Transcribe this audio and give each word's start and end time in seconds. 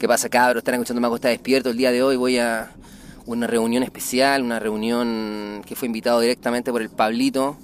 ¿Qué 0.00 0.08
pasa, 0.08 0.30
cabros? 0.30 0.62
Están 0.62 0.76
escuchando 0.76 1.02
Mago 1.02 1.16
está 1.16 1.28
despierto. 1.28 1.68
El 1.68 1.76
día 1.76 1.92
de 1.92 2.02
hoy 2.02 2.16
voy 2.16 2.38
a 2.38 2.70
una 3.26 3.46
reunión 3.46 3.82
especial, 3.82 4.42
una 4.42 4.58
reunión 4.58 5.62
que 5.66 5.76
fue 5.76 5.84
invitado 5.84 6.20
directamente 6.20 6.72
por 6.72 6.80
el 6.80 6.88
Pablito, 6.88 7.58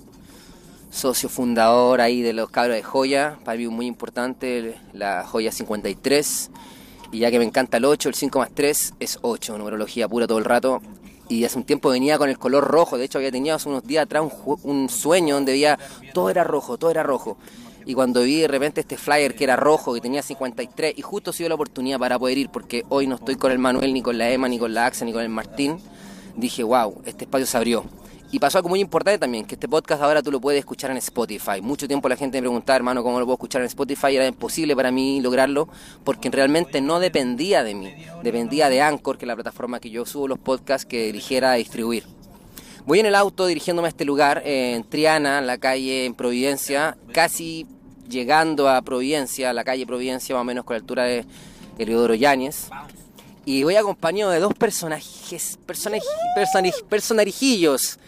socio 0.90 1.30
fundador 1.30 2.02
ahí 2.02 2.20
de 2.20 2.34
los 2.34 2.50
cabros 2.50 2.76
de 2.76 2.82
Joya. 2.82 3.38
Para 3.42 3.56
mí 3.56 3.66
muy 3.68 3.86
importante, 3.86 4.76
la 4.92 5.24
Joya 5.24 5.50
53. 5.50 6.50
Y 7.10 7.20
ya 7.20 7.30
que 7.30 7.38
me 7.38 7.46
encanta 7.46 7.78
el 7.78 7.86
8, 7.86 8.10
el 8.10 8.14
5 8.14 8.38
más 8.38 8.50
3 8.52 8.94
es 9.00 9.18
8, 9.22 9.56
numerología 9.56 10.06
pura 10.06 10.26
todo 10.26 10.36
el 10.36 10.44
rato. 10.44 10.82
Y 11.30 11.42
hace 11.44 11.56
un 11.56 11.64
tiempo 11.64 11.88
venía 11.88 12.18
con 12.18 12.28
el 12.28 12.38
color 12.38 12.64
rojo, 12.64 12.98
de 12.98 13.06
hecho 13.06 13.16
había 13.16 13.32
tenido 13.32 13.56
hace 13.56 13.70
unos 13.70 13.86
días 13.86 14.04
atrás 14.04 14.24
un, 14.44 14.58
un 14.62 14.88
sueño 14.90 15.36
donde 15.36 15.52
veía 15.52 15.78
todo 16.12 16.28
era 16.28 16.44
rojo, 16.44 16.76
todo 16.76 16.90
era 16.90 17.02
rojo 17.02 17.38
y 17.86 17.94
cuando 17.94 18.22
vi 18.22 18.40
de 18.40 18.48
repente 18.48 18.80
este 18.80 18.96
flyer 18.96 19.36
que 19.36 19.44
era 19.44 19.54
rojo, 19.54 19.94
que 19.94 20.00
tenía 20.00 20.20
53, 20.20 20.94
y 20.96 21.02
justo 21.02 21.32
se 21.32 21.44
dio 21.44 21.48
la 21.48 21.54
oportunidad 21.54 22.00
para 22.00 22.18
poder 22.18 22.36
ir, 22.36 22.50
porque 22.50 22.84
hoy 22.88 23.06
no 23.06 23.14
estoy 23.14 23.36
con 23.36 23.52
el 23.52 23.60
Manuel, 23.60 23.94
ni 23.94 24.02
con 24.02 24.18
la 24.18 24.28
Emma, 24.28 24.48
ni 24.48 24.58
con 24.58 24.74
la 24.74 24.86
Axa, 24.86 25.04
ni 25.04 25.12
con 25.12 25.22
el 25.22 25.28
Martín, 25.28 25.78
dije, 26.34 26.64
wow, 26.64 27.00
este 27.06 27.24
espacio 27.24 27.46
se 27.46 27.56
abrió. 27.56 27.84
Y 28.32 28.40
pasó 28.40 28.58
algo 28.58 28.70
muy 28.70 28.80
importante 28.80 29.20
también, 29.20 29.44
que 29.44 29.54
este 29.54 29.68
podcast 29.68 30.02
ahora 30.02 30.20
tú 30.20 30.32
lo 30.32 30.40
puedes 30.40 30.58
escuchar 30.58 30.90
en 30.90 30.96
Spotify. 30.96 31.62
Mucho 31.62 31.86
tiempo 31.86 32.08
la 32.08 32.16
gente 32.16 32.38
me 32.38 32.42
preguntaba, 32.42 32.76
hermano, 32.76 33.04
¿cómo 33.04 33.20
lo 33.20 33.24
puedo 33.24 33.36
escuchar 33.36 33.60
en 33.60 33.68
Spotify? 33.68 34.16
Era 34.16 34.26
imposible 34.26 34.74
para 34.74 34.90
mí 34.90 35.20
lograrlo, 35.20 35.68
porque 36.02 36.28
realmente 36.28 36.80
no 36.80 36.98
dependía 36.98 37.62
de 37.62 37.76
mí, 37.76 37.94
dependía 38.24 38.68
de 38.68 38.82
Anchor, 38.82 39.16
que 39.16 39.26
es 39.26 39.28
la 39.28 39.36
plataforma 39.36 39.78
que 39.78 39.90
yo 39.90 40.04
subo 40.04 40.26
los 40.26 40.40
podcasts, 40.40 40.84
que 40.84 41.08
eligiera 41.08 41.52
distribuir. 41.52 42.04
Voy 42.84 43.00
en 43.00 43.06
el 43.06 43.14
auto 43.14 43.46
dirigiéndome 43.46 43.86
a 43.86 43.90
este 43.90 44.04
lugar, 44.04 44.42
en 44.44 44.82
Triana, 44.84 45.38
en 45.38 45.46
la 45.46 45.58
calle 45.58 46.04
en 46.04 46.14
Providencia, 46.14 46.96
casi 47.12 47.66
llegando 48.08 48.68
a 48.68 48.82
Providencia, 48.82 49.50
a 49.50 49.52
la 49.52 49.64
calle 49.64 49.86
Providencia, 49.86 50.34
más 50.34 50.42
o 50.42 50.44
menos 50.44 50.64
con 50.64 50.74
la 50.74 50.80
altura 50.80 51.04
de 51.04 51.24
Heliodoro 51.78 52.14
Yáñez. 52.14 52.68
Y 53.44 53.62
voy 53.62 53.76
acompañado 53.76 54.32
de 54.32 54.40
dos 54.40 54.54
personajes, 54.54 55.58
personajes, 55.66 56.08
personarijillos 56.88 57.98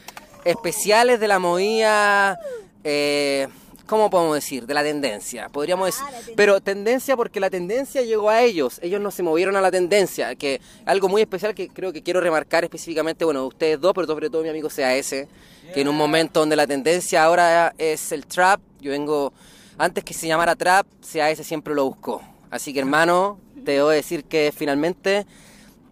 especiales 0.44 1.20
de 1.20 1.28
la 1.28 1.38
movida, 1.38 2.38
eh, 2.82 3.46
¿cómo 3.86 4.10
podemos 4.10 4.34
decir? 4.34 4.66
De 4.66 4.74
la 4.74 4.82
tendencia, 4.82 5.48
podríamos 5.48 5.86
decir. 5.86 6.34
Pero 6.36 6.60
tendencia 6.60 7.16
porque 7.16 7.40
la 7.40 7.50
tendencia 7.50 8.02
llegó 8.02 8.30
a 8.30 8.42
ellos, 8.42 8.80
ellos 8.82 9.00
no 9.00 9.10
se 9.10 9.22
movieron 9.22 9.56
a 9.56 9.60
la 9.60 9.70
tendencia, 9.70 10.34
que 10.34 10.60
algo 10.84 11.08
muy 11.08 11.22
especial 11.22 11.54
que 11.54 11.68
creo 11.68 11.92
que 11.92 12.02
quiero 12.02 12.20
remarcar 12.20 12.64
específicamente, 12.64 13.24
bueno, 13.24 13.46
ustedes 13.46 13.80
dos, 13.80 13.92
pero 13.94 14.06
sobre 14.06 14.30
todo 14.30 14.42
mi 14.42 14.48
amigo 14.48 14.68
CAS, 14.68 15.10
que 15.10 15.80
en 15.80 15.88
un 15.88 15.96
momento 15.96 16.40
donde 16.40 16.56
la 16.56 16.66
tendencia 16.66 17.24
ahora 17.24 17.74
es 17.78 18.12
el 18.12 18.26
trap, 18.26 18.60
yo 18.80 18.90
vengo 18.90 19.32
antes 19.78 20.04
que 20.04 20.12
se 20.12 20.26
llamara 20.26 20.56
Trap, 20.56 20.86
ese 21.02 21.44
siempre 21.44 21.74
lo 21.74 21.84
buscó. 21.84 22.20
Así 22.50 22.72
que 22.72 22.80
hermano, 22.80 23.38
te 23.64 23.72
debo 23.72 23.88
decir 23.88 24.24
que 24.24 24.52
finalmente 24.54 25.26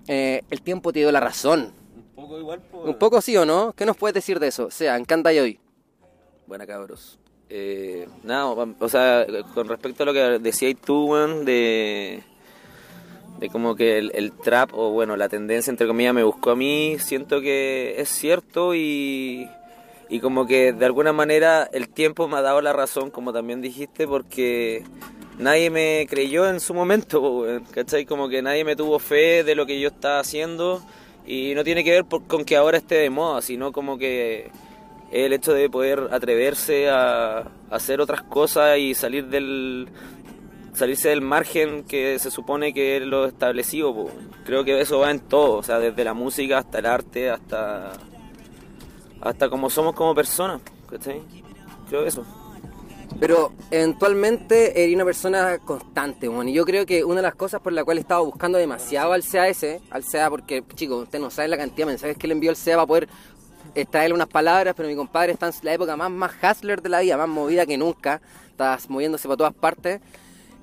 eh, 0.09 0.43
el 0.51 0.63
tiempo 0.63 0.93
te 0.93 1.01
dio 1.01 1.13
la 1.13 1.21
razón. 1.21 1.73
Un 1.95 2.25
poco 2.25 2.39
igual. 2.39 2.63
Un 2.73 2.99
poco 2.99 3.21
sí 3.21 3.37
o 3.37 3.47
no. 3.47 3.73
¿Qué 3.73 3.87
nos 3.87 3.97
puedes 3.97 4.15
decir 4.15 4.41
de 4.41 4.49
eso? 4.49 4.67
O 4.67 4.71
sea, 4.71 4.97
encanta 4.97 5.33
y 5.33 5.39
hoy. 5.39 5.61
Buena 6.47 6.67
cabros. 6.67 7.19
Eh, 7.49 8.09
nada, 8.25 8.47
o 8.47 8.89
sea, 8.89 9.25
con 9.55 9.69
respecto 9.69 10.03
a 10.03 10.07
lo 10.07 10.13
que 10.13 10.39
decías 10.41 10.75
tú, 10.85 11.09
man, 11.09 11.45
de, 11.45 12.25
de 13.39 13.49
como 13.51 13.77
que 13.77 13.99
el, 13.99 14.11
el, 14.15 14.33
trap, 14.33 14.71
o 14.75 14.91
bueno, 14.91 15.17
la 15.17 15.29
tendencia 15.29 15.71
entre 15.71 15.87
comillas 15.87 16.13
me 16.13 16.25
buscó 16.25 16.51
a 16.51 16.57
mí, 16.57 16.97
siento 16.99 17.41
que 17.41 18.01
es 18.01 18.09
cierto 18.09 18.75
y 18.75 19.49
y 20.09 20.21
como 20.21 20.47
que 20.47 20.73
de 20.73 20.87
alguna 20.87 21.13
manera 21.13 21.69
el 21.73 21.89
tiempo 21.89 22.29
me 22.29 22.37
ha 22.37 22.43
dado 22.43 22.61
la 22.61 22.73
razón, 22.73 23.11
como 23.11 23.33
también 23.33 23.61
dijiste, 23.61 24.07
porque 24.07 24.85
nadie 25.39 25.71
me 25.71 26.07
creyó 26.09 26.49
en 26.49 26.61
su 26.61 26.75
momento, 26.75 27.45
¿cachai? 27.73 28.07
Como 28.07 28.29
que 28.29 28.43
nadie 28.43 28.65
me 28.65 28.77
tuvo 28.77 28.99
fe 28.99 29.43
de 29.45 29.55
lo 29.55 29.67
que 29.67 29.81
yo 29.81 29.89
estaba 29.89 30.21
haciendo 30.21 30.83
y 31.27 31.55
no 31.55 31.65
tiene 31.65 31.83
que 31.83 31.91
ver 31.91 32.05
con 32.27 32.45
que 32.45 32.57
ahora 32.57 32.79
esté 32.79 32.97
de 32.97 33.11
moda, 33.11 33.43
sino 33.43 33.73
como 33.73 33.99
que 33.99 34.51
el 35.11 35.33
hecho 35.33 35.53
de 35.53 35.69
poder 35.69 36.09
atreverse 36.11 36.89
a, 36.89 37.51
hacer 37.71 38.01
otras 38.01 38.23
cosas 38.23 38.79
y 38.79 38.95
salir 38.95 39.27
del 39.27 39.89
salirse 40.73 41.09
del 41.09 41.23
margen 41.23 41.85
que 41.85 42.19
se 42.19 42.31
supone 42.31 42.75
que 42.75 42.99
es 42.99 43.03
lo 43.03 43.25
establecido. 43.25 44.09
Creo 44.45 44.63
que 44.63 44.79
eso 44.81 44.99
va 44.99 45.11
en 45.11 45.21
todo, 45.21 45.55
o 45.55 45.63
sea, 45.63 45.79
desde 45.79 46.05
la 46.05 46.13
música 46.13 46.59
hasta 46.59 46.81
el 46.81 46.87
arte, 46.87 47.31
hasta 47.31 47.93
hasta 49.21 49.49
como 49.49 49.71
somos 49.71 49.95
como 49.95 50.15
personas, 50.15 50.61
¿cachai? 50.89 51.23
Creo 51.89 52.05
eso. 52.07 52.25
Pero 53.19 53.53
eventualmente 53.71 54.83
eres 54.83 54.95
una 54.95 55.05
persona 55.05 55.59
constante, 55.59 56.29
bueno, 56.29 56.51
y 56.51 56.53
yo 56.53 56.65
creo 56.67 56.85
que 56.85 57.03
una 57.03 57.17
de 57.17 57.23
las 57.23 57.35
cosas 57.35 57.61
por 57.61 57.73
la 57.73 57.83
cual 57.83 57.97
he 57.97 58.01
estado 58.01 58.25
buscando 58.25 58.59
demasiado 58.59 59.13
al 59.13 59.23
CAS, 59.23 59.65
al 59.91 60.05
CA, 60.05 60.29
porque, 60.29 60.63
chicos, 60.75 61.05
usted 61.05 61.19
no 61.19 61.31
sabe 61.31 61.49
la 61.49 61.57
cantidad 61.57 61.87
de 61.87 61.93
mensajes 61.93 62.19
que 62.19 62.27
le 62.27 62.35
envió 62.35 62.51
el 62.51 62.57
CA 62.57 62.75
para 62.75 62.87
poder 62.87 63.09
extraerle 63.75 64.15
unas 64.15 64.29
palabras, 64.29 64.75
pero 64.77 64.89
mi 64.89 64.97
compadre 64.97 65.33
está 65.33 65.47
en 65.47 65.55
la 65.63 65.73
época 65.73 65.97
más, 65.97 66.11
más 66.11 66.33
hustler 66.43 66.83
de 66.83 66.89
la 66.91 67.01
vida, 67.01 67.17
más 67.17 67.29
movida 67.29 67.65
que 67.65 67.79
nunca, 67.79 68.21
estás 68.51 68.91
moviéndose 68.91 69.29
para 69.29 69.37
todas 69.39 69.55
partes, 69.55 70.01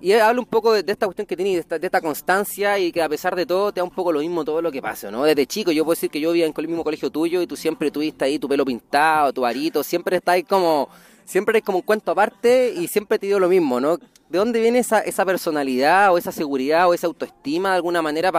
y 0.04 0.12
habla 0.12 0.42
un 0.42 0.46
poco 0.46 0.74
de, 0.74 0.84
esta 0.86 1.06
cuestión 1.06 1.26
que 1.26 1.38
tienes, 1.38 1.66
de 1.66 1.80
esta, 1.82 2.02
constancia 2.02 2.78
y 2.78 2.92
que 2.92 3.02
a 3.02 3.08
pesar 3.08 3.38
de 3.38 3.46
todo 3.46 3.72
te 3.72 3.80
da 3.80 3.86
un 3.86 3.90
poco 3.90 4.12
lo 4.12 4.20
mismo 4.20 4.44
todo 4.44 4.62
lo 4.62 4.70
que 4.70 4.82
pasa, 4.82 5.10
¿no? 5.10 5.24
Desde 5.24 5.48
chico 5.48 5.72
yo 5.72 5.86
puedo 5.86 5.96
decir 5.96 6.10
que 6.10 6.20
yo 6.20 6.34
vivía 6.34 6.46
en 6.46 6.54
el 6.54 6.68
mismo 6.68 6.84
colegio 6.84 7.10
tuyo 7.10 7.42
y 7.42 7.48
tú 7.48 7.56
siempre 7.56 7.90
tuviste 7.90 8.26
ahí 8.26 8.38
tu 8.38 8.50
pelo 8.50 8.66
pintado, 8.66 9.32
tu 9.32 9.46
arito, 9.46 9.82
siempre 9.82 10.18
estás 10.18 10.44
como, 10.44 10.90
siempre 11.24 11.60
es 11.60 11.64
como 11.64 11.78
un 11.78 11.84
cuento 11.86 12.12
aparte 12.12 12.74
y 12.76 12.90
siempre 12.90 13.18
te 13.18 13.28
dio 13.28 13.40
lo 13.40 13.48
mismo, 13.48 13.80
¿no? 13.80 13.96
¿De 14.28 14.38
dónde 14.40 14.60
viene 14.60 14.80
esa, 14.80 15.00
esa 15.00 15.24
personalidad 15.24 16.12
o 16.12 16.18
esa 16.18 16.34
seguridad 16.34 16.90
o 16.90 16.94
esa 16.94 17.08
autoestima 17.08 17.70
de 17.70 17.76
alguna 17.78 18.02
manera 18.02 18.30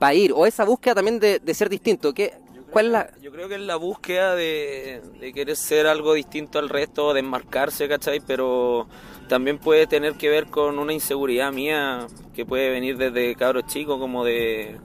para 0.00 0.14
ir? 0.14 0.32
O 0.32 0.46
esa 0.46 0.64
búsqueda 0.64 0.96
también 0.96 1.20
de, 1.20 1.54
ser 1.54 1.68
distinto, 1.68 2.12
¿qué, 2.12 2.34
¿Cuál 2.72 2.86
es 2.86 2.92
la...? 2.92 3.10
Yo 3.22 3.30
creo 3.30 3.48
que 3.48 3.54
es 3.54 3.60
la 3.60 3.76
búsqueda 3.76 4.34
de, 4.34 5.00
de 5.20 5.32
querer 5.32 5.54
ser 5.54 5.86
algo 5.86 6.14
distinto 6.14 6.58
al 6.58 6.68
resto, 6.68 7.14
de 7.14 7.20
enmarcarse, 7.20 7.86
¿cachai? 7.86 8.18
Pero 8.18 8.88
también 9.28 9.58
puede 9.58 9.86
tener 9.86 10.14
que 10.14 10.28
ver 10.28 10.46
con 10.46 10.78
una 10.78 10.92
inseguridad 10.92 11.52
mía 11.52 12.06
que 12.34 12.44
puede 12.44 12.70
venir 12.70 12.96
desde 12.96 13.34
cabro 13.36 13.62
chico, 13.62 13.98
como 13.98 14.24
de, 14.24 14.76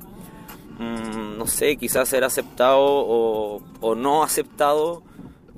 mm, 0.78 1.38
no 1.38 1.48
sé, 1.48 1.78
quizás 1.78 2.10
ser 2.10 2.24
aceptado 2.24 2.80
o, 2.80 3.96
no 3.96 4.24
aceptado 4.24 5.04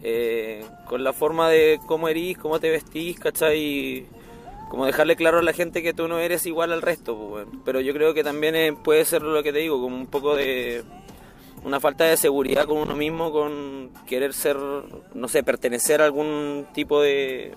eh, 0.04 0.64
con 0.88 1.04
la 1.04 1.14
forma 1.14 1.50
de 1.50 1.80
cómo 1.88 2.08
erís, 2.08 2.38
cómo 2.38 2.60
te 2.60 2.70
vestís, 2.70 3.20
¿cachai? 3.20 4.06
Como 4.70 4.86
dejarle 4.86 5.16
claro 5.16 5.40
a 5.40 5.44
la 5.44 5.54
gente 5.54 5.82
que 5.82 5.94
tú 5.94 6.08
no 6.08 6.20
eres 6.20 6.46
igual 6.46 6.72
al 6.72 6.82
resto, 6.82 7.18
pues, 7.18 7.48
pero 7.64 7.82
yo 7.82 7.94
creo 7.94 8.14
que 8.14 8.24
también 8.24 8.76
puede 8.78 9.06
ser 9.06 9.22
lo 9.24 9.42
que 9.44 9.54
te 9.54 9.60
digo, 9.60 9.82
como 9.82 9.96
un 9.96 10.08
poco 10.08 10.36
de 10.36 10.84
una 11.64 11.80
falta 11.80 12.04
de 12.04 12.18
seguridad 12.18 12.66
con 12.66 12.78
uno 12.78 12.96
mismo, 12.96 13.32
con 13.32 13.90
querer 14.06 14.34
ser, 14.34 14.58
no 15.14 15.28
sé, 15.28 15.44
pertenecer 15.44 16.02
a 16.02 16.06
algún 16.06 16.68
tipo 16.74 17.02
de, 17.02 17.56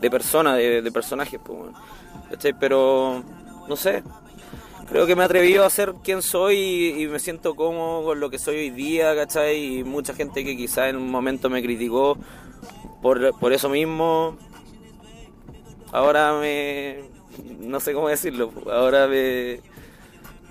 de 0.00 0.10
persona, 0.10 0.54
de, 0.54 0.90
personajes, 0.92 1.40
pues, 1.42 2.54
Pero, 2.58 3.22
no 3.68 3.76
sé, 3.76 4.02
creo 4.88 5.06
que 5.06 5.16
me 5.16 5.22
he 5.22 5.24
atrevido 5.24 5.64
a 5.64 5.70
ser 5.70 5.94
quien 6.02 6.22
soy 6.22 6.94
y, 6.98 7.06
me 7.08 7.18
siento 7.18 7.54
cómodo 7.54 8.04
con 8.04 8.20
lo 8.20 8.30
que 8.30 8.38
soy 8.38 8.56
hoy 8.56 8.70
día, 8.70 9.14
¿cachai? 9.14 9.78
Y 9.78 9.84
mucha 9.84 10.14
gente 10.14 10.44
que 10.44 10.56
quizá 10.56 10.88
en 10.88 10.96
un 10.96 11.10
momento 11.10 11.50
me 11.50 11.62
criticó 11.62 12.16
por, 13.02 13.38
por 13.38 13.52
eso 13.52 13.68
mismo, 13.68 14.36
ahora 15.92 16.34
me... 16.34 17.04
no 17.60 17.80
sé 17.80 17.92
cómo 17.92 18.08
decirlo, 18.08 18.52
ahora 18.70 19.06
me, 19.06 19.60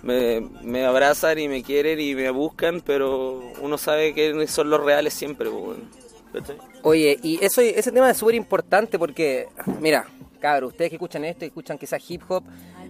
me, 0.03 0.41
me, 0.61 0.85
abrazan 0.85 1.39
y 1.39 1.47
me 1.47 1.63
quieren 1.63 1.99
y 1.99 2.15
me 2.15 2.29
buscan, 2.29 2.81
pero 2.81 3.41
uno 3.61 3.77
sabe 3.77 4.13
que 4.13 4.47
son 4.47 4.69
los 4.69 4.83
reales 4.83 5.13
siempre, 5.13 5.49
pues, 5.49 5.77
Oye, 6.83 7.19
y 7.21 7.43
eso, 7.43 7.61
ese 7.61 7.91
tema 7.91 8.09
es 8.09 8.17
súper 8.17 8.35
importante 8.35 8.97
porque, 8.99 9.47
mira, 9.79 10.05
cabros, 10.39 10.71
ustedes 10.71 10.89
que 10.89 10.95
escuchan 10.95 11.25
esto 11.25 11.45
y 11.45 11.47
escuchan 11.47 11.77
quizás 11.77 12.01
hip 12.09 12.21
hop, 12.27 12.43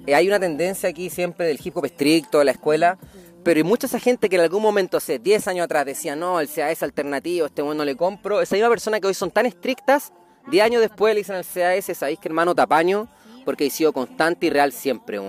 eh, 0.06 0.16
hay 0.16 0.28
una 0.28 0.40
tendencia 0.40 0.90
aquí 0.90 1.10
siempre 1.10 1.48
del 1.48 1.60
hip 1.64 1.76
hop 1.78 1.86
estricto 1.86 2.40
de 2.40 2.46
la 2.46 2.52
escuela, 2.52 2.98
pero 3.44 3.58
hay 3.60 3.64
mucha 3.64 3.88
esa 3.88 4.00
gente 4.00 4.30
que 4.30 4.36
en 4.36 4.42
algún 4.42 4.62
momento, 4.62 4.98
hace 4.98 5.20
10 5.20 5.48
años 5.48 5.66
atrás, 5.66 5.86
decía, 5.86 6.16
no, 6.16 6.40
el 6.40 6.50
CAS 6.50 6.84
alternativo, 6.84 7.46
este 7.48 7.62
bueno 7.62 7.86
le 7.86 7.96
compro, 7.96 8.42
esa 8.42 8.56
misma 8.56 8.70
persona 8.70 9.00
que 9.00 9.08
hoy 9.08 9.14
son 9.14 9.32
tan 9.32 9.46
estrictas, 9.46 10.12
10 10.50 10.66
años 10.66 10.82
después 10.82 11.14
le 11.14 11.22
dicen 11.22 11.36
al 11.36 11.46
CAS, 11.46 11.98
sabéis 11.98 12.20
que 12.20 12.28
hermano 12.28 12.54
tapaño, 12.54 13.08
porque 13.46 13.66
he 13.66 13.70
sido 13.70 13.94
constante 13.94 14.48
y 14.48 14.50
real 14.50 14.74
siempre. 14.74 15.20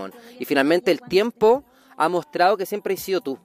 Y 0.41 0.45
finalmente 0.45 0.91
el 0.91 1.01
tiempo 1.01 1.63
ha 1.97 2.09
mostrado 2.09 2.57
que 2.57 2.67
siempre 2.67 2.95
he 2.95 2.97
sido 2.97 3.21
tú. 3.21 3.39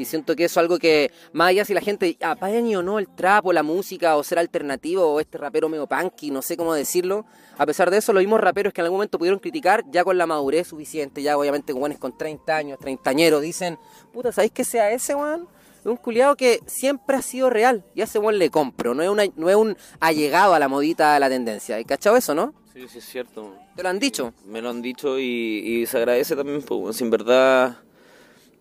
Y 0.00 0.06
siento 0.06 0.34
que 0.34 0.44
eso 0.44 0.54
es 0.54 0.64
algo 0.64 0.78
que, 0.78 1.12
más 1.32 1.48
allá 1.48 1.64
si 1.64 1.74
la 1.74 1.82
gente 1.82 2.16
apaña 2.22 2.78
o 2.78 2.82
no 2.82 2.98
el 2.98 3.06
trap 3.06 3.46
o 3.46 3.52
la 3.52 3.62
música 3.62 4.16
o 4.16 4.24
ser 4.24 4.38
alternativo 4.38 5.04
o 5.04 5.20
este 5.20 5.36
rapero 5.36 5.68
medio 5.68 5.86
punky, 5.86 6.30
no 6.30 6.40
sé 6.40 6.56
cómo 6.56 6.72
decirlo, 6.72 7.26
a 7.58 7.66
pesar 7.66 7.90
de 7.90 7.98
eso, 7.98 8.12
los 8.14 8.22
mismos 8.22 8.40
raperos 8.40 8.72
que 8.72 8.80
en 8.80 8.86
algún 8.86 8.98
momento 8.98 9.18
pudieron 9.18 9.40
criticar, 9.40 9.84
ya 9.90 10.02
con 10.02 10.16
la 10.16 10.26
madurez 10.26 10.68
suficiente, 10.68 11.22
ya 11.22 11.36
obviamente 11.36 11.74
con 11.74 11.90
con 11.94 12.16
30 12.16 12.56
años, 12.56 12.78
treintañeros, 12.78 13.42
dicen, 13.42 13.78
puta, 14.12 14.32
¿sabéis 14.32 14.52
que 14.52 14.64
sea 14.64 14.90
ese, 14.90 15.14
weón? 15.14 15.48
Es 15.80 15.86
un 15.86 15.96
culiado 15.96 16.36
que 16.36 16.60
siempre 16.66 17.16
ha 17.16 17.22
sido 17.22 17.50
real 17.50 17.84
y 17.94 18.00
a 18.00 18.04
ese 18.04 18.18
weón 18.18 18.38
le 18.38 18.50
compro, 18.50 18.94
no 18.94 19.02
es, 19.02 19.08
una, 19.08 19.24
no 19.36 19.50
es 19.50 19.56
un 19.56 19.76
allegado 19.98 20.54
a 20.54 20.58
la 20.58 20.68
modita 20.68 21.14
de 21.14 21.20
la 21.20 21.28
tendencia. 21.28 21.76
¿Hay 21.76 21.84
cachado 21.84 22.16
eso, 22.16 22.34
no? 22.34 22.54
Sí, 22.72 22.86
sí, 22.88 22.98
es 22.98 23.04
cierto. 23.04 23.54
¿Te 23.76 23.82
lo 23.82 23.88
han 23.88 23.98
dicho? 23.98 24.32
Me 24.46 24.62
lo 24.62 24.70
han 24.70 24.80
dicho 24.80 25.18
y, 25.18 25.24
y 25.24 25.86
se 25.86 25.98
agradece 25.98 26.36
también, 26.36 26.62
pues, 26.62 26.96
sin 26.96 27.10
verdad, 27.10 27.78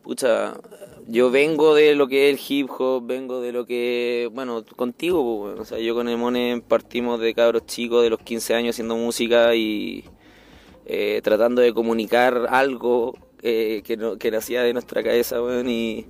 pucha, 0.04 0.56
yo 1.08 1.32
vengo 1.32 1.76
de 1.76 1.96
lo 1.96 2.08
que 2.08 2.30
es 2.30 2.36
el 2.36 2.46
hip 2.48 2.70
hop, 2.78 3.06
vengo 3.06 3.42
de 3.42 3.52
lo 3.52 3.66
que, 3.66 4.30
bueno, 4.32 4.64
contigo, 4.76 5.42
o 5.42 5.66
sea, 5.66 5.80
yo 5.80 5.96
con 5.96 6.08
el 6.08 6.18
Mone 6.18 6.62
partimos 6.68 7.20
de 7.20 7.34
cabros 7.34 7.66
chicos 7.66 8.04
de 8.04 8.12
los 8.12 8.20
15 8.20 8.54
años 8.54 8.76
haciendo 8.76 8.96
música 8.96 9.56
y 9.56 10.06
eh, 10.86 11.22
tratando 11.24 11.62
de 11.62 11.74
comunicar 11.74 12.48
algo 12.50 13.18
eh, 13.42 13.82
que, 13.86 13.98
no, 13.98 14.18
que 14.18 14.30
nacía 14.32 14.62
de 14.62 14.74
nuestra 14.74 15.02
cabeza, 15.02 15.42
weón, 15.42 15.70
y 15.70 16.06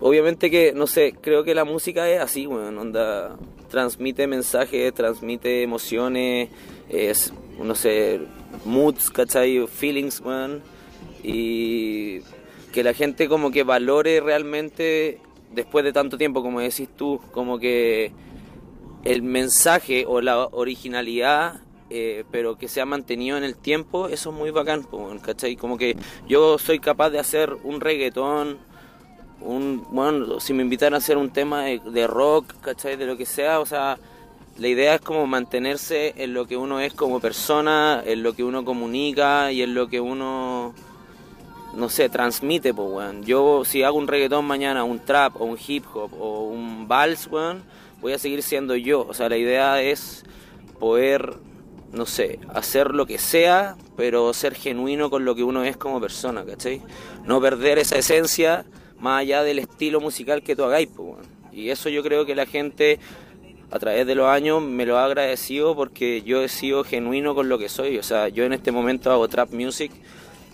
obviamente 0.00 0.50
que, 0.50 0.72
no 0.72 0.86
sé, 0.86 1.14
creo 1.20 1.44
que 1.44 1.54
la 1.54 1.64
música 1.64 2.08
es 2.08 2.20
así, 2.20 2.46
weón, 2.46 2.78
onda, 2.78 3.36
transmite 3.68 4.26
mensajes, 4.26 4.94
transmite 4.94 5.62
emociones, 5.62 6.48
es, 6.88 7.32
no 7.62 7.74
sé, 7.74 8.20
moods, 8.64 9.10
¿cachai? 9.10 9.66
Feelings, 9.66 10.20
weón, 10.20 10.62
y 11.22 12.20
que 12.72 12.82
la 12.82 12.94
gente 12.94 13.28
como 13.28 13.50
que 13.50 13.62
valore 13.62 14.20
realmente, 14.20 15.20
después 15.52 15.84
de 15.84 15.92
tanto 15.92 16.18
tiempo, 16.18 16.42
como 16.42 16.60
decís 16.60 16.88
tú, 16.96 17.20
como 17.32 17.58
que 17.58 18.12
el 19.04 19.22
mensaje 19.22 20.04
o 20.06 20.20
la 20.20 20.46
originalidad 20.46 21.60
eh, 21.90 22.24
pero 22.30 22.58
que 22.58 22.68
se 22.68 22.82
ha 22.82 22.84
mantenido 22.84 23.38
en 23.38 23.44
el 23.44 23.56
tiempo, 23.56 24.08
eso 24.08 24.28
es 24.28 24.36
muy 24.36 24.50
bacán, 24.50 24.86
¿cachai? 25.22 25.56
Como 25.56 25.78
que 25.78 25.96
yo 26.28 26.58
soy 26.58 26.80
capaz 26.80 27.08
de 27.08 27.18
hacer 27.18 27.56
un 27.64 27.80
reggaetón, 27.80 28.58
un, 29.40 29.86
bueno, 29.90 30.38
si 30.38 30.52
me 30.52 30.62
invitan 30.62 30.92
a 30.92 30.98
hacer 30.98 31.16
un 31.16 31.30
tema 31.30 31.64
de, 31.64 32.06
rock, 32.06 32.52
¿cachai? 32.60 32.96
De 32.96 33.06
lo 33.06 33.16
que 33.16 33.24
sea, 33.24 33.58
o 33.60 33.64
sea, 33.64 33.98
la 34.58 34.68
idea 34.68 34.96
es 34.96 35.00
como 35.00 35.26
mantenerse 35.26 36.12
en 36.18 36.34
lo 36.34 36.46
que 36.46 36.58
uno 36.58 36.78
es 36.78 36.92
como 36.92 37.20
persona, 37.20 38.02
en 38.04 38.22
lo 38.22 38.34
que 38.34 38.44
uno 38.44 38.66
comunica 38.66 39.50
y 39.50 39.62
en 39.62 39.74
lo 39.74 39.88
que 39.88 39.98
uno, 39.98 40.74
no 41.78 41.88
sé, 41.88 42.08
transmite, 42.08 42.74
pues, 42.74 42.88
weón. 42.90 43.24
Yo 43.24 43.64
si 43.64 43.82
hago 43.82 43.96
un 43.96 44.08
reggaetón 44.08 44.44
mañana, 44.44 44.84
un 44.84 44.98
trap 44.98 45.40
o 45.40 45.44
un 45.44 45.58
hip 45.66 45.84
hop 45.94 46.12
o 46.20 46.42
un 46.48 46.88
vals, 46.88 47.28
weón, 47.28 47.62
voy 48.00 48.12
a 48.12 48.18
seguir 48.18 48.42
siendo 48.42 48.76
yo. 48.76 49.06
O 49.08 49.14
sea, 49.14 49.28
la 49.28 49.36
idea 49.36 49.80
es 49.80 50.24
poder 50.78 51.38
no 51.92 52.06
sé, 52.06 52.38
hacer 52.52 52.94
lo 52.94 53.06
que 53.06 53.18
sea, 53.18 53.76
pero 53.96 54.32
ser 54.34 54.54
genuino 54.54 55.10
con 55.10 55.24
lo 55.24 55.34
que 55.34 55.42
uno 55.42 55.64
es 55.64 55.76
como 55.76 56.00
persona, 56.00 56.44
¿cachai? 56.44 56.82
No 57.24 57.40
perder 57.40 57.78
esa 57.78 57.96
esencia 57.96 58.66
más 58.98 59.20
allá 59.20 59.42
del 59.42 59.58
estilo 59.58 60.00
musical 60.00 60.42
que 60.42 60.56
tú 60.56 60.64
hagáis, 60.64 60.88
pues, 60.94 61.26
Y 61.52 61.70
eso 61.70 61.88
yo 61.88 62.02
creo 62.02 62.26
que 62.26 62.34
la 62.34 62.46
gente 62.46 62.98
a 63.70 63.78
través 63.78 64.06
de 64.06 64.14
los 64.14 64.26
años 64.26 64.62
me 64.62 64.86
lo 64.86 64.98
ha 64.98 65.04
agradecido 65.04 65.74
porque 65.74 66.22
yo 66.22 66.42
he 66.42 66.48
sido 66.48 66.84
genuino 66.84 67.34
con 67.34 67.48
lo 67.48 67.58
que 67.58 67.68
soy. 67.68 67.98
O 67.98 68.02
sea, 68.02 68.28
yo 68.28 68.44
en 68.44 68.52
este 68.52 68.72
momento 68.72 69.10
hago 69.10 69.28
trap 69.28 69.52
music, 69.52 69.92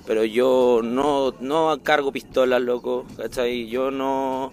pero 0.06 0.24
yo 0.24 0.80
no, 0.82 1.34
no 1.40 1.78
cargo 1.82 2.12
pistolas, 2.12 2.60
loco, 2.60 3.06
¿cachai? 3.16 3.66
Yo 3.68 3.90
no, 3.90 4.52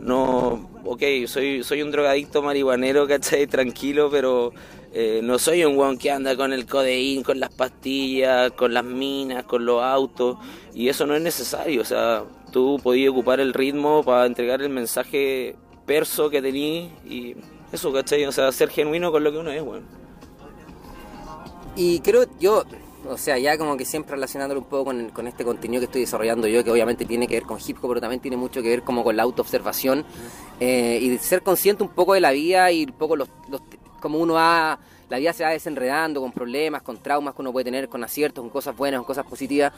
no, 0.00 0.70
ok, 0.84 1.02
soy, 1.26 1.62
soy 1.64 1.82
un 1.82 1.90
drogadicto 1.90 2.42
marihuanero, 2.42 3.06
¿cachai? 3.06 3.46
Tranquilo, 3.46 4.08
pero 4.10 4.52
eh, 4.92 5.20
no 5.22 5.38
soy 5.38 5.64
un 5.64 5.76
weón 5.76 5.98
que 5.98 6.10
anda 6.10 6.36
con 6.36 6.52
el 6.52 6.66
codeín, 6.66 7.22
con 7.22 7.40
las 7.40 7.50
pastillas, 7.50 8.52
con 8.52 8.72
las 8.72 8.84
minas, 8.84 9.44
con 9.44 9.66
los 9.66 9.82
autos, 9.82 10.38
y 10.72 10.88
eso 10.88 11.06
no 11.06 11.14
es 11.16 11.22
necesario. 11.22 11.82
O 11.82 11.84
sea, 11.84 12.24
tú 12.52 12.78
podías 12.82 13.10
ocupar 13.10 13.40
el 13.40 13.52
ritmo 13.52 14.02
para 14.04 14.26
entregar 14.26 14.62
el 14.62 14.70
mensaje 14.70 15.56
perso 15.84 16.30
que 16.30 16.40
tenías 16.40 16.90
y 17.04 17.36
eso, 17.72 17.92
¿cachai? 17.92 18.24
O 18.24 18.32
sea, 18.32 18.52
ser 18.52 18.70
genuino 18.70 19.10
con 19.10 19.24
lo 19.24 19.32
que 19.32 19.38
uno 19.38 19.50
es, 19.50 19.62
weón. 19.62 19.84
Y 21.76 22.00
creo, 22.00 22.24
yo, 22.40 22.64
o 23.08 23.16
sea, 23.16 23.38
ya 23.38 23.56
como 23.58 23.76
que 23.76 23.84
siempre 23.84 24.12
relacionándolo 24.12 24.60
un 24.60 24.66
poco 24.66 24.86
con, 24.86 25.26
este 25.26 25.44
contenido 25.44 25.80
que 25.80 25.86
estoy 25.86 26.00
desarrollando 26.02 26.46
yo, 26.46 26.64
que 26.64 26.70
obviamente 26.70 27.04
tiene 27.04 27.26
que 27.26 27.34
ver 27.34 27.44
con 27.44 27.58
hip 27.64 27.76
hop, 27.82 27.88
pero 27.90 28.00
también 28.00 28.20
tiene 28.20 28.36
mucho 28.36 28.62
que 28.62 28.68
ver 28.68 28.82
como 28.82 29.04
con 29.04 29.16
la 29.16 29.22
autoobservación 29.22 30.04
eh, 30.60 30.98
y 31.00 31.18
ser 31.18 31.42
consciente 31.42 31.82
un 31.82 31.90
poco 31.90 32.14
de 32.14 32.20
la 32.20 32.32
vida 32.32 32.70
y 32.72 32.84
un 32.84 32.92
poco 32.92 33.16
los, 33.16 33.28
los 33.48 33.62
como 34.00 34.18
uno 34.18 34.34
va, 34.34 34.78
la 35.08 35.18
vida 35.18 35.32
se 35.32 35.44
va 35.44 35.50
desenredando 35.50 36.20
con 36.20 36.32
problemas, 36.32 36.82
con 36.82 36.98
traumas 36.98 37.34
que 37.34 37.42
uno 37.42 37.52
puede 37.52 37.64
tener, 37.64 37.88
con 37.88 38.02
aciertos, 38.02 38.42
con 38.42 38.50
cosas 38.50 38.76
buenas, 38.76 38.98
con 38.98 39.06
cosas 39.06 39.24
positivas. 39.24 39.72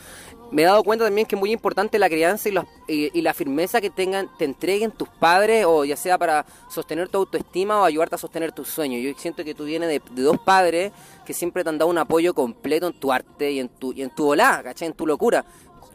Me 0.51 0.63
he 0.63 0.65
dado 0.65 0.83
cuenta 0.83 1.05
también 1.05 1.27
que 1.27 1.35
es 1.35 1.39
muy 1.39 1.53
importante 1.53 1.99
la 1.99 2.09
crianza 2.09 2.49
y, 2.89 3.21
la 3.21 3.35
firmeza 3.35 3.81
que 3.81 3.91
tengan, 3.91 4.31
te 4.39 4.45
entreguen 4.45 4.91
tus 4.91 5.09
padres, 5.09 5.67
o 5.67 5.85
ya 5.85 5.97
sea 5.97 6.17
para 6.17 6.47
sostener 6.71 7.09
tu 7.09 7.19
autoestima 7.19 7.81
o 7.81 7.85
ayudarte 7.85 8.15
a 8.15 8.19
sostener 8.19 8.53
tus 8.53 8.69
sueños. 8.69 9.03
Yo 9.03 9.19
siento 9.21 9.45
que 9.45 9.55
tú 9.55 9.65
vienes 9.65 9.89
de, 9.89 10.03
dos 10.23 10.39
padres 10.39 10.93
que 11.27 11.35
siempre 11.35 11.63
te 11.63 11.71
han 11.71 11.79
dado 11.79 11.91
un 11.91 11.99
apoyo 11.99 12.33
completo 12.33 12.87
en 12.87 12.95
tu 12.95 13.13
arte 13.13 13.53
y 13.53 13.61
en 13.61 13.69
tu, 13.69 13.93
y 13.93 14.03
en 14.03 14.11
tu 14.11 14.25
volá, 14.25 14.63
¿cachai? 14.63 14.89
En 14.89 14.95
tu 14.95 15.07
locura. 15.07 15.45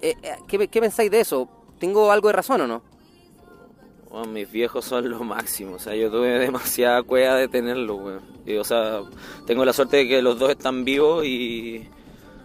Eh, 0.01 0.15
eh, 0.21 0.35
¿qué, 0.47 0.67
¿Qué 0.67 0.81
pensáis 0.81 1.09
de 1.09 1.21
eso? 1.21 1.49
¿Tengo 1.79 2.11
algo 2.11 2.27
de 2.27 2.33
razón 2.33 2.61
o 2.61 2.67
no? 2.67 2.92
Mis 4.27 4.51
viejos 4.51 4.85
son 4.85 5.09
lo 5.09 5.23
máximo, 5.23 5.75
o 5.75 5.79
sea, 5.79 5.95
yo 5.95 6.11
tuve 6.11 6.37
demasiada 6.39 7.01
cueva 7.01 7.35
de 7.35 7.47
tenerlo, 7.47 7.95
weón. 7.95 8.21
Y, 8.45 8.55
o 8.55 8.63
sea, 8.63 9.01
tengo 9.47 9.65
la 9.65 9.73
suerte 9.73 9.97
de 9.97 10.07
que 10.07 10.21
los 10.21 10.37
dos 10.37 10.51
están 10.51 10.85
vivos 10.85 11.25
y 11.25 11.87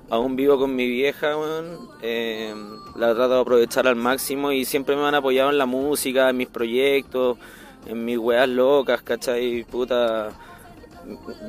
aún 0.09 0.37
vivo 0.37 0.59
con 0.59 0.75
mi 0.75 0.87
vieja, 0.87 1.37
weón. 1.37 1.91
Eh, 2.01 2.55
la 2.97 3.15
trato 3.15 3.35
de 3.35 3.41
aprovechar 3.41 3.87
al 3.87 3.97
máximo 3.97 4.51
y 4.51 4.65
siempre 4.65 4.97
me 4.97 5.03
han 5.05 5.15
apoyado 5.15 5.51
en 5.51 5.59
la 5.59 5.67
música, 5.67 6.31
en 6.31 6.39
mis 6.39 6.49
proyectos, 6.49 7.37
en 7.87 8.05
mis 8.05 8.19
weas 8.19 8.49
locas, 8.49 9.03
¿cachai? 9.03 9.65
Puta. 9.65 10.31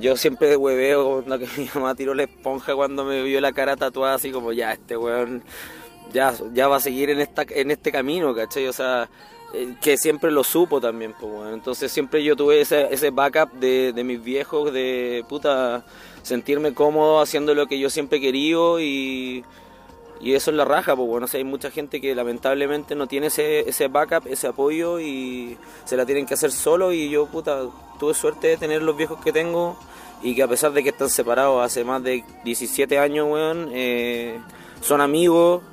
Yo 0.02 0.16
siempre 0.18 0.50
de 0.50 0.58
hueveo, 0.58 1.24
que 1.40 1.48
mi 1.58 1.70
mamá 1.74 1.96
tiró 1.96 2.14
la 2.14 2.24
esponja 2.24 2.76
cuando 2.76 3.06
me 3.06 3.24
vio 3.24 3.40
la 3.40 3.54
cara 3.54 3.78
tatuada, 3.78 4.16
así 4.16 4.32
como 4.32 4.52
ya, 4.52 4.74
este 4.74 4.98
weón 4.98 5.44
ya, 6.12 6.34
ya 6.54 6.68
va 6.68 6.78
a 6.78 6.80
seguir 6.80 7.10
en, 7.10 7.20
esta, 7.22 7.46
en 7.48 7.72
este 7.72 7.92
camino, 7.92 8.34
¿cachai? 8.34 8.68
O 8.68 8.74
sea, 8.74 9.10
eh, 9.54 9.76
que 9.82 9.98
siempre 9.98 10.30
lo 10.30 10.44
supo 10.44 10.80
también, 10.80 11.14
pues 11.20 11.32
bueno. 11.32 11.54
Entonces 11.54 11.92
siempre 11.92 12.24
yo 12.24 12.36
tuve 12.36 12.62
ese, 12.62 13.10
backup 13.10 13.52
de, 13.54 13.94
mis 14.04 14.24
viejos, 14.24 14.72
de 14.72 15.26
puta, 15.28 15.84
sentirme 16.22 16.74
cómodo 16.74 17.20
haciendo 17.20 17.56
lo 17.56 17.66
que 17.68 17.80
yo 17.80 17.90
siempre 17.90 18.20
he 18.20 18.22
querido 18.22 18.80
y, 18.80 19.44
eso 20.22 20.52
es 20.52 20.58
la 20.58 20.66
raja, 20.66 20.96
pues 20.96 21.08
bueno. 21.08 21.26
O 21.26 21.28
sea, 21.28 21.40
hay 21.40 21.46
mucha 21.46 21.72
gente 21.72 22.00
que 22.00 22.14
lamentablemente 22.14 22.94
no 22.94 23.08
tiene 23.08 23.28
ese, 23.28 23.68
ese 23.68 23.88
backup, 23.88 24.28
ese 24.28 24.48
apoyo 24.48 25.00
y 25.00 25.58
se 25.86 25.98
la 25.98 26.06
tienen 26.06 26.26
que 26.26 26.36
hacer 26.36 26.52
solo 26.52 26.94
y 26.94 27.10
yo, 27.10 27.26
puta, 27.26 27.62
tuve 28.00 28.14
suerte 28.14 28.50
de 28.50 28.58
tener 28.58 28.84
los 28.84 28.98
viejos 28.98 29.20
que 29.24 29.32
tengo 29.32 29.78
y 30.22 30.36
que 30.36 30.44
a 30.44 30.48
pesar 30.48 30.74
de 30.74 30.84
que 30.84 30.90
están 30.90 31.10
separados 31.10 31.64
hace 31.64 31.84
más 31.84 32.04
de 32.04 32.24
17 32.44 33.00
años, 33.00 33.28
weón, 33.30 33.70
eh, 33.74 34.40
son 34.82 35.02
amigos 35.02 35.64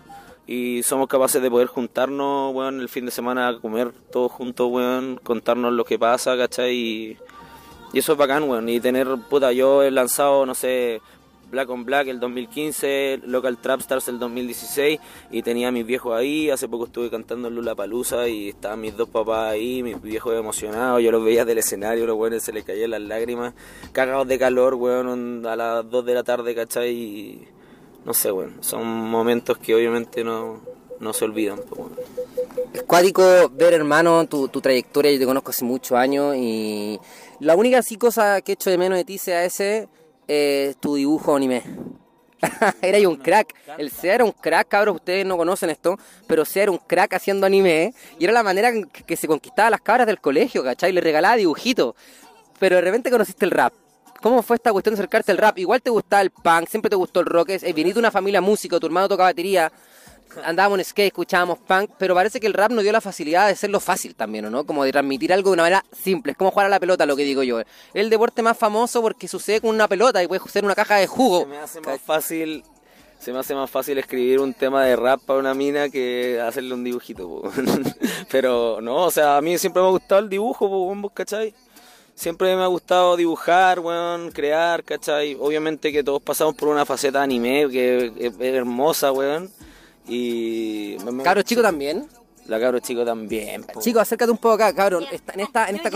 y 0.46 0.82
somos 0.82 1.08
capaces 1.08 1.42
de 1.42 1.50
poder 1.50 1.66
juntarnos, 1.66 2.54
weón, 2.54 2.80
el 2.80 2.88
fin 2.88 3.04
de 3.04 3.10
semana 3.10 3.48
a 3.48 3.58
comer 3.58 3.92
todos 4.12 4.30
juntos, 4.30 4.68
weón, 4.70 5.20
contarnos 5.22 5.72
lo 5.72 5.84
que 5.84 5.98
pasa, 5.98 6.36
¿cachai? 6.36 6.74
Y, 6.74 7.16
eso 7.92 8.12
es 8.12 8.18
bacán, 8.18 8.44
weón, 8.44 8.68
y 8.68 8.78
tener, 8.78 9.08
puta, 9.28 9.52
yo 9.52 9.82
he 9.82 9.90
lanzado, 9.90 10.44
no 10.44 10.54
sé, 10.54 11.00
Black 11.50 11.70
on 11.70 11.84
Black 11.84 12.08
el 12.08 12.20
2015, 12.20 13.22
Local 13.24 13.56
Trap 13.58 13.80
Stars 13.80 14.08
el 14.08 14.18
2016 14.18 14.98
y 15.30 15.42
tenía 15.42 15.68
a 15.68 15.72
mis 15.72 15.86
viejos 15.86 16.14
ahí, 16.14 16.50
hace 16.50 16.68
poco 16.68 16.86
estuve 16.86 17.08
cantando 17.08 17.48
en 17.48 17.54
Lula 17.54 17.74
Palusa 17.74 18.28
y 18.28 18.48
estaban 18.48 18.80
mis 18.80 18.96
dos 18.96 19.08
papás 19.08 19.52
ahí, 19.52 19.82
mis 19.82 20.00
viejos 20.02 20.34
emocionados, 20.34 21.00
yo 21.02 21.12
los 21.12 21.24
veía 21.24 21.44
del 21.44 21.58
escenario, 21.58 22.06
los 22.06 22.16
weones 22.16 22.42
se 22.42 22.52
les 22.52 22.64
caían 22.64 22.90
las 22.90 23.00
lágrimas, 23.00 23.54
cagados 23.92 24.26
de 24.26 24.38
calor, 24.38 24.74
weón, 24.74 25.46
a 25.46 25.56
las 25.56 25.88
2 25.88 26.04
de 26.04 26.14
la 26.14 26.24
tarde, 26.24 26.54
¿cachai? 26.54 26.92
Y, 26.92 27.48
no 28.06 28.14
sé, 28.14 28.30
bueno, 28.30 28.52
son 28.60 28.86
momentos 28.86 29.58
que 29.58 29.74
obviamente 29.74 30.22
no, 30.22 30.60
se 31.12 31.24
olvidan. 31.24 31.60
Es 32.72 32.84
cuático 32.84 33.50
ver, 33.50 33.74
hermano, 33.74 34.26
tu, 34.28 34.46
tu, 34.46 34.60
trayectoria, 34.60 35.10
yo 35.10 35.18
te 35.18 35.26
conozco 35.26 35.50
hace 35.50 35.64
muchos 35.64 35.98
años 35.98 36.36
y 36.36 37.00
la 37.40 37.56
única 37.56 37.78
así 37.78 37.96
cosa 37.96 38.40
que 38.42 38.52
he 38.52 38.54
hecho 38.54 38.70
de 38.70 38.78
menos 38.78 38.96
de 38.96 39.04
ti 39.04 39.18
sea 39.18 39.44
ese, 39.44 39.88
eh, 40.28 40.74
tu 40.78 40.94
dibujo 40.94 41.34
anime. 41.34 41.64
era 42.80 43.08
un 43.08 43.16
crack. 43.16 43.54
El 43.76 43.90
SEA 43.90 44.14
era 44.14 44.24
un 44.24 44.30
crack, 44.30 44.68
cabros. 44.68 44.94
Ustedes 44.94 45.26
no 45.26 45.36
conocen 45.36 45.70
esto, 45.70 45.98
pero 46.28 46.44
SEA 46.44 46.64
era 46.64 46.72
un 46.72 46.78
crack 46.78 47.14
haciendo 47.14 47.44
anime. 47.44 47.92
Y 48.20 48.24
era 48.24 48.32
la 48.32 48.44
manera 48.44 48.70
que, 49.04 49.16
se 49.16 49.26
conquistaba 49.26 49.68
las 49.68 49.80
cabras 49.80 50.06
del 50.06 50.20
colegio, 50.20 50.62
¿cachai? 50.62 50.92
Le 50.92 51.00
regalaba 51.00 51.34
dibujitos. 51.34 51.96
Pero 52.60 52.76
de 52.76 52.82
repente 52.82 53.10
conociste 53.10 53.44
el 53.44 53.50
rap. 53.50 53.72
¿Cómo 54.20 54.42
fue 54.42 54.56
esta 54.56 54.72
cuestión 54.72 54.94
de 54.94 55.00
acercarte 55.00 55.32
al 55.32 55.38
rap? 55.38 55.58
Igual 55.58 55.82
te 55.82 55.90
gustaba 55.90 56.22
el 56.22 56.30
punk, 56.30 56.68
siempre 56.68 56.90
te 56.90 56.96
gustó 56.96 57.20
el 57.20 57.26
rock, 57.26 57.50
es, 57.50 57.62
viniste 57.62 57.94
de 57.94 58.00
una 58.00 58.10
familia 58.10 58.40
música, 58.40 58.78
tu 58.78 58.86
hermano 58.86 59.08
toca 59.08 59.24
batería, 59.24 59.70
andábamos 60.44 60.78
en 60.78 60.84
skate, 60.84 61.08
escuchábamos 61.08 61.58
punk, 61.58 61.90
pero 61.98 62.14
parece 62.14 62.40
que 62.40 62.46
el 62.46 62.54
rap 62.54 62.70
nos 62.70 62.82
dio 62.82 62.92
la 62.92 63.00
facilidad 63.00 63.46
de 63.46 63.52
hacerlo 63.52 63.80
fácil 63.80 64.14
también, 64.14 64.50
¿no? 64.50 64.64
Como 64.64 64.84
de 64.84 64.92
transmitir 64.92 65.32
algo 65.32 65.50
de 65.50 65.54
una 65.54 65.62
manera 65.64 65.84
simple, 65.92 66.32
es 66.32 66.38
como 66.38 66.50
jugar 66.50 66.66
a 66.66 66.70
la 66.70 66.80
pelota, 66.80 67.06
lo 67.06 67.16
que 67.16 67.24
digo 67.24 67.42
yo. 67.42 67.60
el 67.94 68.10
deporte 68.10 68.42
más 68.42 68.56
famoso 68.56 69.02
porque 69.02 69.28
sucede 69.28 69.60
con 69.60 69.70
una 69.70 69.88
pelota 69.88 70.22
y 70.22 70.28
puede 70.28 70.40
ser 70.48 70.64
una 70.64 70.74
caja 70.74 70.96
de 70.96 71.06
jugo. 71.06 71.40
Se 71.40 71.46
me 71.46 71.58
hace 71.58 71.80
más 71.80 72.00
fácil 72.00 72.64
se 73.18 73.32
me 73.32 73.38
hace 73.38 73.54
más 73.54 73.70
fácil 73.70 73.98
escribir 73.98 74.40
un 74.40 74.54
tema 74.54 74.84
de 74.84 74.94
rap 74.94 75.20
para 75.22 75.38
una 75.38 75.54
mina 75.54 75.88
que 75.88 76.40
hacerle 76.40 76.74
un 76.74 76.84
dibujito, 76.84 77.42
pero 78.30 78.80
no, 78.80 79.04
o 79.04 79.10
sea, 79.10 79.38
a 79.38 79.40
mí 79.40 79.56
siempre 79.58 79.82
me 79.82 79.88
ha 79.88 79.90
gustado 79.90 80.20
el 80.20 80.28
dibujo, 80.28 80.94
¿cachai? 81.14 81.54
Siempre 82.16 82.56
me 82.56 82.62
ha 82.62 82.66
gustado 82.66 83.16
dibujar, 83.16 83.78
weón, 83.78 84.32
crear, 84.32 84.82
¿cachai? 84.82 85.36
Obviamente 85.38 85.92
que 85.92 86.02
todos 86.02 86.20
pasamos 86.20 86.56
por 86.56 86.68
una 86.68 86.84
faceta 86.84 87.22
anime 87.22 87.68
que 87.70 88.12
es, 88.18 88.32
hermosa, 88.40 89.12
weón. 89.12 89.50
Y... 90.08 90.96
Cabro 91.22 91.42
chico 91.42 91.62
también. 91.62 92.08
La 92.48 92.60
cabro 92.60 92.78
chico 92.78 93.04
también, 93.04 93.64
po. 93.64 93.80
Chico, 93.80 93.98
acércate 94.00 94.30
un 94.30 94.38
poco 94.38 94.54
acá, 94.54 94.72
cabrón. 94.74 95.04
Está- 95.10 95.32
en 95.34 95.40
esta, 95.40 95.68
en 95.68 95.76
esta, 95.76 95.90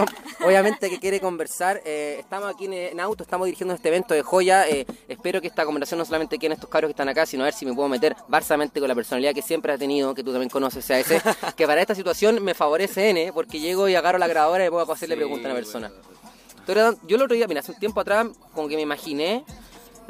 obviamente 0.44 0.90
que 0.90 0.98
quiere 0.98 1.20
conversar. 1.20 1.80
eh, 1.84 2.16
estamos 2.20 2.52
aquí 2.52 2.64
en, 2.66 2.72
en 2.74 3.00
auto, 3.00 3.22
estamos 3.22 3.44
dirigiendo 3.46 3.74
este 3.74 3.88
evento 3.88 4.14
de 4.14 4.22
joya. 4.22 4.68
eh, 4.68 4.86
espero 5.08 5.40
que 5.40 5.46
esta 5.46 5.64
conversación 5.64 5.98
no 5.98 6.04
solamente 6.04 6.38
quede 6.38 6.46
en 6.48 6.52
estos 6.52 6.68
cabros 6.68 6.88
que 6.88 6.92
están 6.92 7.08
acá, 7.08 7.24
sino 7.26 7.44
a 7.44 7.46
ver 7.46 7.54
si 7.54 7.64
me 7.66 7.72
puedo 7.74 7.88
meter 7.88 8.16
barsamente 8.28 8.80
con 8.80 8.88
la 8.88 8.94
personalidad 8.94 9.34
que 9.34 9.42
siempre 9.42 9.72
ha 9.72 9.78
tenido, 9.78 10.14
que 10.14 10.24
tú 10.24 10.32
también 10.32 10.50
conoces, 10.50 10.90
a 10.90 10.98
ese, 10.98 11.20
que 11.56 11.66
para 11.66 11.80
esta 11.80 11.94
situación 11.94 12.42
me 12.42 12.54
favorece 12.54 13.10
N, 13.10 13.32
porque 13.32 13.60
llego 13.60 13.88
y 13.88 13.94
agarro 13.94 14.18
la 14.18 14.26
grabadora 14.28 14.66
y 14.66 14.70
puedo 14.70 14.90
hacerle 14.92 15.14
Sí, 15.14 15.18
pregunta 15.20 15.48
a 15.48 15.52
una 15.52 15.60
persona. 15.60 15.90
Yo 17.06 17.16
el 17.16 17.22
otro 17.22 17.34
día, 17.34 17.48
mira, 17.48 17.60
hace 17.60 17.72
un 17.72 17.78
tiempo 17.80 18.00
atrás, 18.00 18.28
como 18.54 18.68
que 18.68 18.76
me 18.76 18.82
imaginé, 18.82 19.44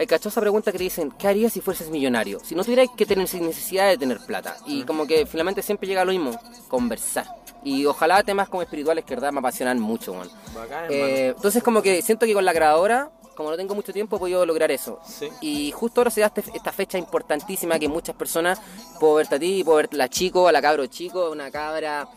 el 0.01 0.07
cachó 0.07 0.29
esa 0.31 0.41
pregunta 0.41 0.73
que 0.73 0.79
te 0.79 0.85
dicen, 0.85 1.11
¿qué 1.13 1.29
harías 1.29 1.53
si 1.53 1.61
fueses 1.61 1.91
millonario? 1.91 2.41
Si 2.43 2.55
no 2.55 2.65
tuvieras 2.65 2.89
que 2.97 3.05
tener 3.07 3.29
sin 3.29 3.47
necesidad 3.47 3.89
de 3.89 3.99
tener 3.99 4.19
plata. 4.27 4.57
Y 4.67 4.83
como 4.85 5.07
que 5.07 5.27
finalmente 5.27 5.63
siempre 5.63 5.87
llega 5.87 6.05
lo 6.05 6.13
mismo, 6.13 6.33
conversar. 6.69 7.27
Y 7.63 7.85
ojalá 7.85 8.23
temas 8.23 8.49
como 8.49 8.63
espirituales 8.63 9.05
que 9.05 9.15
verdad 9.15 9.33
me 9.33 9.41
apasionan 9.41 9.79
mucho, 9.79 10.15
man. 10.15 10.29
Bacán, 10.55 10.87
Eh, 10.91 11.35
entonces 11.37 11.63
como 11.63 11.83
que 11.83 12.01
siento 12.03 12.25
que 12.25 12.33
con 12.33 12.45
la 12.47 12.55
grabadora, 12.55 13.11
como 13.37 13.51
no 13.51 13.57
tengo 13.57 13.75
mucho 13.75 13.93
tiempo, 13.93 14.17
he 14.17 14.19
podido 14.19 14.47
lograr 14.47 14.71
eso. 14.71 14.99
Sí. 15.07 15.29
Y 15.43 15.71
justo 15.73 16.01
ahora 16.01 16.11
se 16.11 16.21
da 16.23 16.29
este- 16.29 16.45
esta 16.55 16.73
fecha 16.73 16.97
importantísima 16.97 17.79
que 17.79 17.89
muchas 17.89 18.17
personas, 18.17 18.59
puedo 18.99 19.15
verte 19.17 19.35
a 19.35 19.39
ti, 19.39 19.63
puedo 19.65 19.77
ver 19.77 19.89
a 19.93 19.97
la 19.97 20.09
chico, 20.09 20.49
a 20.49 20.53
la 20.53 20.63
cabro 20.63 20.87
chico, 20.87 21.31
una 21.31 21.51
cabra 21.51 22.09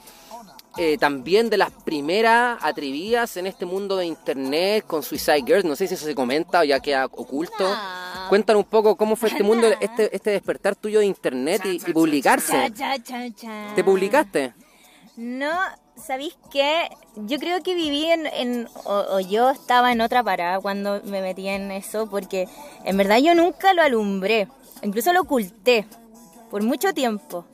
eh, 0.77 0.97
también 0.97 1.49
de 1.49 1.57
las 1.57 1.71
primeras 1.71 2.57
atrevidas 2.63 3.37
en 3.37 3.45
este 3.47 3.65
mundo 3.65 3.95
de 3.97 4.05
internet 4.05 4.85
con 4.87 5.03
Suicide 5.03 5.43
Girls. 5.45 5.65
No 5.65 5.75
sé 5.75 5.87
si 5.87 5.93
eso 5.95 6.05
se 6.05 6.15
comenta 6.15 6.61
o 6.61 6.63
ya 6.63 6.79
queda 6.79 7.05
oculto. 7.05 7.69
No. 7.69 8.29
Cuéntanos 8.29 8.63
un 8.63 8.69
poco 8.69 8.95
cómo 8.95 9.15
fue 9.15 9.29
este 9.29 9.43
mundo, 9.43 9.67
este, 9.79 10.15
este 10.15 10.31
despertar 10.31 10.75
tuyo 10.75 10.99
de 10.99 11.05
internet 11.05 11.61
y, 11.65 11.69
y 11.75 11.93
publicarse. 11.93 12.51
Cha, 12.51 12.97
cha, 12.97 13.03
cha, 13.03 13.35
cha. 13.35 13.71
¿Te 13.75 13.83
publicaste? 13.83 14.53
No, 15.15 15.51
¿sabéis 15.95 16.35
qué? 16.51 16.87
Yo 17.17 17.37
creo 17.37 17.61
que 17.61 17.75
viví 17.75 18.05
en, 18.05 18.25
en- 18.25 18.67
o, 18.85 18.93
o 19.11 19.19
yo 19.19 19.51
estaba 19.51 19.91
en 19.91 20.01
otra 20.01 20.23
parada 20.23 20.59
cuando 20.59 21.01
me 21.05 21.21
metí 21.21 21.47
en 21.47 21.69
eso, 21.71 22.09
porque 22.09 22.47
en 22.83 22.97
verdad 22.97 23.19
yo 23.19 23.35
nunca 23.35 23.73
lo 23.75 23.83
alumbré, 23.83 24.47
incluso 24.81 25.13
lo 25.13 25.21
oculté 25.21 25.85
por 26.49 26.63
mucho 26.63 26.93
tiempo. 26.95 27.45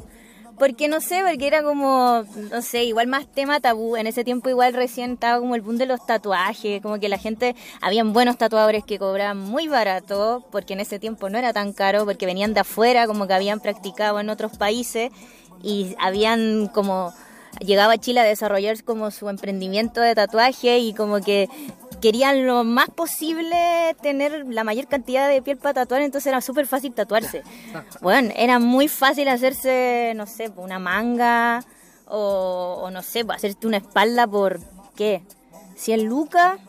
Porque 0.60 0.90
no 0.90 1.00
sé, 1.00 1.22
porque 1.26 1.48
era 1.48 1.64
como, 1.64 2.26
no 2.52 2.62
sé, 2.62 2.84
igual 2.84 3.08
más 3.08 3.26
tema 3.28 3.62
tabú. 3.62 3.96
En 3.96 4.08
ese 4.08 4.26
tiempo 4.26 4.50
igual 4.50 4.74
recién 4.74 5.14
estaba 5.14 5.40
como 5.40 5.56
el 5.56 5.62
boom 5.62 5.78
de 5.78 5.86
los 5.86 6.06
tatuajes, 6.06 6.82
como 6.82 7.00
que 7.00 7.08
la 7.08 7.18
gente, 7.18 7.56
habían 7.82 8.12
buenos 8.12 8.38
tatuadores 8.38 8.84
que 8.84 9.00
cobraban 9.00 9.38
muy 9.38 9.70
barato, 9.70 10.46
porque 10.52 10.74
en 10.74 10.82
ese 10.82 11.00
tiempo 11.00 11.30
no 11.30 11.38
era 11.38 11.54
tan 11.54 11.72
caro, 11.72 12.06
porque 12.06 12.26
venían 12.26 12.54
de 12.54 12.60
afuera, 12.60 13.08
como 13.08 13.26
que 13.26 13.34
habían 13.34 13.62
practicado 13.62 14.20
en 14.20 14.30
otros 14.30 14.58
países 14.58 15.12
y 15.64 15.96
habían 15.98 16.68
como 16.68 17.14
llegaba 17.60 17.94
a 17.94 17.98
Chile 17.98 18.20
a 18.20 18.24
desarrollar 18.24 18.84
como 18.84 19.12
su 19.12 19.30
emprendimiento 19.30 20.02
de 20.02 20.16
tatuaje 20.16 20.80
y 20.80 20.94
como 20.94 21.20
que 21.22 21.50
querían 22.02 22.46
lo 22.48 22.64
más 22.64 22.90
posible 22.90 23.96
tener 24.02 24.46
la 24.48 24.64
mayor 24.64 24.88
cantidad 24.88 25.28
de 25.28 25.42
piel 25.42 25.58
para 25.58 25.74
tatuar, 25.74 26.02
entonces 26.02 26.28
era 26.28 26.42
súper 26.42 26.68
fácil 26.68 26.94
tatuarse. 26.94 27.44
Bueno, 28.02 28.32
era 28.36 28.60
muy 28.60 28.88
fácil 28.88 29.28
hacerse, 29.28 30.14
no 30.16 30.26
sé, 30.26 30.52
una 30.56 30.80
manga 30.80 31.64
o, 32.08 32.82
o 32.84 32.92
no 32.92 33.02
sé, 33.04 33.24
pues, 33.26 33.38
hacerte 33.38 33.68
una 33.68 33.78
espalda 33.78 34.26
por, 34.28 34.60
¿qué? 34.96 35.24
100 35.76 36.06
lucas, 36.06 36.60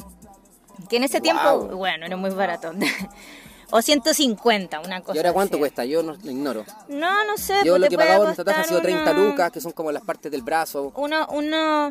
que 0.89 0.97
en 0.97 1.05
ese 1.05 1.21
tiempo, 1.21 1.59
bueno, 1.77 2.07
era 2.07 2.17
muy 2.17 2.31
barato. 2.31 2.73
o 3.73 3.81
150, 3.83 4.81
una 4.81 5.01
cosa 5.01 5.15
¿Y 5.15 5.19
ahora 5.19 5.33
cuánto 5.33 5.55
así. 5.55 5.61
cuesta? 5.61 5.85
Yo 5.85 6.03
no 6.03 6.13
lo 6.15 6.31
ignoro. 6.31 6.65
No, 6.89 7.25
no 7.25 7.37
sé, 7.39 7.55
Yo 7.65 7.73
pues 7.75 7.83
lo 7.83 7.89
que 7.89 7.95
puede 7.97 8.09
pagaba 8.09 8.19
por 8.25 8.31
un 8.31 8.37
tatuaje 8.37 8.61
ha 8.61 8.65
sido 8.65 8.81
30 8.83 9.03
una- 9.03 9.13
lucas, 9.13 9.51
que 9.53 9.61
son 9.61 9.73
como 9.73 9.93
las 9.93 10.03
partes 10.03 10.31
del 10.33 10.43
brazo. 10.43 10.93
uno, 10.97 11.27
uno, 11.31 11.91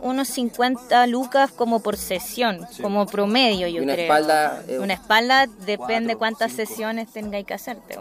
unos 0.00 0.28
50 0.28 1.06
lucas 1.06 1.50
como 1.52 1.80
por 1.80 1.96
sesión, 1.96 2.66
como 2.82 3.06
promedio, 3.06 3.68
yo 3.68 3.80
Y 3.80 3.84
una 3.84 3.94
creo. 3.94 4.04
espalda, 4.06 4.62
eh, 4.68 4.78
una 4.78 4.94
espalda 4.94 5.46
depende 5.66 6.14
cuatro, 6.14 6.18
cuántas 6.18 6.52
cinco. 6.52 6.66
sesiones 6.66 7.08
tengáis 7.12 7.46
que 7.46 7.54
hacerte. 7.54 7.98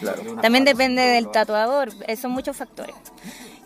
Claro. 0.00 0.22
También 0.40 0.64
depende 0.64 1.02
del 1.02 1.30
tatuador, 1.30 1.90
son 2.20 2.30
muchos 2.32 2.56
factores. 2.56 2.94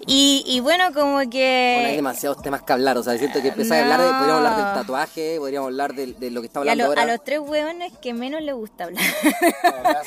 Y, 0.06 0.44
y 0.46 0.60
bueno, 0.60 0.92
como 0.92 1.12
Bueno, 1.14 1.20
hay 1.20 1.28
que... 1.30 1.92
demasiados 1.96 2.42
temas 2.42 2.60
que 2.62 2.72
hablar, 2.74 2.98
o 2.98 3.02
sea, 3.02 3.16
siento 3.16 3.40
que 3.40 3.48
empezar 3.48 3.78
a 3.78 3.82
hablar 3.84 4.00
de, 4.00 4.06
podríamos 4.06 4.36
hablar 4.36 4.56
del 4.56 4.74
tatuaje, 4.82 5.36
podríamos 5.38 5.66
hablar 5.68 5.94
de, 5.94 6.06
de 6.12 6.30
lo 6.30 6.40
que 6.42 6.48
a, 6.48 6.60
hablando 6.60 6.84
a 6.84 6.86
ahora. 6.88 7.06
los 7.06 7.24
tres 7.24 7.38
hueones 7.38 7.92
que 8.02 8.12
menos 8.12 8.42
les 8.42 8.54
gusta 8.54 8.84
hablar. 8.84 9.02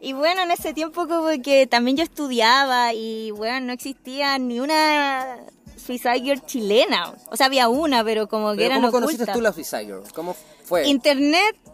Y 0.00 0.12
bueno, 0.12 0.42
en 0.42 0.50
ese 0.50 0.74
tiempo 0.74 1.08
como 1.08 1.30
que 1.42 1.66
también 1.66 1.96
yo 1.96 2.02
estudiaba 2.02 2.92
y 2.92 3.30
bueno, 3.30 3.68
no 3.68 3.72
existía 3.72 4.36
ni 4.38 4.60
una 4.60 5.36
Girl 6.20 6.40
chilena. 6.46 7.14
O 7.30 7.36
sea, 7.36 7.46
había 7.46 7.68
una, 7.68 8.04
pero 8.04 8.28
como 8.28 8.50
que 8.52 8.56
Pero 8.56 8.66
eran 8.66 8.80
¿Cómo 8.80 8.92
conociste 8.92 9.24
ocultas. 9.24 9.36
tú 9.36 9.40
la 9.42 9.52
Girl? 9.84 10.02
¿Cómo 10.14 10.34
fue? 10.64 10.86
Internet 10.86 11.56
¿Y 11.66 11.73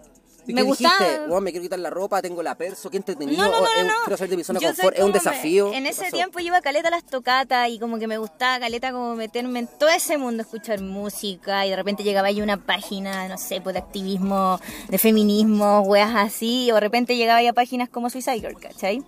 me 0.54 0.62
gustaba. 0.62 0.98
dijiste? 0.98 1.20
Weón, 1.28 1.44
me 1.44 1.50
quiero 1.50 1.62
quitar 1.64 1.78
la 1.78 1.90
ropa, 1.90 2.20
tengo 2.22 2.42
la 2.42 2.54
perso, 2.56 2.90
qué 2.90 2.96
entretenido. 2.98 3.42
No, 3.44 3.50
no, 3.50 3.56
no, 3.58 3.62
o 3.62 3.66
es 3.66 3.82
un- 3.82 3.86
no, 3.86 3.92
no. 3.94 4.00
Quiero 4.04 4.16
salir 4.16 4.30
de 4.30 4.36
mi 4.36 4.44
zona 4.44 4.60
de 4.60 4.66
confort, 4.66 4.96
es 4.98 5.04
un 5.04 5.12
desafío. 5.12 5.72
en 5.72 5.84
¿Qué 5.84 5.90
ese 5.90 6.10
tiempo 6.10 6.38
yo 6.40 6.46
iba 6.46 6.56
a 6.58 6.62
caleta 6.62 6.90
las 6.90 7.04
tocatas 7.04 7.68
y 7.70 7.78
como 7.78 7.98
que 7.98 8.06
me 8.06 8.18
gustaba 8.18 8.58
caleta 8.60 8.92
como 8.92 9.14
meterme 9.16 9.60
en 9.60 9.66
todo 9.66 9.88
ese 9.90 10.18
mundo, 10.18 10.42
escuchar 10.42 10.80
música 10.80 11.66
y 11.66 11.70
de 11.70 11.76
repente 11.76 12.02
llegaba 12.02 12.28
ahí 12.28 12.40
una 12.42 12.56
página, 12.58 13.28
no 13.28 13.38
sé, 13.38 13.60
pues 13.60 13.74
de 13.74 13.80
activismo, 13.80 14.60
de 14.88 14.98
feminismo, 14.98 15.80
weas 15.82 16.14
así, 16.14 16.70
o 16.70 16.74
de 16.74 16.80
repente 16.80 17.16
llegaba 17.16 17.38
ahí 17.38 17.46
a 17.46 17.52
páginas 17.52 17.88
como 17.88 18.10
Suicide 18.10 18.40
Girl, 18.40 18.58
¿cachai? 18.58 19.02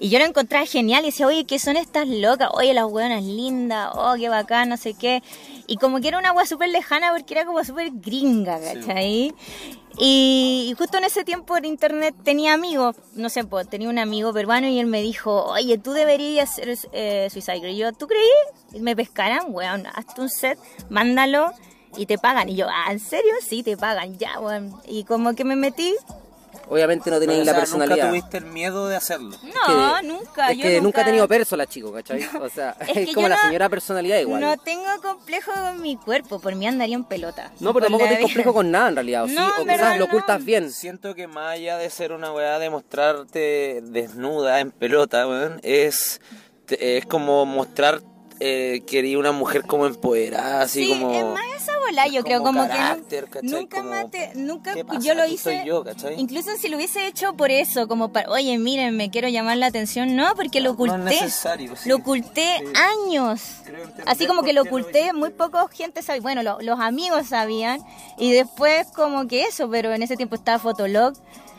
Y 0.00 0.08
yo 0.10 0.18
lo 0.18 0.24
encontraba 0.24 0.64
genial 0.66 1.02
y 1.04 1.06
decía, 1.06 1.26
oye, 1.26 1.44
¿qué 1.44 1.58
son 1.58 1.76
estas 1.76 2.06
locas? 2.08 2.48
Oye, 2.52 2.74
las 2.74 2.86
weonas 2.86 3.22
lindas, 3.22 3.90
oh, 3.94 4.14
qué 4.18 4.28
bacán, 4.28 4.68
no 4.68 4.76
sé 4.76 4.94
qué. 4.94 5.22
Y 5.70 5.76
como 5.76 6.00
que 6.00 6.08
era 6.08 6.18
una 6.18 6.32
wea 6.32 6.46
súper 6.46 6.70
lejana 6.70 7.12
porque 7.12 7.34
era 7.34 7.44
como 7.44 7.62
súper 7.62 7.90
gringa, 7.92 8.58
¿cachai? 8.58 9.34
Y, 9.98 10.68
y 10.70 10.74
justo 10.78 10.96
en 10.96 11.04
ese 11.04 11.24
tiempo 11.24 11.56
en 11.58 11.66
internet 11.66 12.14
tenía 12.24 12.54
amigos, 12.54 12.96
no 13.14 13.28
sé, 13.28 13.44
pues, 13.44 13.68
tenía 13.68 13.90
un 13.90 13.98
amigo 13.98 14.32
peruano 14.32 14.66
y 14.66 14.78
él 14.78 14.86
me 14.86 15.02
dijo, 15.02 15.44
oye, 15.44 15.76
tú 15.76 15.92
deberías 15.92 16.50
hacer 16.50 16.78
eh, 16.92 17.28
Suicide 17.30 17.60
Girl. 17.60 17.70
Y 17.70 17.76
yo, 17.76 17.92
¿tú 17.92 18.06
creí? 18.06 18.30
Y 18.72 18.80
me 18.80 18.96
pescaran, 18.96 19.42
weón, 19.48 19.86
hazte 19.86 20.22
un 20.22 20.30
set, 20.30 20.58
mándalo 20.88 21.52
y 21.98 22.06
te 22.06 22.16
pagan. 22.16 22.48
Y 22.48 22.56
yo, 22.56 22.66
ah, 22.66 22.90
¿en 22.90 23.00
serio? 23.00 23.32
Sí, 23.46 23.62
te 23.62 23.76
pagan, 23.76 24.16
ya, 24.18 24.40
weón. 24.40 24.74
Y 24.86 25.04
como 25.04 25.34
que 25.34 25.44
me 25.44 25.54
metí, 25.54 25.94
Obviamente 26.70 27.10
no 27.10 27.18
tenéis 27.18 27.46
la 27.46 27.54
personalidad. 27.54 27.96
Nunca 27.96 28.08
tuviste 28.10 28.36
el 28.38 28.44
miedo 28.44 28.88
de 28.88 28.96
hacerlo. 28.96 29.36
no, 29.42 29.96
que- 30.00 30.06
nunca. 30.06 30.50
Es 30.50 30.56
yo 30.58 30.62
que 30.64 30.80
nunca 30.80 31.00
he 31.00 31.04
tenido 31.04 31.26
perso 31.26 31.56
la 31.56 31.66
chico, 31.66 31.92
¿cachai? 31.92 32.22
O 32.40 32.48
sea, 32.48 32.76
Es 32.80 32.88
es, 32.96 33.06
que 33.08 33.14
como 33.14 33.28
la 33.28 33.36
no- 33.36 33.42
señora 33.42 33.68
personalidad 33.68 34.18
igual. 34.18 34.40
No 34.40 34.56
tengo 34.58 34.84
complejo 35.02 35.50
con 35.52 35.80
mi 35.80 35.96
cuerpo, 35.96 36.38
por 36.40 36.54
mí 36.54 36.66
andaría 36.66 36.94
en 36.96 37.04
pelota. 37.04 37.50
No, 37.60 37.72
pero 37.72 37.86
tampoco 37.86 38.04
la 38.04 38.10
te 38.10 38.16
vida. 38.16 38.26
complejo 38.26 38.52
con 38.54 38.70
nada 38.70 38.88
en 38.88 38.94
realidad, 38.96 39.24
¿o 39.24 39.28
sí? 39.28 39.34
No, 39.34 39.48
o 39.60 39.64
quizás 39.64 39.92
lo 39.98 39.98
no. 40.00 40.04
ocultas 40.06 40.44
bien. 40.44 40.70
Siento 40.70 41.14
que 41.14 41.26
más 41.26 41.52
allá 41.54 41.78
de 41.78 41.88
ser 41.90 42.12
una 42.12 42.32
weá 42.32 42.58
de 42.58 42.68
mostrarte 42.70 43.80
desnuda 43.84 44.60
en 44.60 44.70
pelota, 44.70 45.26
weón, 45.26 45.60
es, 45.62 46.20
es 46.68 47.06
como 47.06 47.46
mostrar 47.46 48.00
eh, 48.40 48.82
que 48.86 49.00
eres 49.00 49.16
una 49.16 49.32
mujer 49.32 49.62
como 49.62 49.86
empoderada, 49.86 50.62
así 50.62 50.84
sí, 50.84 50.88
como... 50.88 51.12
es 51.12 51.24
más 51.24 51.44
esa 51.56 51.72
bola, 51.78 52.06
yo 52.06 52.22
creo, 52.22 52.42
como 52.42 52.66
carácter, 52.66 53.24
que 53.26 53.40
nunca 53.42 53.78
Como, 53.78 53.90
más 53.90 54.10
te- 54.10 54.30
nunca 54.34 54.74
yo 55.00 55.14
lo 55.14 55.26
hice, 55.26 55.64
incluso 56.16 56.56
si 56.56 56.68
lo 56.68 56.76
hubiese 56.76 57.06
hecho 57.06 57.34
por 57.34 57.50
eso, 57.50 57.88
como 57.88 58.12
para, 58.12 58.30
oye, 58.30 58.56
miren, 58.58 58.96
me 58.96 59.10
quiero 59.10 59.28
llamar 59.28 59.56
la 59.56 59.66
atención, 59.66 60.14
no, 60.16 60.34
porque 60.36 60.60
lo 60.60 60.70
no 60.70 60.74
oculté, 60.74 60.94
es 60.94 61.22
necesario, 61.22 61.74
sí. 61.76 61.88
lo 61.88 61.96
oculté 61.96 62.58
Sí. 62.60 62.72
años, 63.08 63.40
así 64.06 64.26
como 64.26 64.42
que 64.42 64.52
lo 64.52 64.62
oculté, 64.62 65.12
muy 65.12 65.30
poca 65.30 65.66
gente 65.72 66.02
sabía, 66.02 66.22
bueno, 66.22 66.42
lo- 66.42 66.60
los 66.60 66.78
amigos 66.80 67.26
sabían, 67.28 67.80
y 68.18 68.32
después 68.32 68.86
como 68.94 69.26
que 69.26 69.42
eso, 69.44 69.68
pero 69.70 69.92
en 69.92 70.02
ese 70.02 70.16
tiempo 70.16 70.34
estaba 70.36 70.58
Fotolog, 70.58 71.14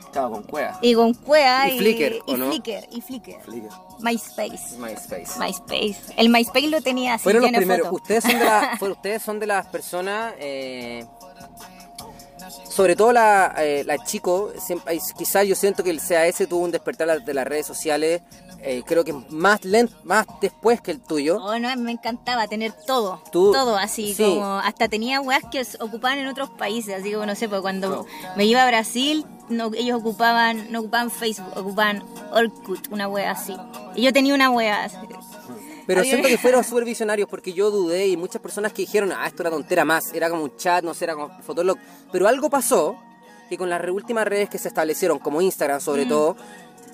Estaba 0.10 0.30
con 0.32 0.44
cueva. 0.44 0.80
y 0.82 0.94
con 0.96 1.14
Cuea, 1.14 1.70
Y 1.70 1.78
Flickr, 1.78 2.16
y 2.26 2.34
¿o 2.34 2.38
no? 2.38 2.48
Flickr, 2.48 2.88
y 2.92 3.02
Flickr, 3.02 3.42
Flickr. 3.44 3.70
MySpace. 4.00 4.78
MySpace. 4.78 5.40
MySpace. 5.40 5.98
El 6.18 6.30
MySpace 6.30 6.68
lo 6.68 6.82
tenía 6.82 7.14
así. 7.14 7.24
Fueron 7.24 7.44
los 7.44 7.52
primeros. 7.52 7.88
fotos. 7.90 8.02
Ustedes 8.02 8.24
son 8.24 8.40
de, 8.40 8.46
la- 8.46 8.76
fue- 8.80 8.92
ustedes 8.92 9.22
son 9.22 9.40
de 9.40 9.46
las 9.48 9.68
personas. 9.68 10.34
eh, 10.40 11.06
sobre 12.70 12.96
todo 12.96 13.12
la, 13.12 13.54
eh, 13.58 13.84
la 13.86 13.98
chico, 14.04 14.52
quizás 15.18 15.46
yo 15.46 15.56
siento 15.56 15.84
que 15.84 15.90
el 15.90 16.00
CAS 16.00 16.48
tuvo 16.50 16.62
un 16.64 16.72
despertar 16.72 17.24
de 17.24 17.34
las 17.34 17.46
redes 17.46 17.66
sociales, 17.68 18.22
eh, 18.62 18.82
creo 18.86 19.04
que 19.04 19.14
más 19.30 19.64
lento, 19.66 19.96
más 20.04 20.26
después 20.42 20.80
que 20.82 20.92
el 20.92 21.00
tuyo. 21.02 21.38
Oh, 21.44 21.60
no, 21.60 21.76
me 21.78 21.92
encantaba 21.92 22.48
tener 22.48 22.72
todo, 22.88 23.22
Tú- 23.32 23.52
todo 23.52 23.76
así, 23.78 24.14
sí. 24.14 24.24
como 24.24 24.60
hasta 24.60 24.88
tenía 24.88 25.20
weas 25.22 25.44
que 25.52 25.62
ocupaban 25.80 26.20
en 26.20 26.28
otros 26.28 26.50
países, 26.52 27.00
así 27.00 27.12
como 27.12 27.26
no 27.26 27.36
sé, 27.36 27.50
pues 27.50 27.62
cuando 27.62 28.06
me 28.36 28.46
iba 28.46 28.64
a 28.64 28.68
Brasil, 28.68 29.26
no, 29.50 29.72
ellos 29.76 30.00
ocupaban, 30.00 30.72
no 30.72 30.80
ocupaban 30.80 31.12
Facebook, 31.12 31.52
ocupaban 31.56 32.04
Orkut, 32.32 32.88
una 32.92 33.08
wea 33.08 33.32
así. 33.32 33.56
Y 33.96 34.04
yo 34.04 34.14
tenía 34.14 34.34
una 34.34 34.50
wea 34.52 34.84
así. 34.86 34.98
Pero 35.86 36.04
siento 36.04 36.28
que 36.28 36.38
fueron 36.38 36.64
súper 36.66 36.86
visionarios 36.86 37.28
porque 37.28 37.54
yo 37.54 37.72
dudé 37.72 38.08
y 38.08 38.18
muchas 38.18 38.42
personas 38.42 38.74
que 38.74 38.84
dijeron, 38.84 39.12
ah, 39.12 39.26
esto 39.28 39.44
era 39.44 39.50
tontera 39.50 39.86
más, 39.86 40.14
era 40.14 40.30
como 40.30 40.44
un 40.44 40.56
chat, 40.56 40.84
no 40.84 40.94
sé, 40.94 41.06
era 41.06 41.16
como 41.16 41.30
Fotolog. 41.42 41.78
Pero 42.12 42.28
algo 42.28 42.50
pasó 42.50 42.98
que 43.50 43.58
con 43.58 43.70
las 43.70 43.82
últimas 43.90 44.28
redes 44.28 44.50
que 44.50 44.60
se 44.60 44.68
establecieron, 44.68 45.18
como 45.18 45.42
Instagram 45.42 45.82
sobre 45.82 46.06
todo, 46.06 46.38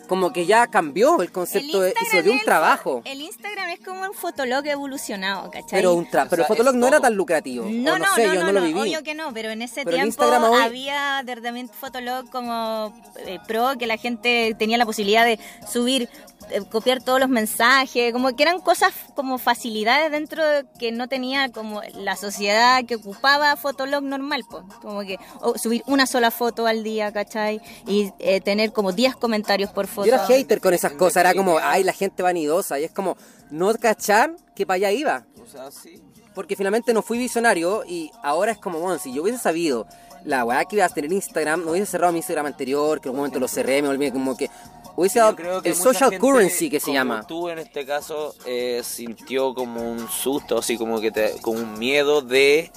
como 0.08 0.32
que 0.34 0.46
ya 0.46 0.68
cambió 0.68 1.22
el 1.22 1.32
concepto 1.32 1.82
de- 1.82 1.90
y 1.90 1.94
se 1.94 2.18
Instagram 2.18 2.18
volvió 2.24 2.32
un 2.34 2.40
el- 2.40 2.46
trabajo. 2.46 3.02
El 3.06 3.22
Instagram 3.22 3.70
es 3.70 3.80
como 3.80 4.02
un 4.02 4.14
fotolog 4.14 4.66
evolucionado, 4.66 5.50
¿cachai? 5.52 5.70
Pero, 5.80 5.94
un 5.94 6.06
tra- 6.08 6.28
pero 6.30 6.44
el 6.44 6.48
Fotolog 6.48 6.76
no 6.76 6.88
era 6.88 7.00
tan 7.00 7.16
lucrativo. 7.16 7.66
No, 7.70 7.94
o 7.94 7.98
no, 8.00 8.06
sé, 8.16 8.28
no, 8.28 8.34
yo 8.34 8.40
no, 8.42 8.46
no, 8.48 8.52
lo 8.54 8.60
no, 8.62 8.66
viví. 8.68 8.80
obvio 8.80 9.04
que 9.04 9.14
no, 9.16 9.34
pero 9.34 9.50
en 9.52 9.62
ese 9.62 9.84
Pero 9.84 9.98
el 9.98 10.04
tiempo 10.04 10.24
hoy- 10.26 10.62
había 10.62 11.22
de 11.26 11.36
también 11.42 11.70
Fotolog 11.70 12.30
como 12.30 12.94
eh, 13.26 13.40
pro 13.48 13.74
que 13.78 13.88
la 13.88 13.98
gente 13.98 14.56
tenía 14.58 14.78
la 14.78 14.86
posibilidad 14.86 15.26
de 15.26 15.40
subir, 15.72 16.10
eh, 16.52 16.62
copiar 16.70 17.02
todos 17.04 17.20
los 17.20 17.30
mensajes, 17.30 18.12
como 18.14 18.36
que 18.36 18.44
eran 18.44 18.60
cosas 18.62 18.94
como 19.16 19.38
facilidades 19.38 20.12
dentro 20.12 20.46
de 20.46 20.66
que 20.80 20.92
no 20.92 21.08
tenía 21.08 21.50
como 21.52 21.82
la 21.96 22.16
sociedad 22.16 22.84
que 22.86 22.96
ocupaba 22.96 23.56
Fotolog 23.56 24.04
normal, 24.04 24.44
pues, 24.50 24.64
como 24.82 25.02
que 25.02 25.18
o 25.42 25.58
subir 25.58 25.84
una 25.88 26.06
sola 26.06 26.32
foto 26.32 26.68
al 26.68 26.84
día, 26.84 27.12
¿cachai? 27.12 27.62
Y 27.88 28.12
eh, 28.20 28.42
tener 28.42 28.72
como 28.74 28.92
10 28.92 29.16
comentarios 29.16 29.72
por 29.72 29.88
foto. 29.88 29.95
Yo 29.96 30.06
era 30.06 30.26
hater 30.26 30.60
con 30.60 30.74
esas 30.74 30.94
cosas, 30.94 31.18
era 31.18 31.34
como, 31.34 31.58
ay, 31.60 31.84
la 31.84 31.94
gente 31.94 32.24
vanidosa, 32.24 32.80
y 32.80 32.84
es 32.84 32.92
como, 32.92 33.18
no 33.52 33.74
cachar 33.76 34.36
que 34.56 34.66
para 34.66 34.76
allá 34.76 34.92
iba. 34.92 35.26
O 35.44 35.48
sea, 35.48 35.72
sí. 35.72 36.02
Porque 36.34 36.56
finalmente 36.56 36.94
no 36.94 37.02
fui 37.02 37.18
visionario 37.18 37.84
y 37.88 38.12
ahora 38.22 38.52
es 38.52 38.58
como, 38.58 38.80
bueno, 38.80 39.00
si 39.00 39.14
yo 39.14 39.24
hubiese 39.24 39.40
sabido 39.40 39.88
la 40.26 40.44
weá 40.44 40.66
que 40.66 40.76
iba 40.76 40.86
a 40.86 40.90
tener 40.90 41.12
Instagram, 41.14 41.64
no 41.64 41.72
hubiese 41.72 41.92
cerrado 41.92 42.12
mi 42.12 42.20
Instagram 42.20 42.48
anterior, 42.48 43.00
que 43.00 43.08
en 43.08 43.12
un 43.12 43.18
momento 43.18 43.40
lo 43.40 43.48
cerré, 43.48 43.82
me 43.82 43.88
olvidé 43.88 44.12
como 44.12 44.36
que 44.36 44.50
hubiese 44.96 45.20
dado 45.20 45.32
Yo 45.32 45.38
creo 45.38 45.62
que 45.62 45.70
el 45.70 45.76
social 45.76 46.10
gente, 46.10 46.20
currency 46.20 46.70
que 46.70 46.80
se 46.80 46.88
como 46.88 46.94
llama. 46.96 47.28
Tú 47.28 47.50
en 47.50 47.60
este 47.60 47.86
caso 47.86 48.36
eh, 48.46 48.82
sintió 48.84 49.54
como 49.54 49.90
un 49.90 50.10
susto, 50.10 50.58
así 50.58 50.78
como 50.78 51.00
que 51.00 51.12
te, 51.12 51.36
como 51.42 51.60
un 51.60 51.80
miedo 51.80 52.22
de 52.22 52.72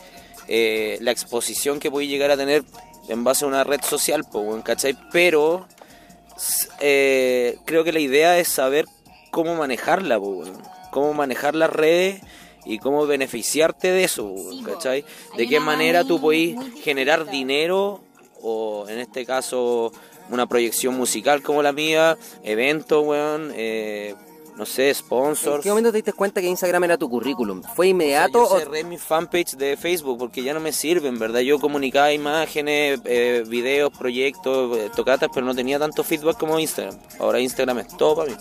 eh, 0.46 0.98
la 1.00 1.10
exposición 1.10 1.80
que 1.80 1.90
puede 1.90 2.06
llegar 2.06 2.30
a 2.30 2.36
tener 2.36 2.64
en 3.08 3.24
base 3.24 3.44
a 3.44 3.48
una 3.48 3.64
red 3.64 3.80
social, 3.82 4.24
weón, 4.32 4.62
¿cachai? 4.62 4.96
Pero 5.10 5.66
eh, 6.80 7.58
creo 7.64 7.84
que 7.84 7.92
la 7.92 8.00
idea 8.00 8.38
es 8.38 8.48
saber 8.48 8.86
cómo 9.30 9.54
manejarla, 9.56 10.18
po, 10.18 10.44
cómo 10.90 11.12
manejar 11.14 11.54
las 11.54 11.70
redes 11.70 12.20
y 12.64 12.78
cómo 12.78 13.06
beneficiarte 13.06 13.90
de 13.90 14.04
eso, 14.04 14.34
Sí. 14.50 14.62
¿cachai? 14.64 15.04
De 15.36 15.48
qué 15.48 15.60
manera 15.60 16.04
tú 16.04 16.18
distinta. 16.30 16.80
generar 16.82 17.30
dinero 17.30 18.00
o 18.42 18.86
en 18.88 18.98
este 18.98 19.24
caso 19.26 19.92
una 20.30 20.46
proyección 20.46 20.94
musical 20.96 21.42
como 21.42 21.62
la 21.62 21.72
mía, 21.72 22.16
eventos, 22.44 23.04
weón, 23.04 23.52
eh, 23.56 24.14
no 24.58 24.66
sé, 24.66 24.88
¿En 24.88 24.94
sponsors. 24.96 25.62
qué 25.62 25.68
momento 25.68 25.92
te 25.92 25.98
diste 25.98 26.12
cuenta 26.12 26.40
que 26.40 26.48
Instagram 26.48 26.82
era 26.84 26.98
tu 26.98 27.08
currículum? 27.08 27.62
¿Fue 27.62 27.88
inmediato 27.88 28.40
yo 28.40 28.54
o 28.54 28.58
cerré 28.58 28.82
mi 28.82 28.98
fanpage 28.98 29.56
de 29.56 29.76
Facebook 29.76 30.18
porque 30.18 30.42
ya 30.42 30.52
no 30.52 30.58
me 30.58 30.72
sirven, 30.72 31.16
¿verdad? 31.16 31.40
Yo 31.40 31.60
comunicaba 31.60 32.12
imágenes, 32.12 33.00
eh, 33.04 33.44
videos, 33.46 33.90
proyectos, 33.96 34.76
eh, 34.76 34.90
tocatas, 34.94 35.30
pero 35.32 35.46
no 35.46 35.54
tenía 35.54 35.78
tanto 35.78 36.02
feedback 36.02 36.38
como 36.38 36.58
Instagram. 36.58 36.98
Ahora 37.20 37.38
Instagram 37.38 37.78
es 37.78 37.96
todo 37.96 38.16
para 38.16 38.30
mí. 38.32 38.36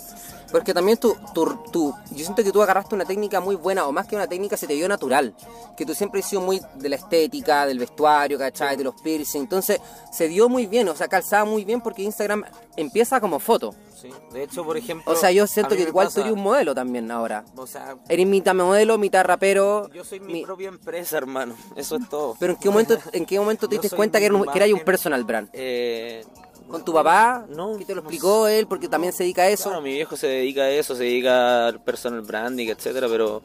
Porque 0.50 0.72
también 0.72 0.96
tú, 0.98 1.16
tú, 1.34 1.58
tú- 1.72 1.94
yo 2.10 2.24
siento 2.24 2.42
que 2.42 2.50
tú 2.52 2.62
agarraste 2.62 2.94
una 2.94 3.04
técnica 3.04 3.40
muy 3.40 3.54
buena, 3.56 3.86
o 3.86 3.92
más 3.92 4.06
que 4.06 4.16
una 4.16 4.26
técnica, 4.26 4.56
se 4.56 4.66
te 4.66 4.72
dio 4.74 4.88
natural. 4.88 5.34
Que 5.76 5.84
tú 5.84 5.94
siempre 5.94 6.20
has 6.20 6.26
sido 6.28 6.40
muy 6.42 6.60
de 6.76 6.88
la 6.88 6.96
estética, 6.96 7.66
del 7.66 7.78
vestuario, 7.78 8.38
¿cachai? 8.38 8.76
De 8.76 8.84
los 8.84 8.94
piercing. 9.02 9.42
Entonces, 9.42 9.80
se 10.12 10.28
dio 10.28 10.48
muy 10.48 10.66
bien, 10.66 10.88
o 10.88 10.96
sea, 10.96 11.08
calzaba 11.08 11.44
muy 11.44 11.64
bien 11.64 11.80
porque 11.80 12.02
Instagram 12.02 12.44
empieza 12.76 13.20
como 13.20 13.38
foto. 13.38 13.74
Sí. 14.00 14.10
De 14.32 14.44
hecho, 14.44 14.64
por 14.64 14.76
ejemplo... 14.76 15.12
O 15.12 15.16
sea, 15.16 15.32
yo 15.32 15.46
siento 15.48 15.74
que 15.74 15.82
igual 15.82 16.06
pasa- 16.06 16.14
tú 16.16 16.20
eres 16.20 16.32
un 16.32 16.42
modelo 16.42 16.72
también 16.74 17.10
ahora. 17.10 17.44
O 17.56 17.66
sea, 17.66 17.96
Eres 18.08 18.26
mitad 18.26 18.54
modelo, 18.54 18.96
mitad 18.96 19.24
rapero. 19.24 19.90
yo 19.92 20.04
soy 20.04 20.20
mi, 20.20 20.34
mi- 20.34 20.44
propia 20.44 20.68
empresa, 20.68 21.16
hermano. 21.18 21.54
Eso 21.74 21.96
es 21.96 22.08
todo. 22.08 22.36
Pero 22.38 22.52
¿en 22.52 22.58
qué 22.60 22.70
momento, 22.70 22.96
en 23.12 23.26
qué 23.26 23.38
momento 23.40 23.68
te 23.68 23.78
diste 23.78 23.94
cuenta 23.96 24.18
que, 24.20 24.26
era 24.26 24.34
un- 24.36 24.80
personal 24.84 25.24
brand? 25.24 25.48
Eh, 25.52 26.24
¿Con 26.68 26.84
tu 26.84 26.92
papá? 26.92 27.46
No, 27.48 27.76
¿Que 27.78 27.84
te 27.84 27.94
lo 27.94 28.00
explicó 28.02 28.46
él? 28.46 28.66
Porque 28.66 28.88
también 28.88 29.12
se 29.12 29.22
dedica 29.24 29.42
a 29.42 29.48
eso. 29.48 29.64
Claro, 29.70 29.80
mi 29.82 29.92
viejo 29.92 30.16
se 30.16 30.26
dedica 30.26 30.62
a 30.62 30.70
eso, 30.70 30.94
se 30.94 31.04
dedica 31.04 31.66
al 31.68 31.80
personal 31.82 32.20
branding, 32.20 32.68
etcétera, 32.68 33.08
pero 33.08 33.42